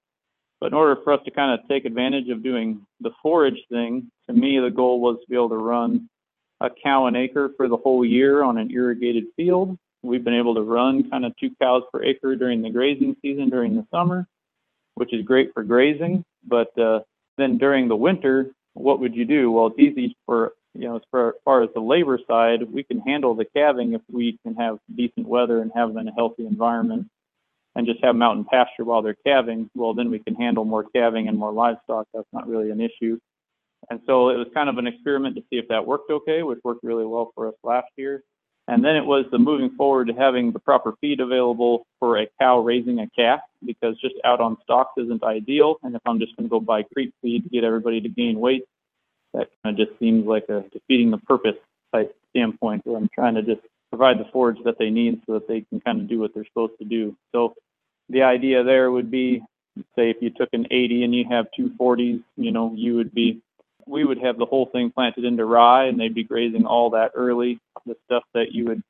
But 0.61 0.69
in 0.69 0.75
order 0.75 1.01
for 1.03 1.15
us 1.15 1.21
to 1.25 1.31
kind 1.31 1.59
of 1.59 1.67
take 1.69 1.87
advantage 1.87 2.29
of 2.29 2.43
doing 2.43 2.87
the 3.01 3.11
forage 3.23 3.59
thing, 3.71 4.11
to 4.29 4.35
me, 4.35 4.61
the 4.61 4.71
goal 4.71 5.01
was 5.01 5.17
to 5.17 5.31
be 5.31 5.35
able 5.35 5.49
to 5.49 5.57
run 5.57 6.09
a 6.61 6.69
cow 6.83 7.07
an 7.07 7.17
acre 7.17 7.51
for 7.57 7.69
the 7.69 7.79
whole 7.79 8.05
year 8.05 8.43
on 8.43 8.59
an 8.59 8.71
irrigated 8.71 9.25
field. 9.35 9.79
We've 10.03 10.25
been 10.25 10.35
able 10.35 10.55
to 10.55 10.63
run 10.63 11.09
kind 11.09 11.25
of 11.25 11.33
two 11.39 11.51
cows 11.61 11.83
per 11.91 12.03
acre 12.03 12.37
during 12.37 12.61
the 12.61 12.71
grazing 12.71 13.17
season 13.23 13.49
during 13.49 13.75
the 13.75 13.87
summer, 13.91 14.27
which 14.95 15.15
is 15.15 15.25
great 15.25 15.55
for 15.55 15.63
grazing. 15.63 16.25
But 16.47 16.79
uh, 16.79 17.01
then 17.39 17.57
during 17.57 17.89
the 17.89 17.97
winter, 17.97 18.51
what 18.75 19.01
would 19.01 19.15
you 19.15 19.25
do? 19.25 19.51
Well, 19.51 19.69
it's 19.69 19.79
easy 19.79 20.17
for 20.27 20.53
you 20.75 20.89
know, 20.89 20.97
as 20.97 21.03
far, 21.11 21.29
as 21.31 21.35
far 21.45 21.63
as 21.63 21.71
the 21.75 21.81
labor 21.81 22.19
side, 22.29 22.63
we 22.71 22.83
can 22.83 23.01
handle 23.01 23.35
the 23.35 23.45
calving 23.45 23.95
if 23.95 24.03
we 24.11 24.39
can 24.45 24.55
have 24.55 24.79
decent 24.95 25.27
weather 25.27 25.61
and 25.61 25.73
have 25.75 25.89
them 25.89 25.99
in 25.99 26.09
a 26.09 26.13
healthy 26.13 26.47
environment 26.47 27.09
and 27.75 27.87
just 27.87 28.03
have 28.03 28.15
them 28.15 28.23
out 28.23 28.37
in 28.37 28.45
pasture 28.45 28.85
while 28.85 29.03
they're 29.03 29.17
calving. 29.27 29.71
Well, 29.75 29.95
then 29.95 30.11
we 30.11 30.19
can 30.21 30.35
handle 30.35 30.65
more 30.65 30.85
calving 30.85 31.29
and 31.29 31.39
more 31.39 31.53
livestock. 31.53 32.07
That's 32.15 32.29
not 32.33 32.49
really 32.49 32.71
an 32.71 32.81
issue. 32.81 33.19
And 33.89 34.01
so 34.07 34.29
it 34.29 34.37
was 34.37 34.49
kind 34.55 34.69
of 34.69 34.79
an 34.79 34.87
experiment 34.87 35.37
to 35.37 35.43
see 35.51 35.57
if 35.57 35.69
that 35.69 35.87
worked 35.87 36.11
okay, 36.11 36.43
which 36.43 36.61
worked 36.63 36.85
really 36.85 37.07
well 37.07 37.33
for 37.35 37.49
us 37.49 37.55
last 37.65 37.89
year. 37.97 38.23
And 38.69 38.85
then 38.85 38.95
it 38.95 39.05
was 39.05 39.25
the 39.33 39.39
moving 39.39 39.71
forward 39.71 40.09
to 40.09 40.13
having 40.13 40.53
the 40.53 40.61
proper 40.61 40.95
feed 41.01 41.19
available 41.19 41.87
for 41.99 42.19
a 42.19 42.29
cow 42.41 42.61
raising 42.61 43.01
a 43.01 43.09
calf 43.17 43.41
because 43.65 43.99
just 44.01 44.15
out 44.25 44.41
on 44.41 44.57
stalks 44.63 44.93
isn't 44.97 45.25
ideal. 45.25 45.77
And 45.83 45.97
if 45.97 46.03
I'm 46.07 46.21
just 46.21 46.37
going 46.37 46.49
to 46.49 46.51
go 46.51 46.61
buy 46.61 46.85
creep 46.85 47.13
feed 47.21 47.43
to 47.43 47.49
get 47.49 47.65
everybody 47.65 48.01
to 48.01 48.09
gain 48.09 48.39
weight, 48.39 48.65
that 49.35 49.49
kind 49.63 49.79
of 49.79 49.87
just 49.87 49.99
seems 49.99 50.27
like 50.27 50.45
a 50.49 50.65
defeating 50.73 51.11
the 51.11 51.19
purpose 51.19 51.57
type 51.93 52.15
standpoint 52.31 52.83
where 52.85 52.97
I'm 52.97 53.09
trying 53.15 53.35
to 53.35 53.43
just 53.43 53.61
provide 53.91 54.19
the 54.19 54.27
forage 54.33 54.59
that 54.65 54.79
they 54.79 54.91
need 54.91 55.21
so 55.27 55.35
that 55.35 55.49
they 55.49 55.63
can 55.63 55.81
kind 55.81 56.01
of 56.01 56.09
do 56.09 56.19
what 56.19 56.33
they're 56.35 56.45
supposed 56.47 56.79
to 56.79 56.85
do. 56.85 57.17
So 57.33 57.55
the 58.09 58.23
idea 58.23 58.63
there 58.63 58.91
would 58.91 59.11
be, 59.11 59.43
say, 59.97 60.11
if 60.11 60.17
you 60.21 60.31
took 60.31 60.49
an 60.53 60.67
80 60.71 61.05
and 61.05 61.15
you 61.15 61.25
have 61.31 61.47
two 61.57 61.71
40s, 61.81 62.23
you 62.37 62.53
know, 62.53 62.73
you 62.75 62.97
would 62.97 63.13
be 63.13 63.43
we 63.87 64.05
would 64.05 64.19
have 64.19 64.39
the 64.39 64.47
whole 64.47 64.67
thing 64.67 64.91
planted 64.91 65.25
into 65.25 65.45
rye 65.45 65.87
and 65.87 65.99
they'd 65.99 66.15
be 66.15 66.23
grazing 66.23 66.65
all 66.65 66.91
that 66.91 67.11
early. 67.15 67.59
The 67.87 67.97
stuff 68.07 68.23
that 68.35 68.53
you 68.53 68.67
would 68.67 68.83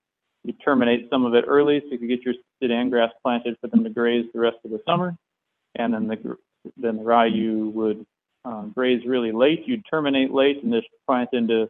you 0.45 0.53
terminate 0.55 1.09
some 1.11 1.25
of 1.25 1.35
it 1.35 1.45
early 1.47 1.81
so 1.81 1.87
you 1.91 1.99
could 1.99 2.09
get 2.09 2.23
your 2.23 2.35
sudan 2.63 2.91
grass 2.91 3.11
planted 3.23 3.57
for 3.61 3.69
them 3.69 3.85
to 3.85 3.91
graze 3.91 4.27
the 4.33 4.41
rest 4.41 4.57
of 4.65 4.71
the 4.71 4.81
summer. 4.87 5.17
And 5.77 5.95
then 5.95 6.07
the 6.07 6.37
then 6.77 6.97
the 6.97 7.03
rye 7.03 7.27
you 7.27 7.71
would 7.75 8.05
graze 8.75 9.05
really 9.07 9.33
late. 9.33 9.67
You'd 9.67 9.85
terminate 9.91 10.33
late 10.33 10.63
and 10.63 10.73
just 10.73 10.89
plant 11.07 11.31
into. 11.33 11.69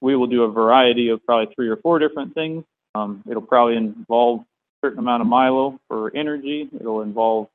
We 0.00 0.16
will 0.16 0.26
do 0.26 0.42
a 0.42 0.50
variety 0.50 1.10
of 1.10 1.24
probably 1.24 1.54
three 1.54 1.68
or 1.68 1.76
four 1.76 1.98
different 1.98 2.34
things. 2.34 2.64
Um, 2.94 3.22
it'll 3.28 3.42
probably 3.42 3.76
involve 3.76 4.40
a 4.40 4.86
certain 4.86 4.98
amount 4.98 5.22
of 5.22 5.28
milo 5.28 5.78
for 5.88 6.14
energy. 6.14 6.68
It'll 6.74 7.02
involve 7.02 7.48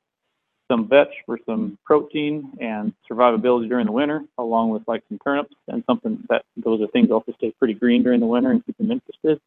some 0.70 0.88
vetch 0.88 1.12
for 1.26 1.38
some 1.46 1.78
protein 1.84 2.52
and 2.60 2.92
survivability 3.10 3.68
during 3.68 3.86
the 3.86 3.92
winter, 3.92 4.22
along 4.38 4.70
with 4.70 4.82
like 4.86 5.02
some 5.08 5.18
turnips 5.18 5.54
and 5.68 5.82
something 5.86 6.22
that 6.28 6.44
those 6.56 6.80
are 6.80 6.86
things 6.88 7.10
also 7.10 7.32
stay 7.32 7.52
pretty 7.58 7.74
green 7.74 8.02
during 8.02 8.20
the 8.20 8.26
winter 8.26 8.50
and 8.50 8.64
keep 8.64 8.76
them 8.78 8.90
interested. 8.90 9.40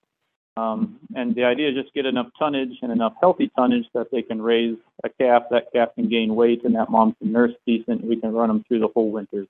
Um, 0.58 1.00
and 1.16 1.34
the 1.34 1.46
idea 1.46 1.70
is 1.70 1.76
just 1.76 1.94
get 1.94 2.06
enough 2.06 2.28
tonnage 2.38 2.78
and 2.82 2.92
enough 2.92 3.14
healthy 3.22 3.50
tonnage 3.56 3.86
that 3.94 4.12
they 4.12 4.22
can 4.22 4.42
raise 4.42 4.78
a 5.04 5.10
calf, 5.10 5.44
that 5.52 5.72
calf 5.74 5.90
can 5.96 6.10
gain 6.10 6.36
weight, 6.36 6.64
and 6.66 6.76
that 6.76 6.90
mom 6.90 7.16
can 7.16 7.32
nurse 7.32 7.54
decent. 7.66 8.04
We 8.04 8.20
can 8.20 8.34
run 8.34 8.50
them 8.50 8.64
through 8.68 8.80
the 8.80 8.90
whole 8.90 9.12
winter. 9.12 9.46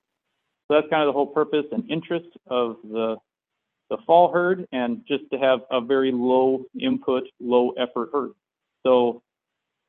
So 0.68 0.74
that's 0.74 0.88
kind 0.88 1.02
of 1.02 1.08
the 1.08 1.12
whole 1.12 1.26
purpose 1.26 1.66
and 1.72 1.90
interest 1.90 2.28
of 2.46 2.76
the 2.84 3.16
the 3.90 3.98
fall 4.06 4.32
herd, 4.32 4.66
and 4.72 5.02
just 5.06 5.24
to 5.32 5.38
have 5.38 5.60
a 5.70 5.80
very 5.80 6.12
low 6.12 6.64
input, 6.80 7.24
low 7.40 7.72
effort 7.72 8.08
herd. 8.12 8.30
So 8.86 9.22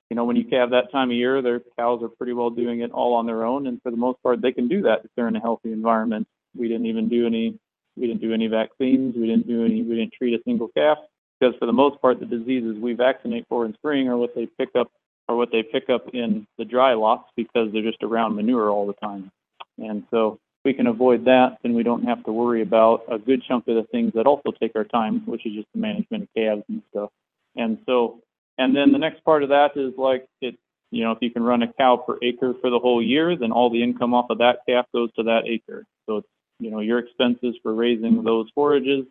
you 0.10 0.16
know, 0.16 0.26
when 0.26 0.36
you 0.36 0.46
calve 0.46 0.70
that 0.70 0.92
time 0.92 1.10
of 1.10 1.16
year, 1.16 1.42
their 1.42 1.62
cows 1.76 2.04
are 2.04 2.08
pretty 2.10 2.34
well 2.34 2.52
doing 2.52 2.82
it 2.82 2.92
all 2.92 3.16
on 3.16 3.26
their 3.26 3.46
own, 3.46 3.66
and 3.66 3.82
for 3.82 3.90
the 3.90 3.98
most 3.98 4.22
part, 4.22 4.42
they 4.42 4.52
can 4.52 4.68
do 4.68 4.84
that 4.84 5.00
if 5.04 5.12
they're 5.16 5.28
in 5.28 5.36
a 5.36 5.40
healthy 5.40 5.72
environment. 5.72 6.28
We 6.56 6.68
didn't 6.68 6.86
even 6.86 7.10
do 7.10 7.26
any, 7.26 7.58
we 7.96 8.08
didn't 8.08 8.22
do 8.22 8.34
any 8.34 8.48
vaccines, 8.48 9.16
we 9.16 9.28
didn't 9.28 9.48
do 9.48 9.66
any, 9.66 9.82
we 9.84 9.96
didn't 9.96 10.14
treat 10.14 10.34
a 10.34 10.44
single 10.46 10.70
calf 10.70 10.98
because 11.40 11.56
for 11.60 11.66
the 11.66 11.74
most 11.74 12.02
part, 12.02 12.20
the 12.20 12.26
diseases 12.26 12.78
we 12.78 12.94
vaccinate 12.94 13.46
for 13.50 13.66
in 13.66 13.74
spring 13.74 14.08
are 14.08 14.18
what 14.18 14.36
they 14.36 14.48
pick 14.58 14.70
up, 14.76 14.92
are 15.30 15.36
what 15.36 15.52
they 15.52 15.64
pick 15.64 15.90
up 15.90 16.08
in 16.14 16.48
the 16.58 16.66
dry 16.66 16.94
lots 16.94 17.30
because 17.36 17.72
they're 17.72 17.82
just 17.82 18.04
around 18.04 18.36
manure 18.36 18.70
all 18.70 18.88
the 18.88 18.94
time, 18.94 19.32
and 19.78 20.04
so 20.12 20.40
we 20.66 20.74
can 20.74 20.88
avoid 20.88 21.26
that, 21.26 21.58
then 21.62 21.74
we 21.74 21.84
don't 21.84 22.06
have 22.06 22.24
to 22.24 22.32
worry 22.32 22.62
about 22.62 23.04
a 23.12 23.20
good 23.20 23.44
chunk 23.44 23.68
of 23.68 23.76
the 23.76 23.84
things 23.92 24.14
that 24.16 24.26
also 24.26 24.52
take 24.52 24.72
our 24.76 24.86
time, 24.86 25.22
which 25.26 25.46
is 25.46 25.54
just 25.54 25.68
the 25.74 25.80
management 25.80 26.24
of 26.24 26.30
calves 26.36 26.64
and 26.70 26.82
stuff. 26.92 27.10
And 27.56 27.80
so 27.86 28.22
and 28.58 28.76
then 28.76 28.92
the 28.92 29.00
next 29.00 29.24
part 29.24 29.44
of 29.44 29.50
that 29.50 29.72
is 29.76 29.94
like 29.98 30.26
it, 30.42 30.56
you 30.92 31.04
know, 31.04 31.12
if 31.12 31.18
you 31.22 31.32
can 31.32 31.44
run 31.44 31.64
a 31.64 31.74
cow 31.74 31.98
per 31.98 32.18
acre 32.22 32.54
for 32.62 32.70
the 32.70 32.80
whole 32.80 33.02
year, 33.02 33.36
then 33.36 33.52
all 33.52 33.70
the 33.70 33.82
income 33.84 34.14
off 34.14 34.28
of 34.30 34.38
that 34.40 34.60
calf 34.68 34.86
goes 34.94 35.12
to 35.14 35.24
that 35.24 35.42
acre. 35.48 35.86
So 36.06 36.18
it's, 36.18 36.28
you 36.64 36.72
know, 36.72 36.80
your 36.80 37.00
expenses 37.00 37.56
for 37.62 37.74
raising 37.74 38.24
those 38.24 38.50
forages 38.56 39.06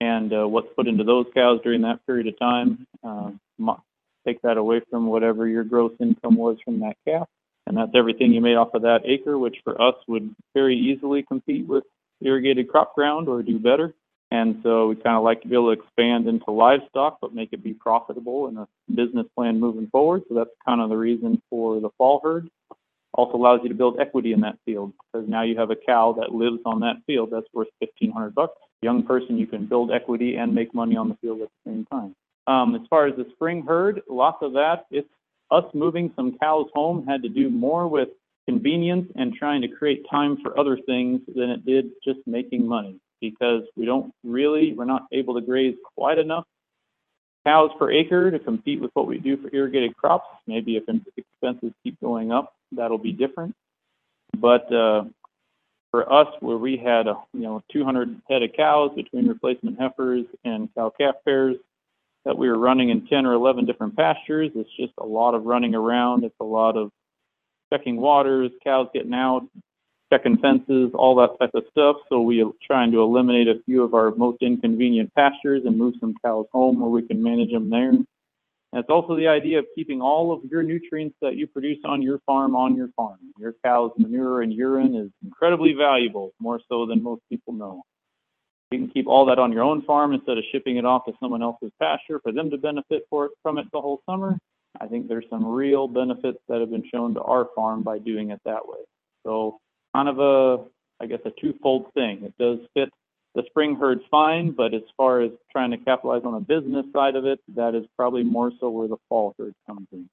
and 0.00 0.32
uh, 0.32 0.46
what's 0.46 0.68
put 0.76 0.86
into 0.86 1.04
those 1.04 1.26
cows 1.34 1.60
during 1.62 1.82
that 1.82 2.04
period 2.06 2.26
of 2.26 2.38
time. 2.38 2.86
Uh, 3.02 3.30
take 4.26 4.40
that 4.42 4.56
away 4.56 4.80
from 4.90 5.06
whatever 5.06 5.46
your 5.46 5.64
gross 5.64 5.92
income 6.00 6.36
was 6.36 6.56
from 6.64 6.80
that 6.80 6.96
calf. 7.06 7.28
And 7.66 7.76
that's 7.76 7.92
everything 7.94 8.32
you 8.32 8.40
made 8.40 8.56
off 8.56 8.74
of 8.74 8.82
that 8.82 9.00
acre, 9.04 9.38
which 9.38 9.56
for 9.64 9.80
us 9.80 9.94
would 10.06 10.34
very 10.54 10.76
easily 10.76 11.22
compete 11.22 11.66
with 11.66 11.84
irrigated 12.20 12.68
crop 12.68 12.94
ground 12.94 13.28
or 13.28 13.42
do 13.42 13.58
better. 13.58 13.94
And 14.30 14.60
so 14.62 14.88
we 14.88 14.96
kind 14.96 15.16
of 15.16 15.22
like 15.22 15.42
to 15.42 15.48
be 15.48 15.54
able 15.54 15.74
to 15.74 15.80
expand 15.80 16.26
into 16.26 16.50
livestock, 16.50 17.18
but 17.20 17.34
make 17.34 17.50
it 17.52 17.62
be 17.62 17.72
profitable 17.72 18.48
in 18.48 18.56
a 18.56 18.66
business 18.92 19.26
plan 19.36 19.60
moving 19.60 19.86
forward. 19.88 20.22
So 20.28 20.34
that's 20.34 20.50
kind 20.66 20.80
of 20.80 20.88
the 20.88 20.96
reason 20.96 21.40
for 21.48 21.80
the 21.80 21.90
fall 21.96 22.20
herd. 22.22 22.48
Also 23.14 23.36
allows 23.36 23.60
you 23.62 23.68
to 23.68 23.74
build 23.74 24.00
equity 24.00 24.32
in 24.32 24.40
that 24.40 24.58
field 24.64 24.92
because 25.12 25.28
now 25.28 25.42
you 25.42 25.56
have 25.56 25.70
a 25.70 25.76
cow 25.76 26.12
that 26.18 26.34
lives 26.34 26.58
on 26.66 26.80
that 26.80 26.96
field 27.06 27.30
that's 27.30 27.46
worth 27.52 27.68
1500 27.78 28.34
bucks. 28.34 28.54
Young 28.82 29.04
person, 29.04 29.38
you 29.38 29.46
can 29.46 29.66
build 29.66 29.92
equity 29.92 30.36
and 30.36 30.52
make 30.52 30.74
money 30.74 30.96
on 30.96 31.08
the 31.08 31.16
field 31.22 31.40
at 31.40 31.48
the 31.48 31.70
same 31.70 31.86
time. 31.86 32.14
Um, 32.46 32.74
as 32.74 32.82
far 32.90 33.06
as 33.06 33.16
the 33.16 33.26
spring 33.32 33.64
herd, 33.66 34.02
lots 34.08 34.38
of 34.42 34.52
that. 34.54 34.86
It's 34.90 35.08
us 35.50 35.64
moving 35.74 36.12
some 36.16 36.36
cows 36.38 36.66
home 36.74 37.06
had 37.06 37.22
to 37.22 37.28
do 37.28 37.48
more 37.50 37.86
with 37.86 38.08
convenience 38.48 39.10
and 39.14 39.32
trying 39.32 39.62
to 39.62 39.68
create 39.68 40.04
time 40.10 40.38
for 40.42 40.58
other 40.58 40.76
things 40.84 41.20
than 41.34 41.50
it 41.50 41.64
did 41.64 41.90
just 42.04 42.18
making 42.26 42.66
money 42.66 42.98
because 43.20 43.62
we 43.76 43.86
don't 43.86 44.12
really, 44.24 44.74
we're 44.74 44.84
not 44.84 45.06
able 45.12 45.34
to 45.34 45.40
graze 45.40 45.76
quite 45.96 46.18
enough 46.18 46.44
cows 47.44 47.70
per 47.78 47.90
acre 47.90 48.30
to 48.30 48.38
compete 48.38 48.80
with 48.80 48.90
what 48.94 49.06
we 49.06 49.18
do 49.18 49.36
for 49.36 49.54
irrigated 49.54 49.96
crops. 49.96 50.26
Maybe 50.46 50.76
if 50.76 50.84
expenses 51.16 51.72
keep 51.82 52.00
going 52.00 52.32
up, 52.32 52.54
that'll 52.72 52.98
be 52.98 53.12
different. 53.12 53.54
But 54.36 54.72
uh, 54.72 55.04
for 55.90 56.12
us, 56.12 56.28
where 56.40 56.56
we 56.56 56.76
had 56.76 57.06
a, 57.06 57.16
you 57.32 57.42
know 57.42 57.62
200 57.72 58.20
head 58.28 58.42
of 58.42 58.50
cows 58.56 58.90
between 58.96 59.28
replacement 59.28 59.78
heifers 59.78 60.24
and 60.44 60.68
cow 60.74 60.92
calf 60.98 61.16
pairs 61.24 61.56
that 62.24 62.36
we 62.36 62.48
were 62.48 62.58
running 62.58 62.88
in 62.88 63.06
10 63.06 63.26
or 63.26 63.34
11 63.34 63.66
different 63.66 63.96
pastures, 63.96 64.50
it's 64.54 64.70
just 64.78 64.92
a 64.98 65.04
lot 65.04 65.34
of 65.34 65.44
running 65.44 65.74
around. 65.74 66.24
It's 66.24 66.34
a 66.40 66.44
lot 66.44 66.76
of 66.76 66.90
checking 67.72 67.96
waters, 68.00 68.50
cows 68.64 68.88
getting 68.94 69.12
out, 69.12 69.46
checking 70.14 70.38
fences, 70.38 70.90
all 70.94 71.16
that 71.16 71.38
type 71.38 71.54
of 71.54 71.64
stuff. 71.70 71.96
So 72.08 72.20
we 72.20 72.42
are 72.42 72.50
trying 72.66 72.92
to 72.92 73.02
eliminate 73.02 73.48
a 73.48 73.62
few 73.64 73.82
of 73.82 73.94
our 73.94 74.14
most 74.14 74.42
inconvenient 74.42 75.12
pastures 75.14 75.62
and 75.64 75.76
move 75.76 75.94
some 76.00 76.14
cows 76.24 76.46
home 76.52 76.80
where 76.80 76.90
we 76.90 77.06
can 77.06 77.22
manage 77.22 77.50
them 77.50 77.70
there. 77.70 77.90
And 77.90 78.06
it's 78.72 78.90
also 78.90 79.16
the 79.16 79.28
idea 79.28 79.58
of 79.58 79.66
keeping 79.74 80.00
all 80.00 80.32
of 80.32 80.40
your 80.50 80.62
nutrients 80.62 81.16
that 81.20 81.36
you 81.36 81.46
produce 81.46 81.78
on 81.84 82.02
your 82.02 82.18
farm 82.26 82.56
on 82.56 82.76
your 82.76 82.88
farm. 82.96 83.18
Your 83.38 83.54
cow's 83.64 83.92
manure 83.98 84.42
and 84.42 84.52
urine 84.52 84.94
is 84.94 85.10
incredibly 85.24 85.74
valuable, 85.74 86.32
more 86.40 86.60
so 86.68 86.86
than 86.86 87.02
most 87.02 87.22
people 87.28 87.52
know. 87.52 87.82
You 88.70 88.78
can 88.80 88.88
keep 88.88 89.06
all 89.06 89.26
that 89.26 89.38
on 89.38 89.52
your 89.52 89.62
own 89.62 89.82
farm 89.82 90.12
instead 90.12 90.38
of 90.38 90.44
shipping 90.50 90.76
it 90.76 90.84
off 90.84 91.04
to 91.06 91.12
someone 91.20 91.42
else's 91.42 91.70
pasture 91.80 92.20
for 92.20 92.32
them 92.32 92.50
to 92.50 92.58
benefit 92.58 93.04
for 93.10 93.26
it, 93.26 93.32
from 93.42 93.58
it 93.58 93.66
the 93.72 93.80
whole 93.80 94.00
summer. 94.08 94.36
I 94.80 94.86
think 94.88 95.06
there's 95.06 95.26
some 95.30 95.46
real 95.46 95.86
benefits 95.86 96.38
that 96.48 96.58
have 96.60 96.70
been 96.70 96.82
shown 96.92 97.14
to 97.14 97.22
our 97.22 97.48
farm 97.54 97.84
by 97.84 97.98
doing 97.98 98.30
it 98.30 98.40
that 98.44 98.66
way. 98.66 98.78
So 99.24 99.60
kind 99.94 100.08
of 100.08 100.18
a, 100.18 100.64
I 101.00 101.06
guess, 101.06 101.20
a 101.24 101.30
twofold 101.40 101.92
thing. 101.94 102.24
It 102.24 102.34
does 102.38 102.58
fit 102.74 102.90
the 103.34 103.42
spring 103.46 103.76
herd 103.76 104.00
fine, 104.10 104.52
but 104.52 104.74
as 104.74 104.82
far 104.96 105.20
as 105.20 105.30
trying 105.50 105.70
to 105.72 105.78
capitalize 105.78 106.22
on 106.24 106.34
the 106.34 106.40
business 106.40 106.86
side 106.92 107.16
of 107.16 107.24
it, 107.24 107.40
that 107.54 107.74
is 107.74 107.84
probably 107.96 108.22
more 108.22 108.52
so 108.60 108.70
where 108.70 108.88
the 108.88 108.96
fall 109.08 109.34
herd 109.38 109.54
comes 109.66 109.86
in. 109.92 110.08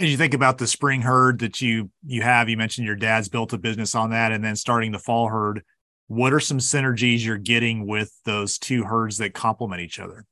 As 0.00 0.10
you 0.10 0.16
think 0.16 0.32
about 0.32 0.58
the 0.58 0.66
spring 0.66 1.02
herd 1.02 1.40
that 1.40 1.60
you 1.60 1.90
you 2.06 2.22
have, 2.22 2.48
you 2.48 2.56
mentioned 2.56 2.86
your 2.86 2.96
dad's 2.96 3.28
built 3.28 3.52
a 3.52 3.58
business 3.58 3.94
on 3.94 4.10
that, 4.10 4.30
and 4.32 4.44
then 4.44 4.54
starting 4.54 4.92
the 4.92 4.98
fall 4.98 5.28
herd. 5.28 5.64
What 6.06 6.32
are 6.32 6.40
some 6.40 6.58
synergies 6.58 7.24
you're 7.24 7.36
getting 7.36 7.86
with 7.86 8.12
those 8.24 8.58
two 8.58 8.84
herds 8.84 9.18
that 9.18 9.34
complement 9.34 9.82
each 9.82 9.98
other? 9.98 10.24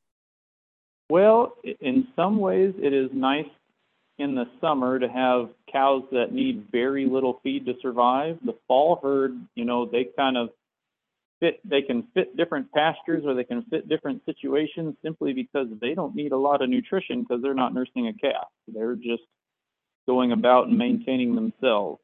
Well, 1.10 1.54
in 1.80 2.06
some 2.16 2.38
ways, 2.38 2.74
it 2.78 2.94
is 2.94 3.10
nice 3.12 3.46
in 4.18 4.34
the 4.34 4.46
summer 4.60 4.98
to 4.98 5.08
have 5.08 5.50
cows 5.70 6.04
that 6.12 6.32
need 6.32 6.68
very 6.72 7.06
little 7.06 7.40
feed 7.42 7.66
to 7.66 7.74
survive. 7.82 8.38
The 8.44 8.56
fall 8.66 8.98
herd, 9.02 9.32
you 9.54 9.64
know, 9.64 9.86
they 9.86 10.08
kind 10.16 10.36
of 10.36 10.50
fit 11.40 11.60
they 11.68 11.82
can 11.82 12.04
fit 12.14 12.36
different 12.36 12.72
pastures 12.72 13.24
or 13.26 13.34
they 13.34 13.44
can 13.44 13.62
fit 13.64 13.88
different 13.88 14.24
situations 14.24 14.94
simply 15.02 15.32
because 15.32 15.66
they 15.80 15.94
don't 15.94 16.14
need 16.14 16.32
a 16.32 16.36
lot 16.36 16.62
of 16.62 16.70
nutrition 16.70 17.22
because 17.22 17.42
they're 17.42 17.54
not 17.54 17.74
nursing 17.74 18.08
a 18.08 18.12
calf. 18.14 18.48
They're 18.68 18.94
just 18.94 19.22
going 20.06 20.32
about 20.32 20.68
and 20.68 20.78
maintaining 20.78 21.34
themselves. 21.34 22.00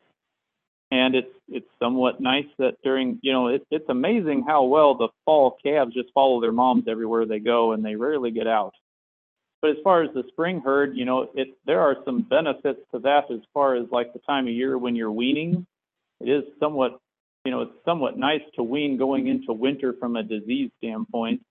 And 0.91 1.15
it's 1.15 1.35
it's 1.49 1.69
somewhat 1.79 2.21
nice 2.21 2.49
that 2.59 2.77
during 2.85 3.19
you 3.23 3.33
know 3.33 3.49
it, 3.49 3.67
it's 3.71 3.89
amazing 3.89 4.45
how 4.47 4.65
well 4.65 4.95
the 4.95 5.09
fall 5.25 5.57
calves 5.63 5.95
just 5.95 6.13
follow 6.13 6.43
their 6.43 6.53
moms 6.53 6.85
everywhere 6.87 7.25
they 7.25 7.39
go 7.39 7.73
and 7.73 7.83
they 7.83 7.95
rarely 7.95 8.31
get 8.31 8.47
out. 8.47 8.75
But 9.63 9.71
as 9.71 9.77
far 9.85 10.03
as 10.03 10.11
the 10.13 10.25
spring 10.29 10.61
herd, 10.61 10.97
you 10.97 11.05
know, 11.05 11.31
it 11.35 11.57
there 11.65 11.81
are 11.81 11.97
some 12.05 12.23
benefits 12.23 12.81
to 12.93 12.99
that 13.01 13.31
as 13.31 13.41
far 13.55 13.77
as 13.77 13.87
like 13.93 14.13
the 14.13 14.19
time 14.19 14.49
of 14.49 14.53
year 14.53 14.77
when 14.77 14.97
you're 14.97 15.13
weaning. 15.13 15.65
It 16.21 16.29
is 16.29 16.45
somewhat, 16.59 16.99
you 17.45 17.53
know, 17.53 17.63
it's 17.63 17.85
somewhat 17.85 18.19
nice 18.19 18.43
to 18.57 18.65
wean 18.65 18.97
going 18.97 19.29
into 19.29 19.53
winter 19.53 19.95
from 19.99 20.17
a 20.17 20.23
disease 20.25 20.71
standpoint. 20.79 21.43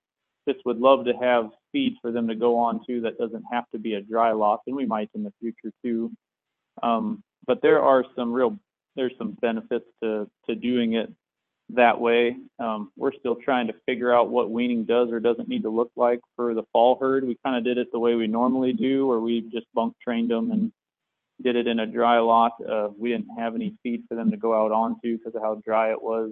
Just 0.47 0.59
would 0.65 0.77
love 0.77 1.05
to 1.05 1.13
have 1.13 1.51
feed 1.71 1.95
for 2.01 2.11
them 2.11 2.27
to 2.27 2.35
go 2.35 2.57
on 2.57 2.85
to 2.87 3.01
that 3.01 3.17
doesn't 3.17 3.45
have 3.49 3.63
to 3.71 3.79
be 3.79 3.93
a 3.93 4.01
dry 4.01 4.33
lot, 4.33 4.59
and 4.67 4.75
we 4.75 4.85
might 4.85 5.09
in 5.15 5.23
the 5.23 5.33
future 5.39 5.71
too. 5.81 6.11
Um, 6.83 7.23
but 7.47 7.61
there 7.61 7.81
are 7.81 8.03
some 8.15 8.33
real 8.33 8.59
there's 8.97 9.13
some 9.17 9.37
benefits 9.41 9.85
to 10.03 10.29
to 10.49 10.55
doing 10.55 10.93
it 10.93 11.13
that 11.75 11.99
way. 11.99 12.35
Um, 12.59 12.91
we're 12.97 13.13
still 13.13 13.35
trying 13.35 13.67
to 13.67 13.73
figure 13.85 14.13
out 14.13 14.29
what 14.29 14.51
weaning 14.51 14.85
does 14.85 15.09
or 15.11 15.19
doesn't 15.19 15.47
need 15.47 15.63
to 15.63 15.69
look 15.69 15.91
like 15.95 16.19
for 16.35 16.53
the 16.53 16.63
fall 16.71 16.97
herd. 16.99 17.25
We 17.25 17.37
kind 17.43 17.55
of 17.55 17.63
did 17.63 17.77
it 17.77 17.91
the 17.91 17.99
way 17.99 18.15
we 18.15 18.27
normally 18.27 18.73
do, 18.73 19.07
where 19.07 19.19
we 19.19 19.41
just 19.51 19.67
bunk 19.73 19.95
trained 20.03 20.31
them 20.31 20.51
and 20.51 20.71
did 21.41 21.55
it 21.55 21.67
in 21.67 21.79
a 21.79 21.87
dry 21.87 22.19
lot. 22.19 22.53
Uh, 22.67 22.89
we 22.97 23.09
didn't 23.09 23.37
have 23.37 23.55
any 23.55 23.75
feed 23.83 24.03
for 24.07 24.15
them 24.15 24.31
to 24.31 24.37
go 24.37 24.53
out 24.53 24.71
onto 24.71 25.17
because 25.17 25.35
of 25.35 25.41
how 25.41 25.61
dry 25.65 25.91
it 25.91 26.01
was. 26.01 26.31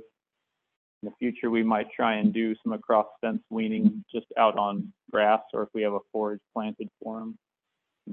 In 1.01 1.09
the 1.09 1.15
future, 1.17 1.49
we 1.49 1.63
might 1.63 1.91
try 1.91 2.15
and 2.15 2.33
do 2.33 2.55
some 2.61 2.73
across 2.73 3.07
fence 3.21 3.41
weaning 3.49 4.03
just 4.13 4.27
out 4.37 4.57
on 4.57 4.91
grass, 5.09 5.41
or 5.53 5.63
if 5.63 5.69
we 5.73 5.81
have 5.83 5.93
a 5.93 5.99
forage 6.11 6.41
planted 6.53 6.89
for 7.01 7.19
them. 7.19 7.37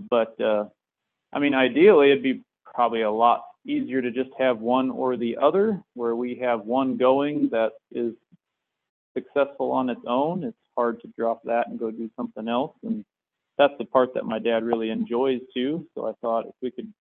But 0.08 0.40
uh, 0.40 0.66
I 1.32 1.40
mean, 1.40 1.54
ideally, 1.54 2.12
it'd 2.12 2.22
be 2.22 2.44
probably 2.64 3.02
a 3.02 3.10
lot 3.10 3.42
easier 3.66 4.00
to 4.00 4.10
just 4.10 4.30
have 4.38 4.60
one 4.60 4.90
or 4.90 5.16
the 5.16 5.36
other, 5.36 5.82
where 5.94 6.16
we 6.16 6.36
have 6.36 6.64
one 6.64 6.96
going 6.96 7.48
that 7.50 7.72
is 7.92 8.14
successful 9.16 9.72
on 9.72 9.90
its 9.90 10.00
own. 10.06 10.44
It's 10.44 10.56
hard 10.76 11.00
to 11.00 11.08
drop 11.18 11.42
that 11.44 11.68
and 11.68 11.78
go 11.78 11.90
do 11.90 12.10
something 12.16 12.48
else. 12.48 12.74
And 12.82 13.04
that's 13.58 13.72
the 13.78 13.84
part 13.84 14.14
that 14.14 14.24
my 14.24 14.38
dad 14.38 14.64
really 14.64 14.90
enjoys 14.90 15.40
too. 15.54 15.86
So 15.94 16.06
I 16.06 16.12
thought 16.20 16.46
if 16.46 16.54
we 16.62 16.70
could 16.70 16.92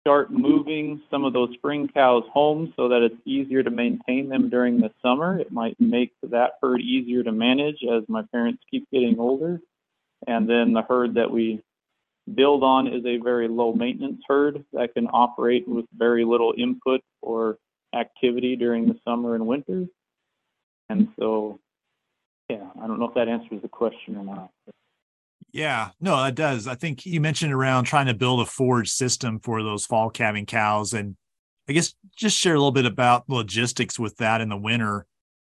start 0.00 0.32
moving 0.32 1.02
some 1.10 1.24
of 1.24 1.32
those 1.32 1.52
spring 1.54 1.88
cows 1.92 2.24
home 2.32 2.72
so 2.76 2.88
that 2.88 3.02
it's 3.02 3.20
easier 3.26 3.62
to 3.62 3.70
maintain 3.70 4.28
them 4.28 4.48
during 4.48 4.78
the 4.78 4.90
summer, 5.02 5.38
it 5.38 5.52
might 5.52 5.78
make 5.78 6.12
that 6.22 6.52
herd 6.62 6.80
easier 6.80 7.22
to 7.22 7.32
manage 7.32 7.78
as 7.84 8.02
my 8.08 8.22
parents 8.32 8.62
keep 8.70 8.88
getting 8.90 9.18
older. 9.18 9.60
And 10.26 10.48
then 10.48 10.72
the 10.72 10.82
herd 10.82 11.14
that 11.14 11.30
we 11.30 11.60
build 12.34 12.62
on 12.62 12.86
is 12.86 13.04
a 13.06 13.18
very 13.18 13.48
low 13.48 13.72
maintenance 13.72 14.22
herd 14.26 14.64
that 14.72 14.94
can 14.94 15.08
operate 15.12 15.66
with 15.66 15.84
very 15.96 16.24
little 16.24 16.54
input 16.56 17.00
or 17.22 17.58
activity 17.94 18.56
during 18.56 18.86
the 18.86 18.96
summer 19.04 19.34
and 19.34 19.46
winter. 19.46 19.86
And 20.88 21.08
so, 21.18 21.60
yeah, 22.48 22.68
I 22.82 22.86
don't 22.86 22.98
know 22.98 23.08
if 23.08 23.14
that 23.14 23.28
answers 23.28 23.62
the 23.62 23.68
question 23.68 24.16
or 24.16 24.24
not. 24.24 24.50
Yeah, 25.52 25.90
no, 26.00 26.24
it 26.24 26.34
does. 26.34 26.68
I 26.68 26.74
think 26.74 27.04
you 27.04 27.20
mentioned 27.20 27.52
around 27.52 27.84
trying 27.84 28.06
to 28.06 28.14
build 28.14 28.40
a 28.40 28.46
forage 28.46 28.90
system 28.90 29.40
for 29.40 29.62
those 29.62 29.84
fall 29.84 30.10
calving 30.10 30.46
cows. 30.46 30.92
And 30.92 31.16
I 31.68 31.72
guess 31.72 31.94
just 32.14 32.38
share 32.38 32.54
a 32.54 32.58
little 32.58 32.70
bit 32.72 32.86
about 32.86 33.28
logistics 33.28 33.98
with 33.98 34.16
that 34.18 34.40
in 34.40 34.48
the 34.48 34.56
winter. 34.56 35.06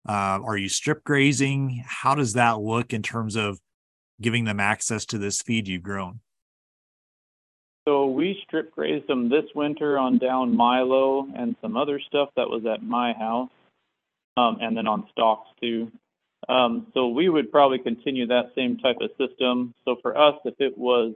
Uh, 0.08 0.40
are 0.44 0.58
you 0.58 0.68
strip 0.68 1.04
grazing? 1.04 1.84
How 1.86 2.16
does 2.16 2.34
that 2.34 2.60
look 2.60 2.94
in 2.94 3.04
terms 3.04 3.36
of 3.36 3.60
giving 4.20 4.46
them 4.46 4.60
access 4.60 5.06
to 5.08 5.18
this 5.18 5.42
feed 5.42 5.68
you've 5.68 5.84
grown? 5.84 6.20
So 7.86 8.08
we 8.08 8.42
strip 8.44 8.72
grazed 8.72 9.08
them 9.08 9.30
this 9.30 9.46
winter 9.54 9.98
on 10.00 10.18
down 10.18 10.56
Milo 10.56 11.28
and 11.36 11.56
some 11.62 11.76
other 11.76 12.00
stuff 12.00 12.30
that 12.38 12.50
was 12.50 12.66
at 12.66 12.82
my 12.82 13.14
house, 13.14 13.50
um, 14.38 14.58
and 14.62 14.78
then 14.78 14.88
on 14.88 15.06
stalks 15.12 15.50
too. 15.62 15.92
Um, 16.48 16.88
so 16.94 17.10
we 17.10 17.30
would 17.30 17.52
probably 17.52 17.80
continue 17.80 18.28
that 18.28 18.52
same 18.56 18.78
type 18.78 18.98
of 19.02 19.12
system. 19.18 19.74
So 19.86 19.98
for 20.02 20.18
us, 20.18 20.36
if 20.46 20.56
it 20.60 20.78
was, 20.78 21.14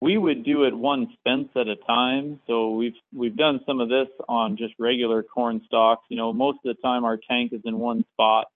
we 0.00 0.16
would 0.16 0.44
do 0.44 0.64
it 0.64 0.76
one 0.76 1.08
fence 1.24 1.48
at 1.56 1.66
a 1.66 1.76
time. 1.76 2.40
So 2.46 2.70
we've 2.70 2.96
we've 3.12 3.36
done 3.36 3.60
some 3.66 3.80
of 3.80 3.88
this 3.88 4.08
on 4.28 4.56
just 4.56 4.74
regular 4.78 5.24
corn 5.24 5.60
stalks. 5.66 6.04
You 6.08 6.16
know, 6.16 6.32
most 6.32 6.58
of 6.64 6.76
the 6.76 6.82
time 6.82 7.04
our 7.04 7.18
tank 7.28 7.52
is 7.52 7.62
in 7.64 7.78
one 7.78 8.04
spot, 8.12 8.46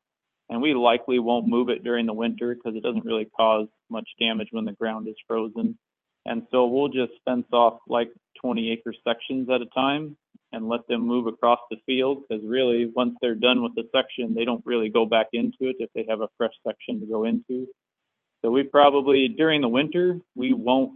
and 0.49 0.63
we 0.63 0.75
likely 0.75 1.19
won't 1.19 1.49
move 1.49 1.69
it 1.69 1.83
during 1.83 2.07
the 2.07 2.13
winter 2.13 2.55
because 2.55 2.77
it 2.77 2.83
doesn't 2.85 3.05
really 3.05 3.29
cause 3.37 3.67
much 3.91 4.09
damage 4.21 4.49
when 4.53 4.65
the 4.65 4.73
ground 4.73 5.09
is 5.09 5.17
frozen. 5.27 5.77
And 6.27 6.47
so 6.51 6.67
we'll 6.67 6.89
just 6.89 7.13
fence 7.25 7.47
off 7.53 7.81
like 7.89 8.11
20 8.41 8.71
acre 8.71 8.95
sections 9.07 9.49
at 9.51 9.61
a 9.61 9.67
time 9.67 10.17
and 10.53 10.69
let 10.69 10.87
them 10.87 11.07
move 11.07 11.27
across 11.27 11.59
the 11.71 11.79
field 11.87 12.23
because 12.29 12.45
really 12.45 12.91
once 12.95 13.17
they're 13.21 13.35
done 13.35 13.63
with 13.63 13.75
the 13.75 13.89
section, 13.95 14.35
they 14.35 14.45
don't 14.45 14.65
really 14.65 14.89
go 14.89 15.07
back 15.07 15.29
into 15.33 15.57
it 15.61 15.77
if 15.79 15.91
they 15.95 16.05
have 16.09 16.21
a 16.21 16.29
fresh 16.37 16.53
section 16.67 17.01
to 17.01 17.07
go 17.07 17.25
into. 17.25 17.67
So 18.43 18.51
we 18.51 18.63
probably 18.65 19.29
during 19.29 19.61
the 19.61 19.69
winter 19.69 20.21
we 20.35 20.53
won't 20.53 20.93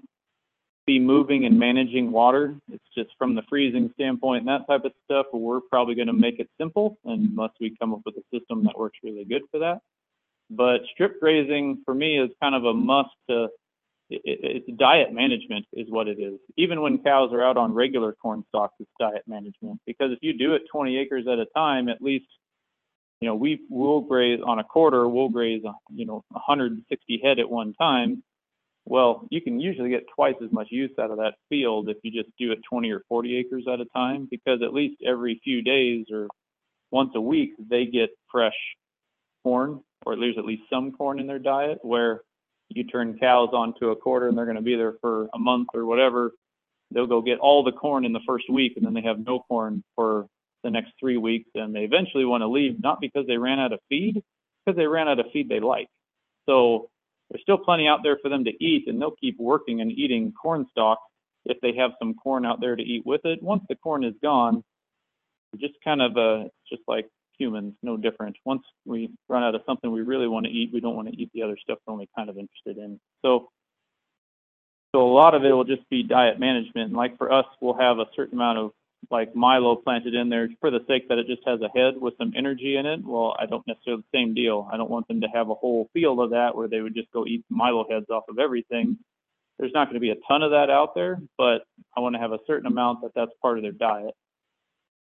be 0.87 0.99
moving 1.01 1.45
and 1.47 1.59
managing 1.59 2.13
water. 2.13 2.57
It's 2.71 2.85
just 2.97 3.11
from 3.19 3.35
the 3.35 3.43
freezing 3.49 3.91
standpoint 3.95 4.47
and 4.47 4.49
that 4.49 4.67
type 4.69 4.85
of 4.85 4.93
stuff, 5.05 5.27
we're 5.33 5.61
probably 5.61 5.97
going 5.97 6.07
to 6.07 6.13
make 6.13 6.39
it 6.39 6.49
simple 6.59 6.97
unless 7.05 7.51
we 7.61 7.77
come 7.81 7.93
up 7.93 8.03
with 8.05 8.15
a 8.17 8.39
system 8.39 8.65
that 8.65 8.79
works 8.79 8.99
really 9.03 9.25
good 9.25 9.43
for 9.51 9.59
that. 9.59 9.81
But 10.49 10.83
strip 10.93 11.19
grazing 11.19 11.83
for 11.85 11.93
me 11.93 12.21
is 12.21 12.31
kind 12.41 12.55
of 12.55 12.65
a 12.65 12.73
must 12.73 13.11
to 13.29 13.49
it, 14.09 14.65
it, 14.67 14.77
diet 14.77 15.13
management 15.13 15.67
is 15.73 15.87
what 15.89 16.09
it 16.09 16.19
is. 16.21 16.39
Even 16.57 16.81
when 16.81 16.99
cows 16.99 17.31
are 17.33 17.43
out 17.43 17.57
on 17.57 17.75
regular 17.75 18.13
corn 18.13 18.45
stalks, 18.49 18.75
it's 18.79 18.91
diet 19.01 19.23
management 19.27 19.81
because 19.87 20.13
if 20.13 20.19
you 20.23 20.37
do 20.37 20.55
it 20.55 20.63
20 20.71 20.97
acres 20.99 21.27
at 21.31 21.39
a 21.39 21.47
time, 21.57 21.89
at 21.89 22.01
least 22.01 22.27
you 23.21 23.29
know 23.29 23.35
we 23.35 23.61
will 23.69 24.01
graze 24.01 24.41
on 24.45 24.59
a 24.59 24.65
quarter, 24.65 25.09
we'll 25.09 25.29
graze 25.29 25.63
you 25.91 26.07
know 26.07 26.23
160 26.31 27.21
head 27.23 27.39
at 27.39 27.51
one 27.51 27.75
time. 27.75 28.23
Well, 28.89 29.27
you 29.31 29.41
can 29.41 29.59
usually 29.59 29.91
get 29.91 30.05
twice 30.15 30.37
as 30.45 30.53
much 30.53 30.69
use 30.71 30.93
out 31.01 31.11
of 31.11 31.17
that 31.17 31.35
field 31.49 31.89
if 31.89 31.97
you 32.05 32.13
just 32.13 32.33
do 32.39 32.53
it 32.53 32.61
20 32.71 32.89
or 32.93 33.03
40 33.09 33.37
acres 33.37 33.65
at 33.73 33.81
a 33.81 33.85
time 33.87 34.29
because 34.31 34.61
at 34.63 34.73
least 34.73 35.03
every 35.05 35.41
few 35.43 35.61
days 35.61 36.07
or 36.13 36.29
once 36.93 37.11
a 37.17 37.21
week 37.21 37.51
they 37.59 37.87
get 37.87 38.11
fresh 38.31 38.55
corn 39.43 39.81
or 40.05 40.15
there's 40.15 40.39
at 40.39 40.45
least 40.45 40.63
some 40.71 40.93
corn 40.93 41.19
in 41.19 41.27
their 41.27 41.41
diet 41.41 41.79
where 41.83 42.21
you 42.69 42.85
turn 42.85 43.19
cows 43.19 43.51
onto 43.53 43.91
a 43.91 43.97
quarter 43.97 44.29
and 44.29 44.37
they're 44.37 44.45
going 44.45 44.57
to 44.57 44.63
be 44.63 44.77
there 44.77 44.95
for 45.01 45.29
a 45.35 45.39
month 45.39 45.69
or 45.75 45.85
whatever, 45.87 46.33
they'll 46.93 47.07
go 47.07 47.23
get 47.23 47.39
all 47.39 47.65
the 47.65 47.73
corn 47.73 48.05
in 48.05 48.13
the 48.13 48.21
first 48.27 48.51
week 48.51 48.75
and 48.77 48.85
then 48.85 48.95
they 48.95 49.03
have 49.03 49.19
no 49.19 49.41
corn 49.41 49.83
for 49.95 50.27
the 50.63 50.71
next 50.71 50.93
three 50.99 51.17
weeks 51.17 51.49
and 51.55 51.75
they 51.75 51.81
eventually 51.81 52.25
want 52.25 52.43
to 52.43 52.49
leave 52.49 52.83
not 52.83 53.01
because 53.01 53.27
they 53.27 53.37
ran 53.37 53.59
out 53.59 53.73
of 53.73 53.81
feed, 53.89 54.23
because 54.65 54.77
they 54.77 54.87
ran 54.87 55.09
out 55.09 55.21
of 55.21 55.27
feed 55.33 55.49
they 55.49 55.61
like. 55.61 55.89
So 56.47 56.91
there's 57.31 57.43
still 57.43 57.59
plenty 57.59 57.89
out 57.89 58.01
there 58.03 58.19
for 58.23 58.29
them 58.29 58.45
to 58.45 58.65
eat 58.65 58.89
and 58.89 59.01
they'll 59.01 59.17
keep 59.21 59.39
working 59.39 59.81
and 59.81 59.91
eating 59.93 60.33
corn 60.33 60.67
stalks 60.71 61.03
if 61.45 61.61
they 61.61 61.75
have 61.77 61.93
some 61.99 62.15
corn 62.15 62.45
out 62.45 62.61
there 62.61 62.77
to 62.77 62.83
eat 62.83 63.07
with 63.07 63.25
it. 63.25 63.43
Once 63.43 63.63
the 63.69 63.77
corn 63.77 64.05
is 64.05 64.15
gone, 64.23 64.63
just 65.59 65.75
kind 65.83 66.03
of 66.03 66.17
uh, 66.17 66.49
just 66.69 66.83
like 66.89 67.09
humans, 67.39 67.75
no 67.83 67.97
different. 67.97 68.37
Once 68.45 68.63
we 68.85 69.11
run 69.29 69.43
out 69.43 69.55
of 69.55 69.63
something 69.67 69.91
we 69.91 70.03
really 70.03 70.29
want 70.29 70.47
to 70.47 70.53
eat, 70.53 70.71
we 70.73 70.81
don't 70.81 70.97
want 70.97 71.09
to 71.09 71.17
eat 71.17 71.31
the 71.35 71.43
other 71.43 71.57
stuff 71.63 71.79
we're 71.87 71.93
only 71.93 72.09
kind 72.17 72.29
of 72.29 72.37
interested 72.39 72.79
in. 72.79 73.01
So, 73.23 73.49
so 74.95 75.03
a 75.07 75.13
lot 75.13 75.35
of 75.35 75.45
it 75.45 75.53
will 75.53 75.65
just 75.65 75.89
be 75.91 76.03
diet 76.03 76.41
management. 76.41 76.89
And 76.89 76.97
like 76.97 77.19
for 77.19 77.33
us, 77.33 77.47
we'll 77.61 77.79
have 77.79 77.99
a 77.99 78.07
certain 78.15 78.35
amount 78.39 78.59
of 78.59 78.73
like 79.11 79.37
Milo 79.37 79.77
planted 79.77 80.15
in 80.15 80.29
there 80.29 80.49
for 80.61 80.71
the 80.71 80.85
sake 80.89 81.09
that 81.09 81.19
it 81.19 81.27
just 81.27 81.43
has 81.47 81.61
a 81.61 81.69
head 81.79 81.95
with 82.01 82.15
some 82.19 82.33
energy 82.37 82.77
in 82.77 82.87
it. 82.87 83.05
Well, 83.05 83.37
I 83.39 83.47
don't 83.47 83.67
necessarily 83.67 84.03
the 84.11 84.19
same 84.19 84.35
deal. 84.35 84.69
I 84.73 84.77
don't 84.77 84.91
want 84.91 85.07
them 85.09 85.21
to 85.21 85.29
have 85.29 85.51
a 85.51 85.55
whole 85.55 85.89
field 85.93 86.21
of 86.21 86.31
that 86.31 86.57
where 86.57 86.69
they 86.69 86.81
would 86.81 86.95
just 86.95 87.13
go 87.13 87.27
eat 87.27 87.45
Milo 87.49 87.87
heads 87.89 88.07
off 88.11 88.25
of 88.29 88.39
everything. 88.39 88.99
There's 89.59 89.73
not 89.73 89.87
going 89.87 89.95
to 89.95 90.01
be 90.01 90.11
a 90.11 90.17
ton 90.29 90.43
of 90.43 90.51
that 90.51 90.71
out 90.71 90.95
there, 90.95 91.19
but 91.39 91.63
I 91.97 92.01
want 92.01 92.15
to 92.15 92.21
have 92.21 92.33
a 92.33 92.39
certain 92.47 92.67
amount 92.67 93.03
that 93.03 93.13
that's 93.15 93.31
part 93.41 93.59
of 93.59 93.63
their 93.63 93.73
diet 93.73 94.15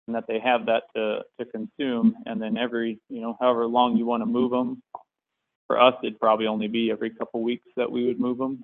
and 0.07 0.17
that 0.17 0.27
they 0.29 0.39
have 0.39 0.67
that 0.67 0.85
to, 0.95 1.23
to 1.39 1.47
consume. 1.51 2.17
And 2.27 2.41
then 2.41 2.57
every, 2.57 3.01
you 3.09 3.21
know, 3.21 3.37
however 3.41 3.67
long 3.67 3.97
you 3.97 4.07
want 4.07 4.23
to 4.23 4.27
move 4.27 4.51
them. 4.51 4.83
For 5.67 5.81
us, 5.81 5.95
it'd 6.03 6.21
probably 6.21 6.47
only 6.47 6.69
be 6.69 6.93
every 6.93 7.11
couple 7.11 7.43
weeks 7.43 7.67
that 7.77 7.91
we 7.91 8.07
would 8.07 8.21
move 8.21 8.39
them. 8.39 8.63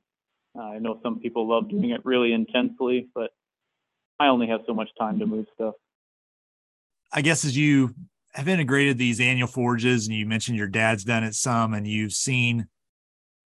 Uh, 0.56 0.62
I 0.62 0.78
know 0.78 1.00
some 1.02 1.18
people 1.18 1.48
love 1.48 1.68
doing 1.68 1.90
it 1.90 2.04
really 2.04 2.32
intensely, 2.32 3.08
but 3.14 3.30
I 4.20 4.28
only 4.28 4.46
have 4.46 4.60
so 4.66 4.74
much 4.74 4.88
time 4.98 5.18
to 5.18 5.26
move 5.26 5.46
stuff. 5.54 5.74
I 7.12 7.22
guess 7.22 7.44
as 7.44 7.56
you 7.56 7.94
have 8.34 8.48
integrated 8.48 8.98
these 8.98 9.20
annual 9.20 9.48
forages, 9.48 10.06
and 10.06 10.16
you 10.16 10.26
mentioned 10.26 10.56
your 10.56 10.68
dad's 10.68 11.04
done 11.04 11.24
it 11.24 11.34
some, 11.34 11.74
and 11.74 11.86
you've 11.86 12.12
seen 12.12 12.68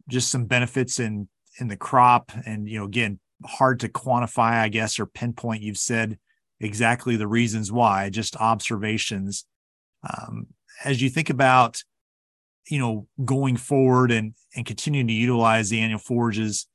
just 0.09 0.31
some 0.31 0.45
benefits 0.45 1.01
in 1.01 1.29
in 1.59 1.69
the 1.69 1.77
crop, 1.77 2.31
and 2.45 2.69
you 2.69 2.79
know, 2.79 2.85
again, 2.85 3.19
hard 3.45 3.81
to 3.81 3.89
quantify, 3.89 4.53
I 4.61 4.69
guess, 4.69 4.99
or 4.99 5.07
pinpoint. 5.07 5.63
You've 5.63 5.79
said 5.79 6.19
exactly 6.61 7.17
the 7.17 7.27
reasons 7.29 7.71
why, 7.71 8.11
just 8.11 8.37
observations. 8.37 9.45
Um, 10.09 10.49
as 10.85 11.01
you 11.03 11.09
think 11.09 11.31
about, 11.31 11.83
you 12.69 12.79
know, 12.79 13.07
going 13.25 13.57
forward 13.57 14.11
and 14.11 14.35
and 14.55 14.67
continuing 14.67 15.07
to 15.09 15.13
utilize 15.13 15.69
the 15.69 15.81
annual 15.81 15.99
forages, 15.99 16.67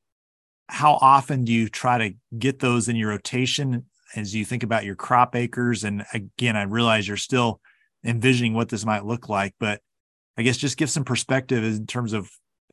how 0.68 0.94
often 1.02 1.44
do 1.44 1.52
you 1.52 1.68
try 1.70 1.98
to 1.98 2.16
get 2.38 2.60
those 2.60 2.88
in 2.88 2.96
your 2.96 3.10
rotation 3.10 3.86
as 4.16 4.34
you 4.36 4.46
think 4.46 4.64
about 4.64 4.86
your 4.86 4.96
crop 4.96 5.36
acres? 5.36 5.84
And 5.84 6.06
again, 6.14 6.56
I 6.56 6.64
realize 6.64 7.08
you're 7.08 7.18
still 7.18 7.60
envisioning 8.06 8.54
what 8.54 8.70
this 8.70 8.86
might 8.86 9.06
look 9.06 9.30
like, 9.30 9.54
but 9.60 9.82
I 10.38 10.44
guess 10.44 10.58
just 10.58 10.78
give 10.78 10.90
some 10.90 11.04
perspective 11.04 11.64
in 11.64 11.86
terms 11.86 12.14
of 12.14 12.30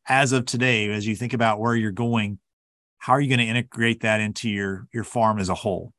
as 0.08 0.32
of 0.32 0.46
today, 0.46 0.90
as 0.90 1.06
you 1.06 1.16
think 1.16 1.34
about 1.34 1.60
where 1.60 1.74
you're 1.74 1.90
going, 1.90 2.38
how 2.98 3.12
are 3.12 3.20
you 3.20 3.28
going 3.28 3.40
to 3.40 3.44
integrate 3.44 4.00
that 4.00 4.20
into 4.20 4.48
your 4.48 4.86
your 4.92 5.04
farm 5.04 5.38
as 5.38 5.48
a 5.48 5.54
whole? 5.54 5.92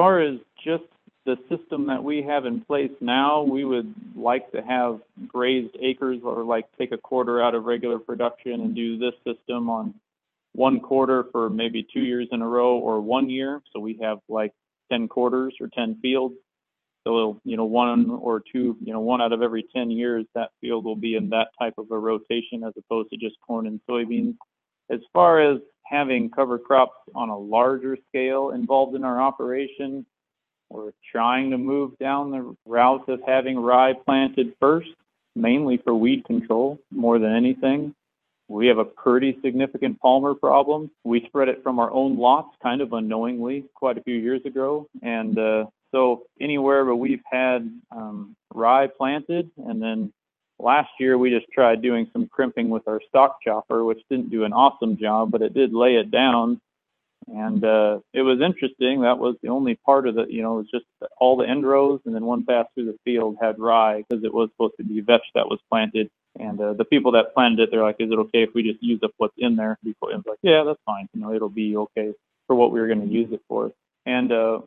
Far 0.00 0.18
as 0.18 0.38
just 0.64 0.84
the 1.26 1.36
system 1.50 1.88
that 1.88 2.02
we 2.02 2.22
have 2.22 2.46
in 2.46 2.62
place 2.62 2.90
now, 3.02 3.42
we 3.42 3.66
would 3.66 3.94
like 4.16 4.50
to 4.52 4.62
have 4.62 4.98
grazed 5.28 5.76
acres 5.78 6.20
or 6.24 6.42
like 6.42 6.64
take 6.78 6.90
a 6.92 6.96
quarter 6.96 7.42
out 7.42 7.54
of 7.54 7.64
regular 7.64 7.98
production 7.98 8.62
and 8.62 8.74
do 8.74 8.96
this 8.96 9.12
system 9.26 9.68
on 9.68 9.92
one 10.54 10.80
quarter 10.80 11.26
for 11.30 11.50
maybe 11.50 11.86
two 11.92 12.00
years 12.00 12.26
in 12.32 12.40
a 12.40 12.48
row 12.48 12.78
or 12.78 13.02
one 13.02 13.28
year. 13.28 13.60
So 13.74 13.80
we 13.80 13.98
have 14.00 14.20
like 14.26 14.54
10 14.90 15.06
quarters 15.08 15.52
or 15.60 15.68
10 15.68 15.98
fields. 16.00 16.36
So, 17.06 17.38
you 17.44 17.58
know, 17.58 17.66
one 17.66 18.08
or 18.08 18.40
two, 18.40 18.78
you 18.82 18.94
know, 18.94 19.00
one 19.00 19.20
out 19.20 19.34
of 19.34 19.42
every 19.42 19.66
10 19.76 19.90
years, 19.90 20.24
that 20.34 20.48
field 20.62 20.86
will 20.86 20.96
be 20.96 21.14
in 21.14 21.28
that 21.28 21.48
type 21.58 21.74
of 21.76 21.90
a 21.90 21.98
rotation 21.98 22.64
as 22.64 22.72
opposed 22.78 23.10
to 23.10 23.18
just 23.18 23.36
corn 23.46 23.66
and 23.66 23.80
soybeans. 23.86 24.36
As 24.90 25.00
far 25.12 25.42
as 25.42 25.60
having 25.90 26.30
cover 26.30 26.58
crops 26.58 26.96
on 27.14 27.28
a 27.28 27.38
larger 27.38 27.98
scale 28.08 28.50
involved 28.50 28.94
in 28.94 29.04
our 29.04 29.20
operation. 29.20 30.06
We're 30.70 30.92
trying 31.10 31.50
to 31.50 31.58
move 31.58 31.98
down 31.98 32.30
the 32.30 32.56
route 32.64 33.08
of 33.08 33.20
having 33.26 33.58
rye 33.58 33.94
planted 34.06 34.54
first, 34.60 34.90
mainly 35.34 35.78
for 35.78 35.94
weed 35.94 36.24
control 36.24 36.78
more 36.92 37.18
than 37.18 37.34
anything. 37.34 37.94
We 38.46 38.68
have 38.68 38.78
a 38.78 38.84
pretty 38.84 39.38
significant 39.42 40.00
palmer 40.00 40.34
problem. 40.34 40.90
We 41.04 41.24
spread 41.26 41.48
it 41.48 41.62
from 41.62 41.78
our 41.80 41.90
own 41.90 42.18
lots 42.18 42.56
kind 42.62 42.80
of 42.80 42.92
unknowingly 42.92 43.64
quite 43.74 43.98
a 43.98 44.02
few 44.02 44.16
years 44.16 44.42
ago. 44.44 44.86
And 45.02 45.38
uh, 45.38 45.66
so 45.92 46.22
anywhere 46.40 46.84
where 46.84 46.94
we've 46.94 47.22
had 47.30 47.68
um, 47.90 48.36
rye 48.54 48.86
planted 48.86 49.50
and 49.56 49.82
then 49.82 50.12
Last 50.62 50.90
year, 50.98 51.16
we 51.16 51.30
just 51.30 51.50
tried 51.52 51.82
doing 51.82 52.08
some 52.12 52.28
crimping 52.28 52.68
with 52.68 52.86
our 52.86 53.00
stalk 53.08 53.38
chopper, 53.42 53.84
which 53.84 54.00
didn't 54.10 54.30
do 54.30 54.44
an 54.44 54.52
awesome 54.52 54.96
job, 54.96 55.30
but 55.30 55.42
it 55.42 55.54
did 55.54 55.72
lay 55.72 55.96
it 55.96 56.10
down. 56.10 56.60
And 57.28 57.64
uh, 57.64 58.00
it 58.12 58.22
was 58.22 58.40
interesting. 58.40 59.02
That 59.02 59.18
was 59.18 59.36
the 59.42 59.48
only 59.48 59.76
part 59.86 60.08
of 60.08 60.18
it, 60.18 60.30
you 60.30 60.42
know, 60.42 60.54
it 60.54 60.62
was 60.62 60.70
just 60.70 60.86
all 61.18 61.36
the 61.36 61.48
end 61.48 61.66
rows, 61.66 62.00
and 62.04 62.14
then 62.14 62.24
one 62.24 62.44
pass 62.44 62.66
through 62.74 62.86
the 62.86 62.98
field 63.04 63.36
had 63.40 63.58
rye 63.58 64.04
because 64.08 64.24
it 64.24 64.32
was 64.32 64.50
supposed 64.50 64.74
to 64.78 64.84
be 64.84 65.00
vetch 65.00 65.26
that 65.34 65.48
was 65.48 65.60
planted. 65.70 66.10
And 66.38 66.60
uh, 66.60 66.72
the 66.74 66.84
people 66.84 67.12
that 67.12 67.34
planted 67.34 67.60
it, 67.60 67.70
they're 67.70 67.82
like, 67.82 67.96
"Is 67.98 68.10
it 68.10 68.18
okay 68.18 68.42
if 68.42 68.50
we 68.54 68.62
just 68.62 68.82
use 68.82 69.00
up 69.02 69.12
what's 69.18 69.34
in 69.36 69.56
there?" 69.56 69.78
Before, 69.82 70.12
and 70.12 70.22
I 70.26 70.30
like, 70.30 70.38
"Yeah, 70.42 70.62
that's 70.64 70.80
fine. 70.86 71.08
You 71.12 71.20
know, 71.20 71.34
it'll 71.34 71.48
be 71.48 71.76
okay 71.76 72.12
for 72.46 72.56
what 72.56 72.72
we 72.72 72.80
were 72.80 72.86
going 72.86 73.06
to 73.06 73.12
use 73.12 73.32
it 73.32 73.42
for." 73.48 73.72
And 74.06 74.32
uh, 74.32 74.60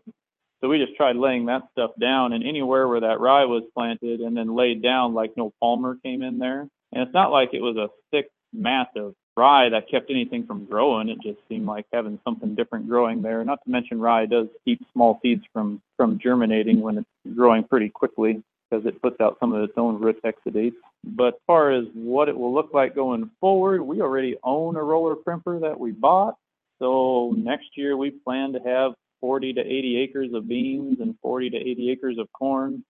so 0.63 0.69
we 0.69 0.80
just 0.80 0.95
tried 0.95 1.17
laying 1.17 1.47
that 1.47 1.63
stuff 1.73 1.91
down, 1.99 2.32
and 2.32 2.41
anywhere 2.41 2.88
where 2.88 3.02
that 3.02 3.19
rye 3.19 3.43
was 3.43 3.63
planted 3.73 4.21
and 4.21 4.36
then 4.36 4.56
laid 4.56 4.82
down, 4.82 5.13
like 5.13 5.36
no 5.36 5.52
palmer 5.60 5.97
came 6.02 6.21
in 6.21 6.39
there. 6.39 6.62
And 6.93 7.04
it's 7.04 7.13
not 7.13 7.32
like 7.32 7.49
it 7.52 7.62
was 7.62 7.76
a 7.76 7.89
thick 8.12 8.30
mass 8.54 8.88
of 8.95 9.13
rye 9.36 9.67
that 9.67 9.89
kept 9.91 10.10
anything 10.10 10.47
from 10.47 10.63
growing. 10.63 11.10
It 11.10 11.17
just 11.21 11.39
seemed 11.49 11.65
like 11.65 11.86
having 11.91 12.17
something 12.23 12.56
different 12.56 12.88
growing 12.88 13.21
there. 13.21 13.43
Not 13.43 13.60
to 13.65 13.69
mention 13.69 13.99
rye 13.99 14.26
does 14.26 14.47
keep 14.63 14.82
small 14.93 15.19
seeds 15.21 15.43
from 15.52 15.82
from 15.97 16.17
germinating 16.17 16.80
when 16.80 16.99
it's 16.99 17.36
growing 17.36 17.65
pretty 17.65 17.89
quickly 17.89 18.41
because 18.69 18.86
it 18.86 19.02
puts 19.02 19.19
out 19.19 19.36
some 19.41 19.52
of 19.52 19.63
its 19.63 19.73
own 19.76 19.99
root 19.99 20.17
exudates. 20.23 20.76
But 21.04 21.34
as 21.34 21.39
far 21.45 21.71
as 21.71 21.84
what 21.93 22.30
it 22.30 22.38
will 22.38 22.54
look 22.54 22.73
like 22.73 22.95
going 22.95 23.30
forward, 23.41 23.82
we 23.82 24.02
already 24.02 24.38
own 24.43 24.78
a 24.78 24.82
roller 24.82 25.15
crimper 25.15 25.60
that 25.60 25.78
we 25.78 25.91
bought. 25.91 26.38
So 26.80 27.34
next 27.38 27.76
year 27.76 27.97
we 27.97 28.12
plan 28.12 28.54
to 28.54 28.60
have 28.60 28.93
40 29.23 29.53
to 29.53 29.62
80 29.62 29.97
acres 29.99 30.33
of 30.33 30.49
beans 30.49 30.97
and 30.99 31.15
40 31.21 31.51
to 31.51 31.57
80 31.57 31.91
acres 31.91 32.17
of 32.19 32.27
corn 32.33 32.83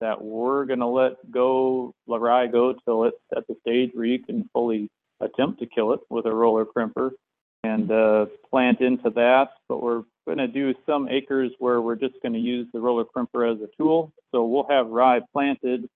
that 0.00 0.20
we're 0.20 0.64
going 0.64 0.80
to 0.80 0.88
let 0.88 1.30
go, 1.30 1.94
the 2.08 2.18
rye 2.18 2.48
go 2.48 2.74
till 2.84 3.04
it's 3.04 3.16
at 3.36 3.46
the 3.46 3.54
stage 3.60 3.92
where 3.94 4.04
you 4.04 4.18
can 4.18 4.50
fully 4.52 4.90
attempt 5.20 5.60
to 5.60 5.66
kill 5.66 5.92
it 5.92 6.00
with 6.10 6.26
a 6.26 6.34
roller 6.34 6.64
crimper 6.64 7.10
and 7.62 7.92
uh, 7.92 8.26
plant 8.50 8.80
into 8.80 9.08
that. 9.10 9.50
But 9.68 9.80
we're 9.80 10.02
going 10.26 10.38
to 10.38 10.48
do 10.48 10.74
some 10.84 11.08
acres 11.08 11.52
where 11.60 11.80
we're 11.80 11.94
just 11.94 12.20
going 12.22 12.32
to 12.32 12.40
use 12.40 12.66
the 12.72 12.80
roller 12.80 13.04
crimper 13.04 13.48
as 13.48 13.62
a 13.62 13.68
tool. 13.80 14.12
So 14.32 14.44
we'll 14.44 14.66
have 14.68 14.88
rye 14.88 15.20
planted, 15.32 15.88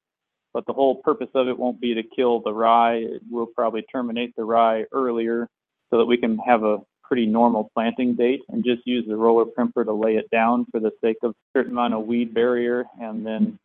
but 0.54 0.64
the 0.66 0.74
whole 0.74 1.02
purpose 1.02 1.30
of 1.34 1.48
it 1.48 1.58
won't 1.58 1.80
be 1.80 1.92
to 1.94 2.04
kill 2.04 2.38
the 2.40 2.54
rye. 2.54 3.04
We'll 3.28 3.46
probably 3.46 3.82
terminate 3.82 4.36
the 4.36 4.44
rye 4.44 4.84
earlier 4.92 5.48
so 5.90 5.98
that 5.98 6.06
we 6.06 6.18
can 6.18 6.38
have 6.38 6.62
a 6.62 6.78
pretty 7.06 7.26
normal 7.26 7.70
planting 7.74 8.14
date 8.14 8.42
and 8.48 8.64
just 8.64 8.86
use 8.86 9.04
the 9.06 9.16
roller 9.16 9.44
crimper 9.44 9.84
to 9.84 9.92
lay 9.92 10.16
it 10.16 10.30
down 10.30 10.66
for 10.70 10.80
the 10.80 10.92
sake 11.02 11.18
of 11.22 11.30
a 11.30 11.58
certain 11.58 11.72
amount 11.72 11.94
of 11.94 12.06
weed 12.06 12.34
barrier. 12.34 12.84
And 13.00 13.24
then, 13.24 13.58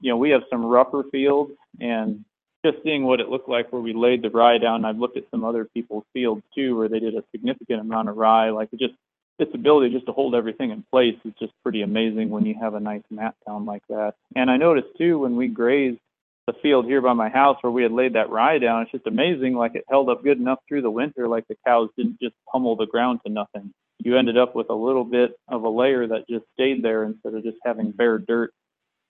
you 0.00 0.10
know, 0.10 0.16
we 0.16 0.30
have 0.30 0.42
some 0.50 0.64
rougher 0.64 1.04
fields 1.10 1.52
and 1.80 2.24
just 2.64 2.78
seeing 2.82 3.04
what 3.04 3.20
it 3.20 3.28
looked 3.28 3.48
like 3.48 3.72
where 3.72 3.82
we 3.82 3.92
laid 3.92 4.22
the 4.22 4.30
rye 4.30 4.58
down. 4.58 4.84
I've 4.84 4.98
looked 4.98 5.16
at 5.16 5.24
some 5.30 5.44
other 5.44 5.66
people's 5.66 6.04
fields 6.12 6.42
too, 6.54 6.76
where 6.76 6.88
they 6.88 6.98
did 6.98 7.14
a 7.14 7.24
significant 7.30 7.80
amount 7.80 8.08
of 8.08 8.16
rye. 8.16 8.50
Like 8.50 8.70
it 8.72 8.78
just 8.78 8.94
its 9.38 9.54
ability 9.54 9.92
just 9.92 10.06
to 10.06 10.12
hold 10.12 10.34
everything 10.34 10.70
in 10.70 10.84
place 10.90 11.16
is 11.24 11.32
just 11.40 11.52
pretty 11.62 11.82
amazing 11.82 12.30
when 12.30 12.46
you 12.46 12.54
have 12.60 12.74
a 12.74 12.80
nice 12.80 13.02
mat 13.10 13.34
down 13.46 13.66
like 13.66 13.82
that. 13.88 14.14
And 14.36 14.50
I 14.50 14.56
noticed 14.56 14.96
too 14.96 15.18
when 15.18 15.36
we 15.36 15.48
grazed 15.48 15.98
the 16.46 16.54
field 16.62 16.84
here 16.86 17.00
by 17.00 17.12
my 17.12 17.28
house 17.28 17.56
where 17.62 17.70
we 17.70 17.82
had 17.82 17.92
laid 17.92 18.14
that 18.14 18.30
rye 18.30 18.58
down, 18.58 18.82
it's 18.82 18.92
just 18.92 19.06
amazing. 19.06 19.54
Like 19.54 19.74
it 19.74 19.84
held 19.88 20.08
up 20.10 20.22
good 20.22 20.38
enough 20.38 20.58
through 20.68 20.82
the 20.82 20.90
winter, 20.90 21.26
like 21.28 21.46
the 21.48 21.56
cows 21.66 21.88
didn't 21.96 22.20
just 22.20 22.34
pummel 22.50 22.76
the 22.76 22.86
ground 22.86 23.20
to 23.26 23.32
nothing. 23.32 23.72
You 23.98 24.18
ended 24.18 24.36
up 24.36 24.54
with 24.54 24.68
a 24.70 24.74
little 24.74 25.04
bit 25.04 25.32
of 25.48 25.62
a 25.62 25.68
layer 25.68 26.06
that 26.06 26.28
just 26.28 26.44
stayed 26.52 26.82
there 26.82 27.04
instead 27.04 27.34
of 27.34 27.42
just 27.42 27.56
having 27.64 27.92
bare 27.92 28.18
dirt 28.18 28.52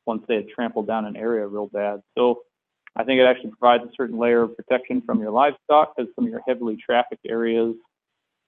once 0.06 0.22
they 0.28 0.36
had 0.36 0.48
trampled 0.48 0.86
down 0.86 1.06
an 1.06 1.16
area 1.16 1.46
real 1.46 1.66
bad. 1.66 2.00
So 2.16 2.42
I 2.94 3.04
think 3.04 3.18
it 3.20 3.24
actually 3.24 3.50
provides 3.50 3.84
a 3.84 3.94
certain 3.96 4.18
layer 4.18 4.42
of 4.42 4.56
protection 4.56 5.02
from 5.04 5.20
your 5.20 5.30
livestock 5.30 5.96
because 5.96 6.12
some 6.14 6.26
of 6.26 6.30
your 6.30 6.42
heavily 6.46 6.76
trafficked 6.76 7.26
areas 7.28 7.74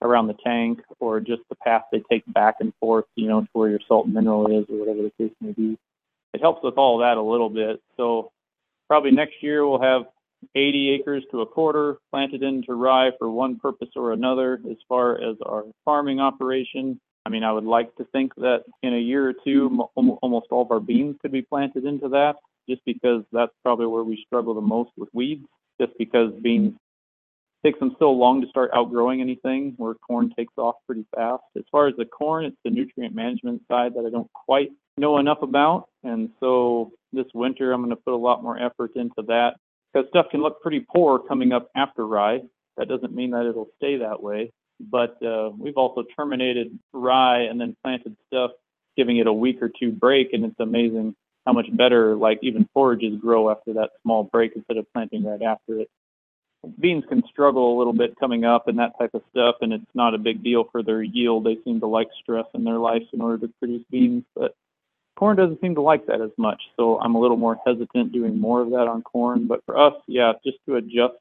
around 0.01 0.27
the 0.27 0.35
tank 0.45 0.79
or 0.99 1.19
just 1.19 1.41
the 1.49 1.55
path 1.55 1.83
they 1.91 2.03
take 2.09 2.23
back 2.31 2.55
and 2.59 2.71
forth, 2.79 3.05
you 3.15 3.27
know, 3.27 3.41
to 3.41 3.47
where 3.53 3.69
your 3.69 3.79
salt 3.87 4.07
mineral 4.07 4.47
is 4.47 4.65
or 4.69 4.79
whatever 4.79 5.01
the 5.01 5.11
case 5.17 5.35
may 5.41 5.51
be. 5.51 5.77
It 6.33 6.41
helps 6.41 6.63
with 6.63 6.75
all 6.77 6.99
that 6.99 7.17
a 7.17 7.21
little 7.21 7.49
bit. 7.49 7.81
So 7.97 8.31
probably 8.87 9.11
next 9.11 9.35
year 9.41 9.67
we'll 9.67 9.81
have 9.81 10.03
80 10.55 10.91
acres 10.91 11.23
to 11.31 11.41
a 11.41 11.45
quarter 11.45 11.97
planted 12.11 12.43
into 12.43 12.73
rye 12.73 13.11
for 13.17 13.29
one 13.29 13.57
purpose 13.59 13.89
or 13.95 14.13
another 14.13 14.59
as 14.69 14.77
far 14.87 15.15
as 15.15 15.35
our 15.45 15.63
farming 15.83 16.19
operation. 16.19 16.99
I 17.25 17.29
mean, 17.29 17.43
I 17.43 17.51
would 17.51 17.65
like 17.65 17.93
to 17.95 18.05
think 18.05 18.33
that 18.35 18.63
in 18.83 18.93
a 18.93 18.99
year 18.99 19.27
or 19.27 19.33
two, 19.33 19.87
almost 19.95 20.47
all 20.51 20.61
of 20.61 20.71
our 20.71 20.79
beans 20.79 21.17
could 21.21 21.31
be 21.31 21.41
planted 21.41 21.85
into 21.85 22.07
that, 22.09 22.35
just 22.69 22.81
because 22.85 23.23
that's 23.31 23.51
probably 23.63 23.87
where 23.87 24.03
we 24.03 24.23
struggle 24.25 24.53
the 24.53 24.61
most 24.61 24.91
with 24.95 25.09
weeds, 25.13 25.45
just 25.81 25.91
because 25.97 26.31
beans 26.41 26.75
takes 27.65 27.79
them 27.79 27.95
so 27.99 28.11
long 28.11 28.39
to 28.41 28.47
start 28.47 28.69
outgrowing 28.73 29.19
anything, 29.19 29.73
where 29.77 29.95
corn 29.95 30.31
takes 30.37 30.53
off 30.57 30.75
pretty 30.85 31.05
fast. 31.15 31.43
As 31.57 31.63
far 31.71 31.87
as 31.87 31.95
the 31.97 32.05
corn, 32.05 32.45
it's 32.45 32.55
the 32.63 32.69
nutrient 32.69 33.15
management 33.15 33.63
side 33.67 33.93
that 33.95 34.05
I 34.05 34.09
don't 34.09 34.31
quite 34.31 34.69
know 34.97 35.17
enough 35.17 35.41
about. 35.41 35.89
And 36.03 36.29
so 36.39 36.91
this 37.13 37.27
winter, 37.33 37.71
I'm 37.71 37.81
going 37.81 37.95
to 37.95 38.01
put 38.01 38.13
a 38.13 38.17
lot 38.17 38.43
more 38.43 38.57
effort 38.57 38.91
into 38.95 39.23
that 39.27 39.55
because 39.93 40.09
stuff 40.09 40.27
can 40.31 40.41
look 40.41 40.61
pretty 40.61 40.79
poor 40.79 41.19
coming 41.19 41.51
up 41.51 41.69
after 41.75 42.05
rye. 42.05 42.41
That 42.77 42.87
doesn't 42.87 43.13
mean 43.13 43.31
that 43.31 43.45
it'll 43.47 43.69
stay 43.77 43.97
that 43.97 44.21
way. 44.21 44.51
But 44.79 45.21
uh, 45.23 45.49
we've 45.57 45.77
also 45.77 46.03
terminated 46.15 46.77
rye 46.93 47.41
and 47.41 47.59
then 47.59 47.75
planted 47.83 48.15
stuff, 48.27 48.51
giving 48.95 49.17
it 49.17 49.27
a 49.27 49.33
week 49.33 49.61
or 49.61 49.69
two 49.69 49.91
break, 49.91 50.33
and 50.33 50.45
it's 50.45 50.59
amazing 50.59 51.15
how 51.45 51.53
much 51.53 51.65
better, 51.75 52.15
like 52.15 52.39
even 52.43 52.67
forages 52.73 53.19
grow 53.19 53.49
after 53.49 53.73
that 53.73 53.91
small 54.03 54.23
break 54.25 54.51
instead 54.55 54.77
of 54.77 54.85
planting 54.93 55.23
right 55.23 55.41
after 55.41 55.79
it. 55.79 55.89
Beans 56.79 57.05
can 57.07 57.23
struggle 57.29 57.75
a 57.75 57.77
little 57.77 57.93
bit 57.93 58.19
coming 58.19 58.43
up 58.43 58.67
and 58.67 58.77
that 58.79 58.91
type 58.99 59.11
of 59.13 59.21
stuff, 59.31 59.55
and 59.61 59.71
it's 59.71 59.85
not 59.95 60.13
a 60.13 60.17
big 60.17 60.43
deal 60.43 60.65
for 60.71 60.83
their 60.83 61.01
yield. 61.01 61.45
They 61.45 61.57
seem 61.63 61.79
to 61.79 61.87
like 61.87 62.09
stress 62.21 62.45
in 62.53 62.63
their 62.63 62.77
life 62.77 63.03
in 63.13 63.21
order 63.21 63.47
to 63.47 63.53
produce 63.59 63.83
beans, 63.89 64.25
but 64.35 64.53
corn 65.17 65.35
doesn't 65.35 65.59
seem 65.59 65.75
to 65.75 65.81
like 65.81 66.05
that 66.05 66.21
as 66.21 66.31
much. 66.37 66.61
So 66.77 66.99
I'm 66.99 67.15
a 67.15 67.19
little 67.19 67.37
more 67.37 67.57
hesitant 67.65 68.13
doing 68.13 68.39
more 68.39 68.61
of 68.61 68.69
that 68.69 68.87
on 68.87 69.01
corn. 69.01 69.47
But 69.47 69.63
for 69.65 69.77
us, 69.77 69.93
yeah, 70.07 70.33
just 70.45 70.57
to 70.67 70.75
adjust, 70.75 71.17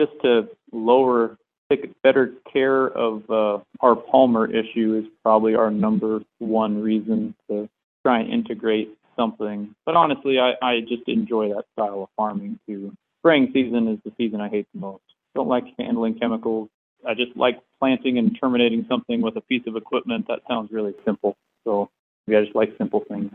just 0.00 0.12
to 0.22 0.48
lower, 0.72 1.36
take 1.70 2.00
better 2.02 2.34
care 2.52 2.86
of 2.88 3.28
uh, 3.30 3.58
our 3.80 3.96
palmer 3.96 4.50
issue 4.50 5.02
is 5.02 5.10
probably 5.22 5.54
our 5.54 5.70
number 5.70 6.22
one 6.38 6.80
reason 6.80 7.34
to 7.50 7.68
try 8.04 8.20
and 8.20 8.32
integrate 8.32 8.96
something. 9.16 9.74
But 9.84 9.96
honestly, 9.96 10.38
I, 10.38 10.52
I 10.62 10.80
just 10.80 11.06
enjoy 11.06 11.48
that 11.48 11.64
style 11.72 12.04
of 12.04 12.08
farming 12.16 12.58
too. 12.66 12.92
Spring 13.20 13.50
season 13.52 13.88
is 13.88 13.98
the 14.04 14.12
season 14.16 14.40
I 14.40 14.48
hate 14.48 14.66
the 14.74 14.80
most. 14.80 15.02
Don't 15.34 15.48
like 15.48 15.64
handling 15.78 16.18
chemicals. 16.18 16.68
I 17.06 17.14
just 17.14 17.36
like 17.36 17.58
planting 17.78 18.18
and 18.18 18.36
terminating 18.40 18.86
something 18.88 19.20
with 19.22 19.36
a 19.36 19.40
piece 19.40 19.62
of 19.66 19.76
equipment. 19.76 20.26
That 20.28 20.40
sounds 20.48 20.70
really 20.72 20.94
simple. 21.04 21.36
So 21.64 21.90
I 22.28 22.42
just 22.42 22.54
like 22.54 22.74
simple 22.78 23.04
things. 23.08 23.30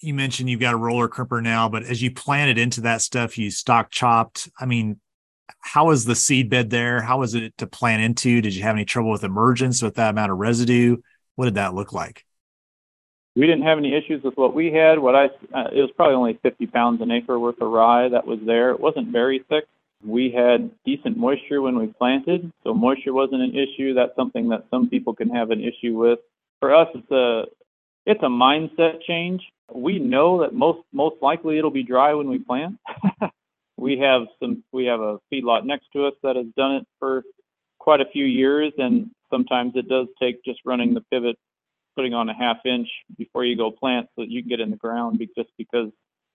You 0.00 0.14
mentioned 0.14 0.48
you've 0.48 0.60
got 0.60 0.74
a 0.74 0.78
roller 0.78 1.08
crimper 1.08 1.42
now, 1.42 1.68
but 1.68 1.82
as 1.82 2.00
you 2.02 2.10
planted 2.10 2.58
into 2.58 2.80
that 2.82 3.02
stuff, 3.02 3.36
you 3.36 3.50
stalk 3.50 3.90
chopped. 3.90 4.48
I 4.58 4.66
mean, 4.66 4.98
how 5.60 5.90
is 5.90 6.04
the 6.04 6.14
seed 6.14 6.48
bed 6.48 6.70
there? 6.70 7.02
How 7.02 7.18
was 7.18 7.34
it 7.34 7.56
to 7.58 7.66
plant 7.66 8.02
into? 8.02 8.40
Did 8.40 8.54
you 8.54 8.62
have 8.62 8.74
any 8.74 8.84
trouble 8.84 9.10
with 9.10 9.24
emergence 9.24 9.82
with 9.82 9.96
that 9.96 10.10
amount 10.10 10.32
of 10.32 10.38
residue? 10.38 10.96
What 11.36 11.46
did 11.46 11.54
that 11.54 11.74
look 11.74 11.92
like? 11.92 12.24
We 13.36 13.46
didn't 13.46 13.62
have 13.62 13.78
any 13.78 13.94
issues 13.94 14.22
with 14.22 14.36
what 14.36 14.54
we 14.54 14.72
had. 14.72 14.98
What 14.98 15.14
I 15.14 15.26
uh, 15.26 15.68
it 15.72 15.80
was 15.80 15.90
probably 15.96 16.16
only 16.16 16.38
50 16.42 16.66
pounds 16.66 17.00
an 17.00 17.10
acre 17.10 17.38
worth 17.38 17.60
of 17.60 17.70
rye 17.70 18.08
that 18.08 18.26
was 18.26 18.40
there. 18.44 18.70
It 18.70 18.80
wasn't 18.80 19.08
very 19.08 19.44
thick. 19.48 19.64
We 20.04 20.30
had 20.30 20.70
decent 20.84 21.16
moisture 21.16 21.60
when 21.60 21.78
we 21.78 21.86
planted, 21.88 22.50
so 22.64 22.72
moisture 22.72 23.12
wasn't 23.12 23.42
an 23.42 23.54
issue. 23.54 23.94
That's 23.94 24.16
something 24.16 24.48
that 24.48 24.64
some 24.70 24.88
people 24.88 25.14
can 25.14 25.28
have 25.30 25.50
an 25.50 25.60
issue 25.60 25.96
with. 25.96 26.18
For 26.58 26.74
us, 26.74 26.88
it's 26.94 27.10
a 27.10 27.44
it's 28.10 28.22
a 28.22 28.26
mindset 28.26 29.02
change. 29.06 29.42
We 29.72 29.98
know 29.98 30.40
that 30.40 30.52
most 30.52 30.80
most 30.92 31.16
likely 31.22 31.58
it'll 31.58 31.70
be 31.70 31.84
dry 31.84 32.12
when 32.14 32.28
we 32.28 32.38
plant. 32.38 32.76
we 33.76 33.98
have 33.98 34.22
some 34.40 34.64
we 34.72 34.86
have 34.86 35.00
a 35.00 35.18
feedlot 35.32 35.64
next 35.64 35.86
to 35.94 36.06
us 36.06 36.14
that 36.22 36.36
has 36.36 36.46
done 36.56 36.76
it 36.76 36.86
for 36.98 37.22
quite 37.78 38.00
a 38.00 38.10
few 38.12 38.24
years 38.24 38.72
and 38.78 39.10
sometimes 39.30 39.72
it 39.74 39.88
does 39.88 40.06
take 40.20 40.44
just 40.44 40.60
running 40.66 40.92
the 40.92 41.00
pivot 41.10 41.36
putting 41.96 42.12
on 42.12 42.28
a 42.28 42.34
half 42.34 42.58
inch 42.66 42.88
before 43.16 43.44
you 43.44 43.56
go 43.56 43.70
plant 43.70 44.06
so 44.14 44.22
that 44.22 44.30
you 44.30 44.42
can 44.42 44.50
get 44.50 44.60
in 44.60 44.70
the 44.70 44.76
ground 44.76 45.18
just 45.36 45.48
because 45.56 45.88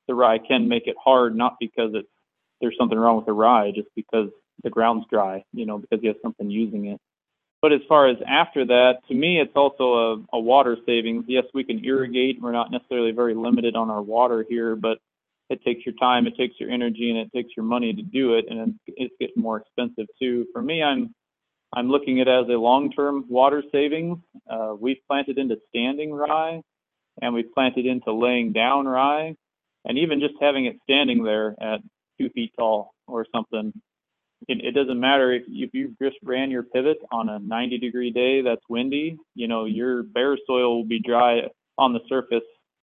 the 0.08 0.14
rye 0.16 0.40
can 0.40 0.68
make 0.68 0.88
it 0.88 0.96
hard 1.02 1.36
not 1.36 1.56
because 1.60 1.92
it's 1.94 2.10
there's 2.62 2.76
something 2.80 2.98
wrong 2.98 3.18
with 3.18 3.28
the 3.28 3.34
rye 3.34 3.72
just 3.76 3.90
because 3.96 4.30
the 4.64 4.70
ground's 4.70 5.06
dry 5.12 5.44
you 5.54 5.66
know 5.68 5.78
because 5.78 6.00
you 6.02 6.10
have 6.10 6.18
something 6.24 6.50
using 6.50 6.88
it 6.88 7.00
but 7.66 7.74
as 7.74 7.82
far 7.90 8.08
as 8.08 8.18
after 8.28 8.64
that, 8.64 9.00
to 9.08 9.16
me, 9.16 9.42
it's 9.42 9.56
also 9.56 9.94
a, 9.96 10.38
a 10.38 10.40
water 10.40 10.78
savings. 10.86 11.26
Yes, 11.28 11.46
we 11.52 11.64
can 11.64 11.84
irrigate. 11.84 12.40
We're 12.40 12.52
not 12.52 12.70
necessarily 12.70 13.12
very 13.12 13.34
limited 13.34 13.76
on 13.76 13.90
our 13.90 14.04
water 14.04 14.46
here, 14.48 14.76
but 14.76 15.00
it 15.50 15.64
takes 15.64 15.84
your 15.84 15.96
time, 15.96 16.28
it 16.28 16.38
takes 16.38 16.60
your 16.60 16.70
energy, 16.70 17.10
and 17.10 17.18
it 17.18 17.34
takes 17.34 17.58
your 17.58 17.66
money 17.66 17.92
to 17.92 18.04
do 18.04 18.36
it, 18.36 18.46
and 18.48 18.76
it's 18.86 19.16
getting 19.20 19.42
more 19.42 19.58
expensive 19.58 20.06
too. 20.22 20.46
For 20.54 20.62
me, 20.62 20.84
I'm 20.84 21.16
I'm 21.76 21.90
looking 21.90 22.22
at 22.22 22.28
it 22.28 22.44
as 22.44 22.48
a 22.50 22.52
long-term 22.52 23.26
water 23.30 23.64
savings. 23.72 24.20
Uh, 24.48 24.76
we've 24.80 25.02
planted 25.08 25.40
into 25.40 25.58
standing 25.70 26.14
rye, 26.14 26.62
and 27.24 27.34
we've 27.34 27.52
planted 27.52 27.88
into 27.88 28.14
laying 28.14 28.54
down 28.54 28.88
rye, 28.88 29.36
and 29.86 29.98
even 29.98 30.20
just 30.20 30.36
having 30.40 30.66
it 30.66 30.78
standing 30.84 31.24
there 31.24 31.56
at 31.60 31.80
two 32.22 32.30
feet 32.30 32.52
tall 32.56 32.94
or 33.08 33.26
something 33.34 33.74
it, 34.48 34.64
it 34.64 34.72
doesn't 34.72 35.00
matter 35.00 35.34
if, 35.34 35.44
if 35.48 35.74
you 35.74 35.96
just 36.02 36.18
ran 36.24 36.52
your 36.52 36.64
pivot 36.64 36.98
on 37.12 37.30
a 37.30 37.40
90 37.40 37.78
degree 37.80 38.12
day 38.12 38.42
that's 38.42 38.62
windy, 38.70 39.18
you 39.34 39.48
know, 39.48 39.66
your 39.66 40.04
bare 40.04 40.38
soil 40.46 40.78
will 40.78 40.86
be 40.86 41.00
dry 41.00 41.42
on 41.78 41.94
the 41.94 42.00
surface 42.08 42.44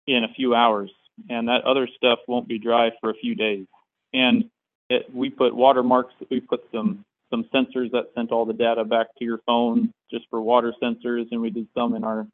in 0.07 0.23
a 0.23 0.33
few 0.35 0.55
hours, 0.55 0.91
and 1.29 1.47
that 1.47 1.63
other 1.65 1.87
stuff 1.95 2.19
won't 2.27 2.47
be 2.47 2.57
dry 2.57 2.91
for 3.01 3.09
a 3.09 3.15
few 3.15 3.35
days. 3.35 3.65
And 4.13 4.45
it, 4.89 5.13
we 5.13 5.29
put 5.29 5.55
watermarks, 5.55 6.13
we 6.29 6.39
put 6.39 6.63
some 6.73 7.05
some 7.29 7.45
sensors 7.53 7.91
that 7.91 8.05
sent 8.15 8.31
all 8.31 8.45
the 8.45 8.53
data 8.53 8.83
back 8.83 9.05
to 9.19 9.23
your 9.23 9.37
phone 9.45 9.93
just 10.09 10.25
for 10.31 10.41
water 10.41 10.73
sensors, 10.81 11.25
and 11.31 11.41
we 11.41 11.51
did 11.51 11.67
some 11.77 11.95
in 11.95 12.03
our 12.03 12.25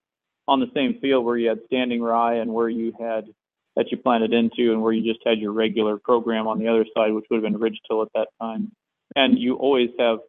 on 0.48 0.60
the 0.60 0.72
same 0.74 1.00
field 1.02 1.26
where 1.26 1.38
you 1.38 1.50
had 1.50 1.60
standing 1.66 2.02
rye 2.02 2.36
and 2.36 2.54
where 2.54 2.70
you 2.70 2.94
had 3.00 3.26
that 3.76 3.92
you 3.92 3.98
planted 3.98 4.32
into, 4.34 4.72
and 4.72 4.82
where 4.82 4.94
you 4.94 5.12
just 5.12 5.26
had 5.28 5.40
your 5.40 5.52
regular 5.52 5.98
program 5.98 6.48
on 6.48 6.60
the 6.60 6.68
other 6.68 6.86
side, 6.96 7.12
which 7.12 7.26
would 7.30 7.44
have 7.44 7.52
been 7.52 7.60
ridge 7.60 7.80
till 7.90 8.02
at 8.02 8.08
that 8.14 8.30
time 8.40 8.72
and 9.16 9.40
you 9.40 9.56
always 9.56 9.90
have 10.00 10.20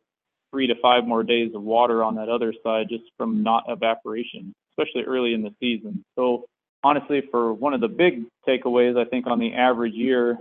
three 0.51 0.67
to 0.69 0.75
five 0.81 1.05
more 1.05 1.23
days 1.23 1.55
of 1.55 1.63
water 1.63 2.03
on 2.03 2.15
that 2.17 2.29
other 2.29 2.55
side 2.63 2.87
just 2.89 3.05
from 3.17 3.43
not 3.43 3.65
evaporation, 3.69 4.55
especially 4.73 5.03
early 5.03 5.35
in 5.35 5.43
the 5.43 5.55
season. 5.61 6.05
So 6.17 6.47
honestly, 6.83 7.23
for 7.31 7.53
one 7.53 7.75
of 7.75 7.81
the 7.81 7.89
big 7.89 8.25
takeaways, 8.49 8.97
I 8.97 9.09
think 9.09 9.27
on 9.27 9.39
the 9.39 9.55
average 9.55 9.95
year 9.95 10.39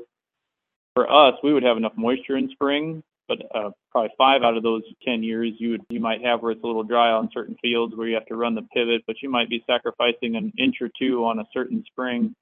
for 0.93 1.11
us, 1.11 1.35
we 1.43 1.53
would 1.53 1.63
have 1.63 1.77
enough 1.77 1.93
moisture 1.97 2.37
in 2.37 2.49
spring, 2.51 3.03
but 3.27 3.39
uh, 3.53 3.71
probably 3.91 4.11
five 4.17 4.43
out 4.43 4.55
of 4.55 4.63
those 4.63 4.83
10 5.03 5.23
years 5.23 5.53
you 5.57 5.71
would 5.71 5.81
you 5.89 5.99
might 5.99 6.23
have 6.23 6.41
where 6.41 6.51
it's 6.51 6.63
a 6.63 6.67
little 6.67 6.83
dry 6.83 7.11
on 7.11 7.29
certain 7.33 7.55
fields 7.61 7.95
where 7.95 8.07
you 8.07 8.13
have 8.13 8.25
to 8.27 8.35
run 8.35 8.55
the 8.55 8.61
pivot, 8.73 9.03
but 9.07 9.17
you 9.21 9.29
might 9.29 9.49
be 9.49 9.63
sacrificing 9.67 10.35
an 10.35 10.53
inch 10.57 10.75
or 10.81 10.89
two 10.97 11.25
on 11.25 11.39
a 11.39 11.45
certain 11.53 11.83
spring 11.87 12.33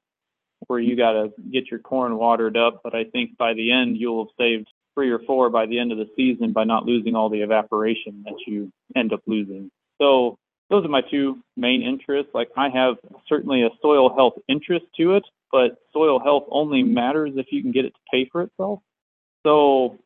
where 0.68 0.80
you 0.80 0.96
got 0.96 1.14
to 1.14 1.32
get 1.52 1.70
your 1.72 1.80
corn 1.80 2.16
watered 2.16 2.58
up. 2.58 2.82
But 2.84 2.94
I 2.94 3.06
think 3.06 3.38
by 3.38 3.54
the 3.54 3.72
end 3.72 3.98
you'll 3.98 4.26
have 4.26 4.34
saved 4.38 4.68
three 4.96 5.12
or 5.12 5.20
four 5.20 5.50
by 5.50 5.66
the 5.66 5.80
end 5.80 5.92
of 5.92 5.98
the 5.98 6.10
season 6.16 6.54
by 6.54 6.64
not 6.64 6.86
losing 6.86 7.16
all 7.16 7.30
the 7.30 7.42
evaporation 7.42 8.24
that 8.26 8.36
you 8.46 8.72
end 8.96 9.14
up 9.14 9.22
losing. 9.26 9.72
So 10.02 10.38
those 10.70 10.86
are 10.86 10.90
my 10.90 11.02
two 11.02 11.40
main 11.56 11.82
interests. 11.82 12.32
Like 12.34 12.50
I 12.58 12.70
have 12.70 12.96
certainly 13.28 13.64
a 13.64 13.70
soil 13.82 14.14
health 14.14 14.34
interest 14.48 14.86
to 14.98 15.16
it, 15.16 15.24
but 15.52 15.78
soil 15.92 16.20
health 16.20 16.46
only 16.50 16.84
matters 16.84 17.34
if 17.36 17.48
you 17.52 17.62
can 17.62 17.72
get 17.72 17.86
it 17.86 17.94
to 17.94 18.00
pay 18.12 18.30
for 18.32 18.42
itself. 18.42 18.80
So 19.46 20.00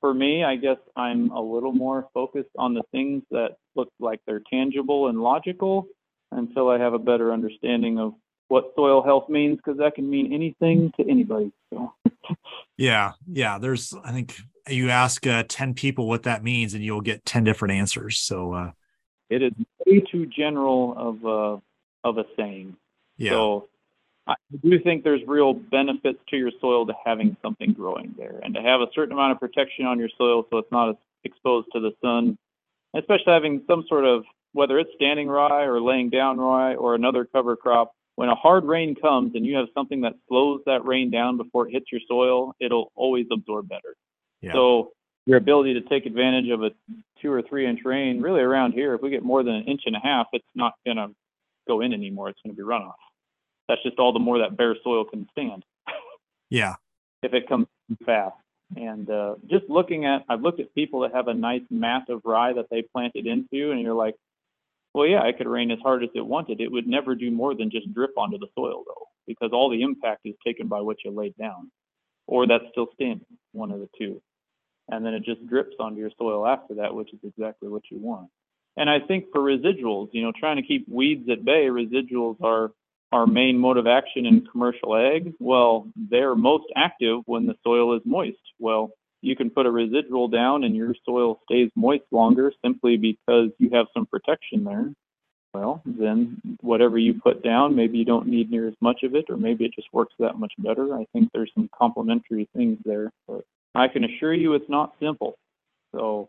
for 0.00 0.14
me, 0.14 0.44
I 0.44 0.56
guess 0.56 0.78
I'm 0.96 1.30
a 1.30 1.40
little 1.40 1.72
more 1.72 2.08
focused 2.14 2.50
on 2.58 2.74
the 2.74 2.82
things 2.92 3.22
that 3.30 3.56
look 3.74 3.88
like 3.98 4.20
they're 4.26 4.42
tangible 4.50 5.08
and 5.08 5.20
logical 5.20 5.86
until 6.30 6.68
I 6.68 6.78
have 6.78 6.94
a 6.94 6.98
better 6.98 7.32
understanding 7.32 7.98
of 7.98 8.14
what 8.48 8.72
soil 8.76 9.02
health 9.02 9.28
means 9.28 9.56
because 9.56 9.78
that 9.78 9.94
can 9.94 10.08
mean 10.08 10.32
anything 10.32 10.92
to 10.96 11.08
anybody. 11.08 11.52
So 11.70 11.92
Yeah, 12.76 13.12
yeah. 13.30 13.58
There's, 13.58 13.94
I 14.04 14.12
think 14.12 14.36
you 14.68 14.90
ask 14.90 15.26
uh, 15.26 15.44
10 15.48 15.74
people 15.74 16.08
what 16.08 16.24
that 16.24 16.42
means 16.42 16.74
and 16.74 16.82
you'll 16.82 17.00
get 17.00 17.24
10 17.24 17.44
different 17.44 17.74
answers. 17.74 18.18
So, 18.18 18.52
uh, 18.52 18.70
it 19.30 19.42
is 19.42 19.52
way 19.86 20.00
too 20.00 20.26
general 20.26 20.94
of 20.96 21.24
a, 21.24 22.08
of 22.08 22.18
a 22.18 22.24
saying. 22.36 22.76
yeah. 23.16 23.30
So 23.32 23.68
I 24.26 24.34
do 24.62 24.78
think 24.80 25.04
there's 25.04 25.20
real 25.26 25.52
benefits 25.52 26.18
to 26.28 26.36
your 26.36 26.50
soil 26.60 26.86
to 26.86 26.94
having 27.04 27.36
something 27.42 27.72
growing 27.72 28.14
there 28.16 28.40
and 28.42 28.54
to 28.54 28.62
have 28.62 28.80
a 28.80 28.86
certain 28.94 29.12
amount 29.12 29.32
of 29.32 29.40
protection 29.40 29.86
on 29.86 29.98
your 29.98 30.08
soil 30.16 30.46
so 30.50 30.58
it's 30.58 30.72
not 30.72 30.90
as 30.90 30.96
exposed 31.24 31.68
to 31.72 31.80
the 31.80 31.92
sun, 32.02 32.38
especially 32.94 33.32
having 33.32 33.62
some 33.66 33.84
sort 33.88 34.04
of, 34.04 34.24
whether 34.52 34.78
it's 34.78 34.90
standing 34.94 35.28
rye 35.28 35.64
or 35.64 35.80
laying 35.80 36.10
down 36.10 36.38
rye 36.38 36.74
or 36.74 36.94
another 36.94 37.24
cover 37.24 37.56
crop. 37.56 37.94
When 38.16 38.28
a 38.28 38.34
hard 38.34 38.64
rain 38.64 38.94
comes 38.94 39.34
and 39.34 39.44
you 39.44 39.56
have 39.56 39.66
something 39.74 40.02
that 40.02 40.14
slows 40.28 40.60
that 40.66 40.84
rain 40.84 41.10
down 41.10 41.36
before 41.36 41.68
it 41.68 41.72
hits 41.72 41.86
your 41.90 42.00
soil, 42.08 42.54
it'll 42.60 42.92
always 42.94 43.26
absorb 43.32 43.68
better. 43.68 43.96
Yeah. 44.40 44.52
So 44.52 44.92
your 45.26 45.38
ability 45.38 45.74
to 45.74 45.80
take 45.80 46.06
advantage 46.06 46.50
of 46.50 46.62
a 46.62 46.70
two 47.20 47.32
or 47.32 47.42
three 47.42 47.66
inch 47.66 47.80
rain, 47.84 48.20
really 48.20 48.40
around 48.40 48.72
here, 48.72 48.94
if 48.94 49.00
we 49.00 49.10
get 49.10 49.22
more 49.22 49.42
than 49.42 49.54
an 49.54 49.64
inch 49.64 49.82
and 49.86 49.96
a 49.96 50.00
half, 50.00 50.26
it's 50.32 50.44
not 50.54 50.74
going 50.84 50.98
to 50.98 51.08
go 51.66 51.80
in 51.80 51.92
anymore. 51.92 52.28
It's 52.28 52.40
going 52.44 52.54
to 52.54 52.56
be 52.56 52.66
runoff. 52.66 52.92
That's 53.68 53.82
just 53.82 53.98
all 53.98 54.12
the 54.12 54.18
more 54.18 54.38
that 54.38 54.56
bare 54.56 54.76
soil 54.84 55.04
can 55.04 55.26
stand 55.32 55.64
yeah. 56.50 56.74
if 57.22 57.32
it 57.32 57.48
comes 57.48 57.66
fast. 58.04 58.36
And 58.76 59.08
uh, 59.08 59.36
just 59.48 59.64
looking 59.68 60.04
at, 60.04 60.24
I've 60.28 60.42
looked 60.42 60.60
at 60.60 60.74
people 60.74 61.00
that 61.00 61.14
have 61.14 61.28
a 61.28 61.34
nice 61.34 61.62
mat 61.70 62.08
of 62.08 62.22
rye 62.24 62.52
that 62.52 62.66
they 62.70 62.82
planted 62.82 63.26
into, 63.26 63.70
and 63.70 63.80
you're 63.80 63.94
like, 63.94 64.14
well, 64.94 65.06
yeah, 65.06 65.24
it 65.24 65.36
could 65.36 65.48
rain 65.48 65.72
as 65.72 65.80
hard 65.82 66.04
as 66.04 66.10
it 66.14 66.24
wanted. 66.24 66.60
It 66.60 66.70
would 66.70 66.86
never 66.86 67.14
do 67.14 67.30
more 67.30 67.54
than 67.54 67.70
just 67.70 67.92
drip 67.92 68.16
onto 68.16 68.38
the 68.38 68.46
soil, 68.54 68.84
though, 68.86 69.06
because 69.26 69.50
all 69.52 69.68
the 69.68 69.82
impact 69.82 70.20
is 70.24 70.34
taken 70.46 70.68
by 70.68 70.80
what 70.80 70.98
you 71.04 71.10
laid 71.10 71.36
down, 71.36 71.70
or 72.26 72.46
that's 72.46 72.64
still 72.70 72.86
standing, 72.94 73.26
one 73.52 73.72
of 73.72 73.80
the 73.80 73.88
two. 73.98 74.22
And 74.88 75.04
then 75.04 75.14
it 75.14 75.24
just 75.24 75.46
drips 75.46 75.76
onto 75.80 75.98
your 75.98 76.10
soil 76.16 76.46
after 76.46 76.74
that, 76.76 76.94
which 76.94 77.12
is 77.12 77.18
exactly 77.24 77.68
what 77.68 77.82
you 77.90 77.98
want. 77.98 78.30
And 78.76 78.88
I 78.88 79.00
think 79.00 79.26
for 79.32 79.40
residuals, 79.40 80.08
you 80.12 80.22
know, 80.22 80.32
trying 80.38 80.56
to 80.56 80.62
keep 80.62 80.86
weeds 80.88 81.28
at 81.30 81.44
bay, 81.44 81.66
residuals 81.66 82.36
are 82.42 82.70
our 83.12 83.26
main 83.26 83.58
mode 83.58 83.78
of 83.78 83.86
action 83.86 84.26
in 84.26 84.46
commercial 84.46 84.96
ag. 84.96 85.32
Well, 85.38 85.88
they're 85.96 86.34
most 86.34 86.64
active 86.76 87.20
when 87.26 87.46
the 87.46 87.54
soil 87.62 87.96
is 87.96 88.02
moist. 88.04 88.38
Well, 88.58 88.90
you 89.24 89.36
can 89.36 89.50
put 89.50 89.66
a 89.66 89.70
residual 89.70 90.28
down 90.28 90.64
and 90.64 90.76
your 90.76 90.94
soil 91.04 91.40
stays 91.44 91.70
moist 91.74 92.04
longer 92.10 92.52
simply 92.64 92.96
because 92.96 93.50
you 93.58 93.70
have 93.72 93.86
some 93.94 94.06
protection 94.06 94.64
there. 94.64 94.92
Well, 95.52 95.82
then 95.84 96.40
whatever 96.60 96.98
you 96.98 97.14
put 97.14 97.42
down, 97.42 97.76
maybe 97.76 97.98
you 97.98 98.04
don't 98.04 98.26
need 98.26 98.50
near 98.50 98.66
as 98.66 98.74
much 98.80 99.04
of 99.04 99.14
it, 99.14 99.26
or 99.28 99.36
maybe 99.36 99.64
it 99.64 99.72
just 99.74 99.86
works 99.92 100.12
that 100.18 100.38
much 100.38 100.52
better. 100.58 100.94
I 100.94 101.06
think 101.12 101.30
there's 101.32 101.52
some 101.54 101.70
complementary 101.76 102.48
things 102.56 102.78
there, 102.84 103.10
but 103.28 103.44
I 103.74 103.86
can 103.86 104.04
assure 104.04 104.34
you 104.34 104.54
it's 104.54 104.68
not 104.68 104.94
simple. 105.00 105.36
So 105.94 106.28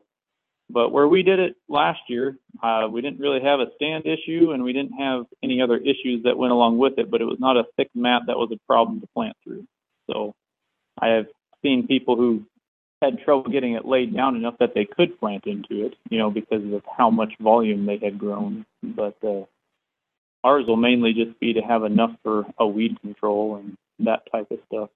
but 0.70 0.90
where 0.92 1.08
we 1.08 1.22
did 1.22 1.40
it 1.40 1.56
last 1.70 2.02
year, 2.08 2.38
uh, 2.64 2.88
we 2.92 3.02
didn't 3.02 3.20
really 3.20 3.42
have 3.42 3.60
a 3.60 3.68
stand 3.76 4.06
issue 4.06 4.52
and 4.52 4.64
we 4.64 4.74
didn't 4.74 4.94
have 4.94 5.26
any 5.44 5.62
other 5.62 5.78
issues 5.78 6.24
that 6.24 6.38
went 6.38 6.54
along 6.54 6.80
with 6.80 6.98
it, 6.98 7.12
but 7.12 7.22
it 7.22 7.26
was 7.26 7.38
not 7.40 7.58
a 7.58 7.66
thick 7.78 7.90
mat 7.94 8.24
that 8.28 8.38
was 8.38 8.50
a 8.52 8.60
problem 8.66 9.00
to 9.02 9.08
plant 9.14 9.36
through. 9.44 9.66
So 10.10 10.34
I 11.00 11.10
have 11.10 11.28
seen 11.62 11.88
people 11.88 12.16
who 12.16 12.44
had 13.06 13.20
trouble 13.24 13.50
getting 13.52 13.74
it 13.74 13.86
laid 13.86 14.16
down 14.16 14.36
enough 14.36 14.56
that 14.60 14.74
they 14.76 14.86
could 14.86 15.20
plant 15.20 15.46
into 15.46 15.86
it, 15.86 15.96
you 16.10 16.18
know, 16.18 16.30
because 16.30 16.62
of 16.74 16.84
how 16.98 17.10
much 17.10 17.34
volume 17.40 17.86
they 17.86 17.98
had 17.98 18.18
grown. 18.20 18.66
But 18.84 19.16
uh, 19.24 19.46
ours 20.44 20.66
will 20.68 20.76
mainly 20.78 21.14
just 21.14 21.40
be 21.40 21.54
to 21.54 21.62
have 21.62 21.84
enough 21.84 22.12
for 22.24 22.46
a 22.58 22.68
weed 22.68 23.00
control 23.02 23.56
and 23.58 23.78
that 24.00 24.30
type 24.32 24.52
of 24.52 24.60
stuff. 24.68 24.90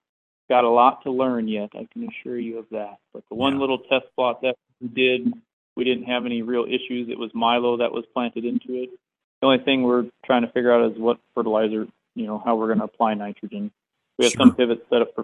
Got 0.49 0.63
a 0.63 0.69
lot 0.69 1.03
to 1.03 1.11
learn 1.11 1.47
yet, 1.47 1.69
I 1.75 1.87
can 1.93 2.09
assure 2.09 2.39
you 2.39 2.57
of 2.59 2.65
that. 2.71 2.97
But 3.13 3.23
the 3.29 3.35
one 3.35 3.53
Yeah. 3.55 3.59
little 3.61 3.79
test 3.79 4.05
plot 4.15 4.41
that 4.41 4.55
we 4.81 4.87
did 4.89 5.33
we 5.75 5.85
didn't 5.85 6.03
have 6.05 6.25
any 6.25 6.41
real 6.41 6.65
issues. 6.65 7.07
It 7.09 7.17
was 7.17 7.33
Milo 7.33 7.77
that 7.77 7.91
was 7.93 8.03
planted 8.13 8.43
into 8.43 8.83
it. 8.83 8.89
The 9.39 9.47
only 9.47 9.59
thing 9.59 9.83
we're 9.83 10.09
trying 10.25 10.41
to 10.41 10.49
figure 10.51 10.73
out 10.73 10.91
is 10.91 10.97
what 10.97 11.19
fertilizer, 11.33 11.87
you 12.15 12.27
know, 12.27 12.37
how 12.43 12.57
we're 12.57 12.67
going 12.67 12.79
to 12.79 12.83
apply 12.85 13.13
nitrogen. 13.13 13.71
We 14.17 14.25
have 14.25 14.33
Sure. 14.33 14.47
some 14.47 14.55
pivots 14.55 14.81
set 14.89 15.01
up 15.01 15.15
for 15.15 15.23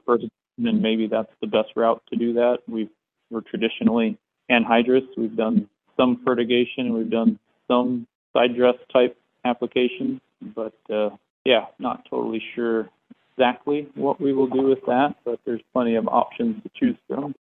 and 0.57 0.81
maybe 0.81 1.07
that's 1.07 1.31
the 1.41 1.47
best 1.47 1.69
route 1.75 2.01
to 2.09 2.15
do 2.15 2.33
that. 2.33 2.59
We've 2.67 2.89
we're 3.29 3.41
traditionally 3.41 4.17
anhydrous. 4.51 5.07
We've 5.17 5.35
done 5.35 5.69
some 5.97 6.21
fertigation, 6.23 6.87
and 6.87 6.93
we've 6.93 7.09
done 7.09 7.39
some 7.67 8.07
side 8.33 8.55
dress 8.55 8.75
type 8.91 9.17
applications, 9.43 10.21
but 10.55 10.75
uh, 10.89 11.09
yeah, 11.45 11.65
not 11.79 12.05
totally 12.09 12.43
sure 12.53 12.89
exactly 13.37 13.87
what 13.95 14.19
we 14.19 14.33
will 14.33 14.47
do 14.47 14.63
with 14.63 14.85
that. 14.87 15.15
But 15.23 15.39
there's 15.45 15.61
plenty 15.73 15.95
of 15.95 16.07
options 16.07 16.61
to 16.63 16.69
choose 16.75 16.97
from. 17.07 17.35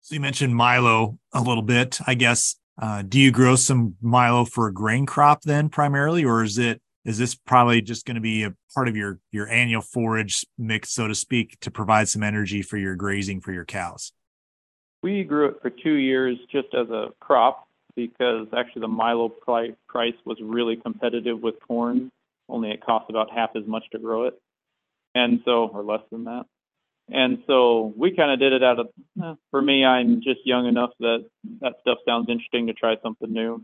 So 0.00 0.14
you 0.14 0.20
mentioned 0.20 0.54
Milo 0.54 1.18
a 1.32 1.40
little 1.40 1.62
bit. 1.62 1.98
I 2.06 2.14
guess, 2.14 2.56
uh, 2.80 3.02
do 3.02 3.18
you 3.18 3.30
grow 3.30 3.56
some 3.56 3.96
Milo 4.02 4.44
for 4.44 4.66
a 4.66 4.72
grain 4.72 5.06
crop 5.06 5.42
then 5.42 5.68
primarily, 5.68 6.24
or 6.24 6.42
is 6.42 6.58
it 6.58 6.80
is 7.04 7.18
this 7.18 7.34
probably 7.34 7.82
just 7.82 8.06
going 8.06 8.14
to 8.14 8.20
be 8.20 8.44
a 8.44 8.54
part 8.74 8.88
of 8.88 8.96
your 8.96 9.18
your 9.30 9.48
annual 9.48 9.82
forage 9.82 10.44
mix, 10.58 10.92
so 10.92 11.06
to 11.06 11.14
speak, 11.14 11.58
to 11.60 11.70
provide 11.70 12.08
some 12.08 12.22
energy 12.22 12.62
for 12.62 12.76
your 12.76 12.94
grazing 12.94 13.40
for 13.40 13.52
your 13.52 13.64
cows? 13.64 14.12
We 15.02 15.22
grew 15.24 15.48
it 15.48 15.56
for 15.60 15.70
two 15.70 15.94
years 15.94 16.38
just 16.50 16.68
as 16.74 16.88
a 16.88 17.08
crop 17.20 17.68
because 17.94 18.48
actually 18.56 18.80
the 18.80 18.88
Milo 18.88 19.28
price 19.28 20.14
was 20.24 20.38
really 20.42 20.76
competitive 20.76 21.40
with 21.40 21.54
corn. 21.66 22.10
Only 22.48 22.70
it 22.70 22.84
cost 22.84 23.10
about 23.10 23.30
half 23.30 23.50
as 23.54 23.66
much 23.66 23.84
to 23.92 23.98
grow 23.98 24.24
it, 24.24 24.40
and 25.14 25.40
so 25.44 25.68
or 25.68 25.82
less 25.82 26.02
than 26.10 26.24
that. 26.24 26.46
And 27.10 27.42
so 27.46 27.92
we 27.96 28.16
kind 28.16 28.30
of 28.30 28.38
did 28.38 28.52
it 28.54 28.64
out 28.64 28.78
of. 28.80 29.36
For 29.50 29.60
me, 29.60 29.84
I'm 29.84 30.22
just 30.22 30.40
young 30.44 30.66
enough 30.66 30.90
that 31.00 31.26
that 31.60 31.74
stuff 31.82 31.98
sounds 32.06 32.28
interesting 32.30 32.66
to 32.66 32.72
try 32.72 32.96
something 33.02 33.30
new, 33.30 33.62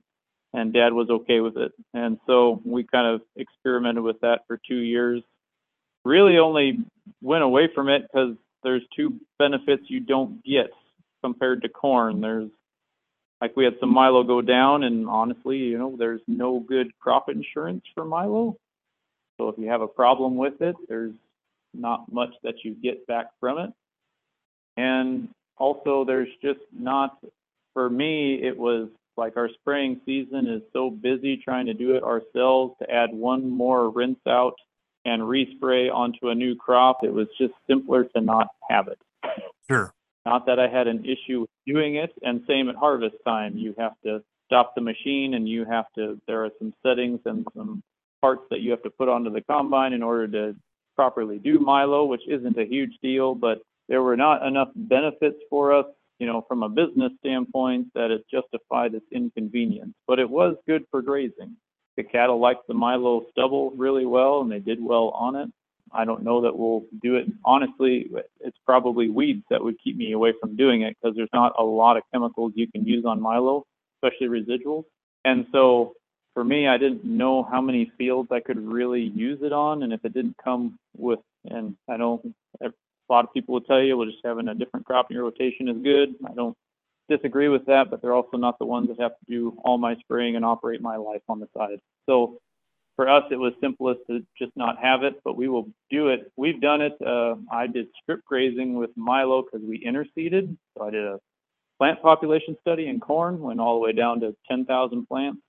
and 0.53 0.73
Dad 0.73 0.93
was 0.93 1.09
okay 1.11 1.41
with 1.41 1.57
it. 1.57 1.73
And 1.95 2.19
so 2.27 2.61
we 2.65 2.85
kind 2.85 3.07
of 3.07 3.23
experimented 3.37 4.03
with 4.03 4.21
that 4.21 4.41
for 4.47 4.59
two 4.67 4.79
years. 4.79 5.23
Really, 6.05 6.39
only 6.39 6.79
went 7.23 7.45
away 7.45 7.69
from 7.75 7.89
it 7.89 8.03
because 8.03 8.37
there's 8.63 8.83
two 8.97 9.21
benefits 9.39 9.85
you 9.89 10.01
don't 10.01 10.43
get 10.45 10.71
compared 11.23 11.63
to 11.63 11.69
corn. 11.69 12.21
There's 12.21 12.51
like 13.41 13.57
we 13.57 13.65
had 13.65 13.75
some 13.81 13.93
Milo 13.93 14.23
go 14.23 14.43
down, 14.43 14.83
and 14.83 15.09
honestly, 15.09 15.57
you 15.59 15.79
know, 15.79 15.97
there's 15.99 16.21
no 16.27 16.61
good 16.61 16.93
crop 16.99 17.29
insurance 17.29 17.83
for 17.95 18.05
Milo. 18.05 18.57
So 19.39 19.49
if 19.49 19.59
you 19.59 19.69
have 19.69 19.81
a 19.81 19.89
problem 19.89 20.37
with 20.37 20.61
it, 20.61 20.77
there's 20.89 21.15
not 21.73 22.13
much 22.13 22.35
that 22.43 22.65
you 22.65 22.75
get 22.75 23.07
back 23.07 23.27
from 23.41 23.59
it. 23.59 23.71
And 24.77 25.29
also, 25.57 26.05
there's 26.05 26.29
just 26.43 26.61
not, 26.79 27.19
for 27.73 27.89
me, 27.89 28.35
it 28.43 28.57
was 28.57 28.89
like 29.17 29.37
our 29.37 29.49
spraying 29.49 30.01
season 30.07 30.47
is 30.47 30.63
so 30.73 30.91
busy 30.91 31.37
trying 31.37 31.67
to 31.67 31.75
do 31.75 31.95
it 31.95 32.03
ourselves 32.03 32.75
to 32.81 32.91
add 32.91 33.11
one 33.13 33.51
more 33.51 33.91
rinse 33.91 34.19
out 34.27 34.55
and 35.05 35.23
respray 35.23 35.93
onto 35.93 36.29
a 36.29 36.35
new 36.35 36.55
crop. 36.57 36.99
It 37.03 37.13
was 37.13 37.27
just 37.39 37.55
simpler 37.69 38.05
to 38.05 38.21
not 38.21 38.49
have 38.69 38.89
it. 38.89 38.99
Sure. 39.71 39.93
Not 40.27 40.47
that 40.47 40.59
I 40.59 40.69
had 40.69 40.87
an 40.87 41.05
issue 41.05 41.47
doing 41.67 41.97
it, 41.97 42.13
and 42.23 42.43
same 42.47 42.69
at 42.69 42.77
harvest 42.77 43.17
time. 43.27 43.57
You 43.57 43.75
have 43.79 43.95
to 44.05 44.23
stop 44.47 44.75
the 44.75 44.81
machine 44.81 45.35
and 45.35 45.49
you 45.49 45.65
have 45.65 45.87
to, 45.97 46.21
there 46.27 46.45
are 46.45 46.51
some 46.59 46.75
settings 46.85 47.21
and 47.25 47.47
some 47.57 47.83
parts 48.21 48.43
that 48.51 48.61
you 48.61 48.73
have 48.73 48.83
to 48.83 48.91
put 48.91 49.09
onto 49.09 49.31
the 49.31 49.41
combine 49.41 49.93
in 49.93 50.03
order 50.03 50.27
to 50.29 50.57
properly 50.97 51.39
do 51.39 51.59
Milo, 51.59 52.05
which 52.05 52.23
isn't 52.29 52.59
a 52.59 52.65
huge 52.65 52.93
deal, 53.03 53.35
but 53.35 53.63
there 53.89 54.03
were 54.03 54.17
not 54.17 54.47
enough 54.47 54.69
benefits 54.75 55.39
for 55.49 55.73
us, 55.73 55.87
you 56.21 56.27
know, 56.27 56.45
from 56.47 56.63
a 56.63 56.69
business 56.69 57.11
standpoint 57.19 57.89
that 57.95 58.11
it 58.11 58.25
justified 58.31 58.95
its 58.95 59.07
inconvenience. 59.11 59.95
But 60.07 60.21
it 60.21 60.29
was 60.29 60.55
good 60.69 60.85
for 60.91 61.03
grazing. 61.03 61.57
The 61.97 62.05
cattle 62.05 62.39
liked 62.39 62.69
the 62.69 62.75
Milo 62.75 63.27
stubble 63.31 63.73
really 63.73 64.07
well 64.07 64.43
and 64.43 64.53
they 64.53 64.61
did 64.61 64.79
well 64.83 65.09
on 65.09 65.35
it. 65.35 65.49
I 65.93 66.05
don't 66.05 66.23
know 66.23 66.43
that 66.43 66.57
we'll 66.57 66.85
do 67.03 67.17
it. 67.17 67.27
Honestly, 67.45 68.11
it's 68.41 68.57
probably 68.65 69.09
weeds 69.09 69.43
that 69.51 69.65
would 69.65 69.77
keep 69.83 69.97
me 69.97 70.13
away 70.13 70.35
from 70.41 70.55
doing 70.55 70.83
it 70.83 70.97
because 71.01 71.17
there's 71.17 71.29
not 71.33 71.53
a 71.59 71.65
lot 71.65 71.97
of 71.97 72.05
chemicals 72.13 72.53
you 72.55 72.71
can 72.71 72.85
use 72.85 73.05
on 73.05 73.21
Milo, 73.21 73.65
especially 73.97 74.29
residuals. 74.29 74.85
And 75.25 75.47
so 75.51 75.95
for 76.35 76.45
me, 76.45 76.69
I 76.69 76.77
didn't 76.77 77.05
know 77.05 77.43
how 77.43 77.61
many 77.61 77.91
fields 77.99 78.29
I 78.31 78.41
could 78.41 78.59
really 78.59 79.03
use 79.03 79.41
it 79.43 79.53
on, 79.53 79.83
and 79.83 79.93
if 79.93 80.05
it 80.05 80.15
didn't 80.15 80.37
come 80.43 80.79
with, 80.97 81.19
and 81.45 81.77
I 81.89 81.97
know 81.97 82.23
a 83.11 83.13
lot 83.13 83.25
of 83.25 83.33
people 83.35 83.55
will 83.55 83.61
tell 83.61 83.83
you, 83.83 83.97
well, 83.97 84.07
just 84.07 84.25
having 84.25 84.49
a 84.49 84.55
different 84.55 84.87
crop 84.87 85.11
in 85.11 85.17
your 85.17 85.25
rotation 85.25 85.69
is 85.69 85.77
good. 85.83 86.15
I 86.25 86.33
don't 86.35 86.57
disagree 87.09 87.49
with 87.49 87.67
that, 87.67 87.91
but 87.91 88.01
they're 88.01 88.15
also 88.15 88.37
not 88.37 88.59
the 88.59 88.65
ones 88.65 88.89
that 88.89 89.01
have 89.01 89.13
to 89.13 89.25
do 89.29 89.59
all 89.65 89.79
my 89.79 89.97
spraying 89.97 90.37
and 90.37 90.45
operate 90.45 90.81
my 90.81 90.97
life 90.97 91.23
on 91.29 91.41
the 91.41 91.49
side. 91.57 91.81
So 92.07 92.39
for 92.97 93.09
us, 93.09 93.25
it 93.31 93.37
was 93.37 93.53
simplest 93.61 94.01
to 94.09 94.25
just 94.39 94.53
not 94.57 94.79
have 94.79 95.03
it, 95.03 95.21
but 95.25 95.37
we 95.37 95.49
will 95.49 95.69
do 95.91 96.09
it. 96.09 96.31
We've 96.37 96.61
done 96.61 96.81
it. 96.81 96.97
Uh, 97.05 97.37
I 97.51 97.67
did 97.67 97.89
strip 98.03 98.25
grazing 98.25 98.75
with 98.75 98.91
Milo 98.97 99.43
because 99.43 99.67
we 99.67 99.85
interseeded. 99.85 100.57
So 100.77 100.85
I 100.85 100.91
did 100.91 101.05
a 101.05 101.19
plant 101.79 102.01
population 102.03 102.57
study 102.61 102.89
in 102.89 103.01
corn, 103.01 103.41
went 103.41 103.59
all 103.59 103.75
the 103.75 103.81
way 103.81 103.93
down 103.93 104.21
to 104.21 104.37
10,000 104.49 105.07
plants. 105.07 105.41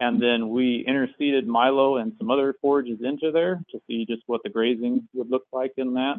And 0.00 0.20
then 0.20 0.50
we 0.50 0.84
interseeded 0.88 1.46
Milo 1.46 1.98
and 1.98 2.12
some 2.18 2.30
other 2.30 2.54
forages 2.60 2.98
into 3.04 3.30
there 3.30 3.62
to 3.70 3.80
see 3.86 4.04
just 4.04 4.22
what 4.26 4.42
the 4.42 4.50
grazing 4.50 5.08
would 5.14 5.30
look 5.30 5.44
like 5.52 5.72
in 5.76 5.94
that. 5.94 6.16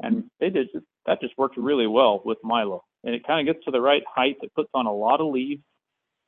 And 0.00 0.24
they 0.40 0.50
did 0.50 0.68
just 0.72 0.84
that 1.06 1.20
just 1.20 1.36
works 1.38 1.56
really 1.56 1.86
well 1.86 2.20
with 2.24 2.38
Milo. 2.42 2.84
And 3.04 3.14
it 3.14 3.26
kind 3.26 3.46
of 3.46 3.54
gets 3.54 3.64
to 3.64 3.70
the 3.70 3.80
right 3.80 4.02
height. 4.12 4.36
It 4.42 4.52
puts 4.54 4.68
on 4.74 4.86
a 4.86 4.92
lot 4.92 5.20
of 5.20 5.32
leaves. 5.32 5.62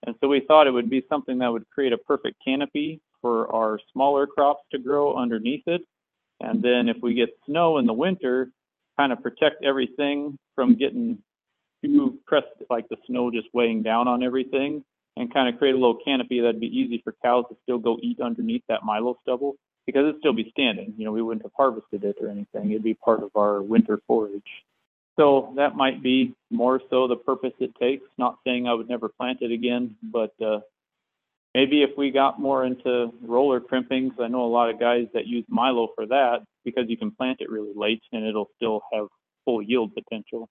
And 0.06 0.14
so 0.20 0.28
we 0.28 0.40
thought 0.46 0.66
it 0.66 0.72
would 0.72 0.90
be 0.90 1.02
something 1.08 1.38
that 1.38 1.52
would 1.52 1.68
create 1.70 1.92
a 1.92 1.98
perfect 1.98 2.36
canopy 2.44 3.00
for 3.20 3.52
our 3.52 3.80
smaller 3.92 4.26
crops 4.26 4.62
to 4.70 4.78
grow 4.78 5.16
underneath 5.16 5.64
it. 5.66 5.82
And 6.40 6.62
then 6.62 6.88
if 6.88 6.98
we 7.02 7.14
get 7.14 7.30
snow 7.46 7.78
in 7.78 7.86
the 7.86 7.92
winter, 7.92 8.50
kind 8.96 9.12
of 9.12 9.20
protect 9.22 9.64
everything 9.64 10.38
from 10.54 10.76
getting 10.76 11.18
too 11.84 12.18
pressed, 12.26 12.46
like 12.70 12.88
the 12.88 12.96
snow 13.06 13.30
just 13.30 13.48
weighing 13.52 13.82
down 13.82 14.06
on 14.06 14.22
everything, 14.22 14.84
and 15.16 15.34
kind 15.34 15.52
of 15.52 15.58
create 15.58 15.74
a 15.74 15.78
little 15.78 15.98
canopy 16.04 16.40
that'd 16.40 16.60
be 16.60 16.66
easy 16.66 17.00
for 17.02 17.14
cows 17.24 17.44
to 17.48 17.56
still 17.64 17.78
go 17.78 17.98
eat 18.02 18.20
underneath 18.20 18.62
that 18.68 18.84
milo 18.84 19.18
stubble 19.22 19.56
because 19.88 20.00
it'd 20.06 20.18
still 20.18 20.34
be 20.34 20.50
standing. 20.50 20.92
You 20.98 21.06
know, 21.06 21.12
we 21.12 21.22
wouldn't 21.22 21.46
have 21.46 21.52
harvested 21.56 22.04
it 22.04 22.16
or 22.20 22.28
anything. 22.28 22.70
It'd 22.70 22.82
be 22.82 22.92
part 22.92 23.22
of 23.22 23.30
our 23.34 23.62
winter 23.62 24.02
forage. 24.06 24.42
So 25.18 25.54
that 25.56 25.76
might 25.76 26.02
be 26.02 26.34
more 26.50 26.82
so 26.90 27.08
the 27.08 27.16
purpose 27.16 27.54
it 27.58 27.74
takes. 27.80 28.04
Not 28.18 28.36
saying 28.46 28.68
I 28.68 28.74
would 28.74 28.90
never 28.90 29.08
plant 29.08 29.38
it 29.40 29.50
again, 29.50 29.96
but 30.02 30.34
uh, 30.44 30.60
maybe 31.54 31.82
if 31.82 31.96
we 31.96 32.10
got 32.10 32.38
more 32.38 32.66
into 32.66 33.14
roller 33.22 33.60
crimping, 33.60 34.10
because 34.10 34.22
I 34.22 34.28
know 34.28 34.44
a 34.44 34.52
lot 34.52 34.68
of 34.68 34.78
guys 34.78 35.06
that 35.14 35.26
use 35.26 35.46
Milo 35.48 35.88
for 35.94 36.04
that 36.04 36.40
because 36.66 36.84
you 36.88 36.98
can 36.98 37.10
plant 37.10 37.38
it 37.40 37.48
really 37.48 37.72
late 37.74 38.02
and 38.12 38.26
it'll 38.26 38.50
still 38.56 38.82
have 38.92 39.06
full 39.46 39.62
yield 39.62 39.94
potential. 39.94 40.50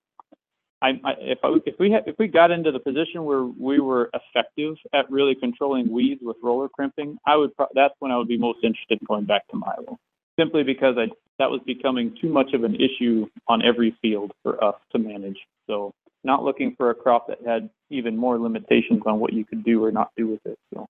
I, 0.81 0.89
I, 1.03 1.13
if 1.19 1.39
I, 1.43 1.55
if 1.65 1.75
we 1.79 1.91
had, 1.91 2.03
if 2.05 2.15
we 2.19 2.27
got 2.27 2.51
into 2.51 2.71
the 2.71 2.79
position 2.79 3.23
where 3.25 3.43
we 3.43 3.79
were 3.79 4.09
effective 4.13 4.75
at 4.93 5.09
really 5.09 5.35
controlling 5.35 5.91
weeds 5.91 6.21
with 6.23 6.37
roller 6.43 6.69
crimping, 6.69 7.17
I 7.25 7.35
would 7.35 7.55
pro- 7.55 7.67
that's 7.73 7.95
when 7.99 8.11
I 8.11 8.17
would 8.17 8.27
be 8.27 8.37
most 8.37 8.59
interested 8.63 8.99
in 9.01 9.05
going 9.07 9.25
back 9.25 9.47
to 9.49 9.55
Milo, 9.55 9.97
simply 10.39 10.63
because 10.63 10.95
I 10.97 11.07
that 11.39 11.49
was 11.49 11.61
becoming 11.65 12.15
too 12.19 12.29
much 12.29 12.53
of 12.53 12.63
an 12.63 12.75
issue 12.75 13.27
on 13.47 13.63
every 13.63 13.95
field 14.01 14.31
for 14.43 14.63
us 14.63 14.75
to 14.91 14.99
manage. 14.99 15.37
So 15.67 15.93
not 16.23 16.43
looking 16.43 16.75
for 16.75 16.89
a 16.89 16.95
crop 16.95 17.27
that 17.27 17.39
had 17.45 17.69
even 17.89 18.17
more 18.17 18.39
limitations 18.39 19.01
on 19.05 19.19
what 19.19 19.33
you 19.33 19.45
could 19.45 19.63
do 19.63 19.83
or 19.83 19.91
not 19.91 20.11
do 20.17 20.27
with 20.27 20.45
it. 20.45 20.57
So 20.73 20.87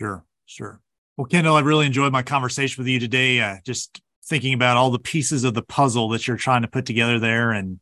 sure, 0.00 0.24
sure. 0.46 0.80
Well, 1.16 1.26
Kendall, 1.26 1.56
I 1.56 1.60
really 1.60 1.86
enjoyed 1.86 2.12
my 2.12 2.22
conversation 2.22 2.82
with 2.82 2.88
you 2.88 3.00
today. 3.00 3.40
Uh, 3.40 3.56
just 3.64 4.00
thinking 4.24 4.54
about 4.54 4.76
all 4.76 4.90
the 4.90 4.98
pieces 4.98 5.44
of 5.44 5.54
the 5.54 5.62
puzzle 5.62 6.08
that 6.10 6.26
you're 6.26 6.36
trying 6.36 6.62
to 6.62 6.68
put 6.68 6.84
together 6.84 7.18
there, 7.18 7.52
and 7.52 7.80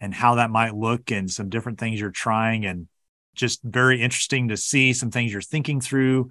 and 0.00 0.14
how 0.14 0.36
that 0.36 0.50
might 0.50 0.74
look, 0.74 1.10
and 1.10 1.30
some 1.30 1.48
different 1.48 1.78
things 1.78 2.00
you're 2.00 2.10
trying, 2.10 2.66
and 2.66 2.88
just 3.34 3.62
very 3.62 4.00
interesting 4.00 4.48
to 4.48 4.56
see 4.56 4.92
some 4.92 5.10
things 5.10 5.32
you're 5.32 5.42
thinking 5.42 5.80
through, 5.80 6.28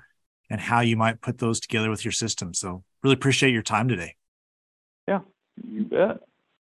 and 0.49 0.59
how 0.61 0.81
you 0.81 0.95
might 0.95 1.21
put 1.21 1.37
those 1.37 1.59
together 1.59 1.89
with 1.89 2.05
your 2.05 2.11
system. 2.11 2.53
So, 2.53 2.83
really 3.03 3.15
appreciate 3.15 3.51
your 3.51 3.61
time 3.61 3.87
today. 3.87 4.15
Yeah, 5.07 5.19
you 5.69 5.83
bet. 5.83 6.21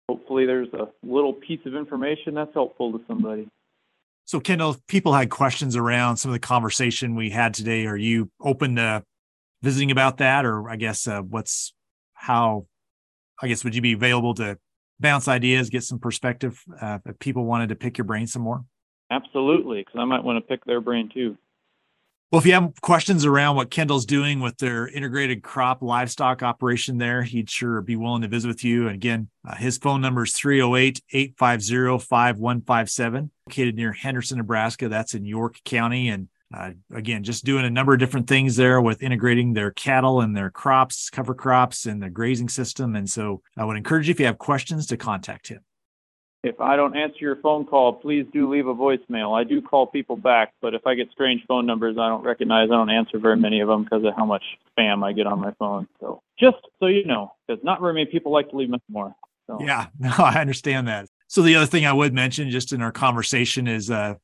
Hopefully, 0.07 0.45
there's 0.45 0.73
a 0.73 0.87
little 1.03 1.33
piece 1.33 1.59
of 1.65 1.75
information 1.75 2.33
that's 2.35 2.53
helpful 2.53 2.91
to 2.93 3.01
somebody. 3.07 3.47
So, 4.25 4.39
Kendall, 4.39 4.71
if 4.71 4.87
people 4.87 5.13
had 5.13 5.31
questions 5.31 5.75
around 5.75 6.17
some 6.17 6.29
of 6.29 6.33
the 6.33 6.39
conversation 6.39 7.15
we 7.15 7.31
had 7.31 7.53
today, 7.53 7.87
are 7.87 7.97
you 7.97 8.29
open 8.39 8.75
to 8.75 9.03
visiting 9.63 9.89
about 9.89 10.17
that? 10.17 10.45
Or 10.45 10.69
I 10.69 10.75
guess 10.75 11.07
uh, 11.07 11.21
what's 11.21 11.73
how, 12.13 12.67
I 13.41 13.47
guess, 13.47 13.63
would 13.63 13.73
you 13.73 13.81
be 13.81 13.93
available 13.93 14.35
to 14.35 14.59
bounce 14.99 15.27
ideas, 15.27 15.69
get 15.69 15.83
some 15.83 15.99
perspective 15.99 16.61
uh, 16.81 16.99
if 17.05 17.19
people 17.19 17.45
wanted 17.45 17.69
to 17.69 17.75
pick 17.75 17.97
your 17.97 18.05
brain 18.05 18.27
some 18.27 18.41
more? 18.41 18.63
Absolutely, 19.11 19.79
because 19.79 19.99
I 19.99 20.05
might 20.05 20.23
want 20.23 20.37
to 20.37 20.41
pick 20.41 20.63
their 20.65 20.81
brain 20.81 21.09
too. 21.13 21.37
Well, 22.31 22.39
if 22.39 22.45
you 22.45 22.53
have 22.53 22.79
questions 22.81 23.25
around 23.25 23.55
what 23.55 23.71
Kendall's 23.71 24.05
doing 24.05 24.39
with 24.39 24.57
their 24.57 24.87
integrated 24.87 25.41
crop 25.41 25.81
livestock 25.81 26.43
operation 26.43 26.99
there, 26.99 27.23
he'd 27.23 27.49
sure 27.49 27.81
be 27.81 27.95
willing 27.95 28.21
to 28.21 28.27
visit 28.27 28.47
with 28.47 28.63
you. 28.63 28.85
And 28.85 28.93
again, 28.93 29.29
uh, 29.47 29.55
his 29.55 29.79
phone 29.79 29.99
number 29.99 30.25
is 30.25 30.33
308 30.33 31.01
850 31.11 32.05
5157, 32.05 33.31
located 33.47 33.75
near 33.75 33.93
Henderson, 33.93 34.37
Nebraska. 34.37 34.87
That's 34.89 35.15
in 35.15 35.25
York 35.25 35.59
County. 35.65 36.09
And 36.09 36.27
uh, 36.53 36.71
again, 36.93 37.23
just 37.23 37.45
doing 37.45 37.65
a 37.65 37.69
number 37.69 37.93
of 37.93 37.99
different 37.99 38.27
things 38.27 38.55
there 38.55 38.81
with 38.81 39.03
integrating 39.03 39.53
their 39.53 39.71
cattle 39.71 40.21
and 40.21 40.35
their 40.35 40.49
crops, 40.49 41.09
cover 41.09 41.35
crops, 41.35 41.85
and 41.85 42.01
the 42.01 42.09
grazing 42.09 42.49
system. 42.49 42.95
And 42.95 43.09
so 43.09 43.41
I 43.55 43.65
would 43.65 43.77
encourage 43.77 44.07
you, 44.07 44.11
if 44.11 44.19
you 44.19 44.25
have 44.25 44.39
questions, 44.39 44.87
to 44.87 44.97
contact 44.97 45.49
him. 45.49 45.61
If 46.41 46.61
I 46.61 46.77
don't 46.77 46.95
answer 46.95 47.17
your 47.19 47.35
phone 47.35 47.65
call, 47.65 47.93
please 47.93 48.25
do 48.31 48.49
leave 48.49 48.65
a 48.65 48.73
voicemail. 48.73 49.37
I 49.37 49.43
do 49.43 49.61
call 49.61 49.87
people 49.87 50.15
back, 50.15 50.53
but 50.61 50.73
if 50.73 50.87
I 50.87 50.95
get 50.95 51.11
strange 51.11 51.43
phone 51.47 51.65
numbers 51.65 51.97
I 51.99 52.07
don't 52.07 52.23
recognize, 52.23 52.69
I 52.71 52.75
don't 52.75 52.89
answer 52.89 53.19
very 53.19 53.35
many 53.35 53.59
of 53.59 53.67
them 53.67 53.83
because 53.83 54.05
of 54.05 54.13
how 54.15 54.25
much 54.25 54.43
spam 54.71 55.03
I 55.03 55.11
get 55.11 55.27
on 55.27 55.41
my 55.41 55.51
phone. 55.59 55.87
So 55.99 56.21
just 56.39 56.57
so 56.79 56.85
you 56.85 57.05
know, 57.05 57.33
because 57.45 57.61
not 57.63 57.81
very 57.81 57.93
many 57.93 58.05
people 58.05 58.31
like 58.31 58.49
to 58.51 58.55
leave 58.55 58.69
me 58.69 58.79
more. 58.89 59.13
So. 59.47 59.57
Yeah, 59.59 59.87
no, 59.99 60.13
I 60.17 60.35
understand 60.39 60.87
that. 60.87 61.07
So 61.27 61.41
the 61.41 61.55
other 61.55 61.65
thing 61.65 61.85
I 61.85 61.93
would 61.93 62.13
mention 62.13 62.49
just 62.51 62.71
in 62.71 62.81
our 62.81 62.93
conversation 62.93 63.67
is 63.67 63.91
uh, 63.91 64.15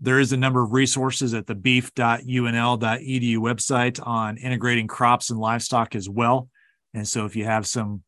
there 0.00 0.18
is 0.18 0.32
a 0.32 0.36
number 0.36 0.62
of 0.62 0.72
resources 0.72 1.34
at 1.34 1.46
the 1.46 1.54
beef.unl.edu 1.54 3.36
website 3.36 4.06
on 4.06 4.38
integrating 4.38 4.86
crops 4.86 5.30
and 5.30 5.38
livestock 5.38 5.94
as 5.94 6.08
well. 6.08 6.48
And 6.94 7.06
so 7.06 7.26
if 7.26 7.36
you 7.36 7.44
have 7.44 7.66
some 7.66 8.02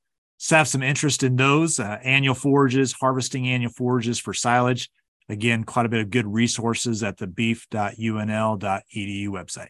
have 0.50 0.66
some 0.66 0.82
interest 0.82 1.22
in 1.22 1.36
those 1.36 1.78
uh, 1.78 1.98
annual 2.02 2.34
forages, 2.34 2.92
harvesting 2.92 3.48
annual 3.48 3.72
forages 3.72 4.18
for 4.18 4.34
silage. 4.34 4.90
Again, 5.28 5.62
quite 5.62 5.86
a 5.86 5.88
bit 5.88 6.00
of 6.00 6.10
good 6.10 6.26
resources 6.26 7.04
at 7.04 7.16
the 7.16 7.28
beef.unl.edu 7.28 9.28
website. 9.28 9.68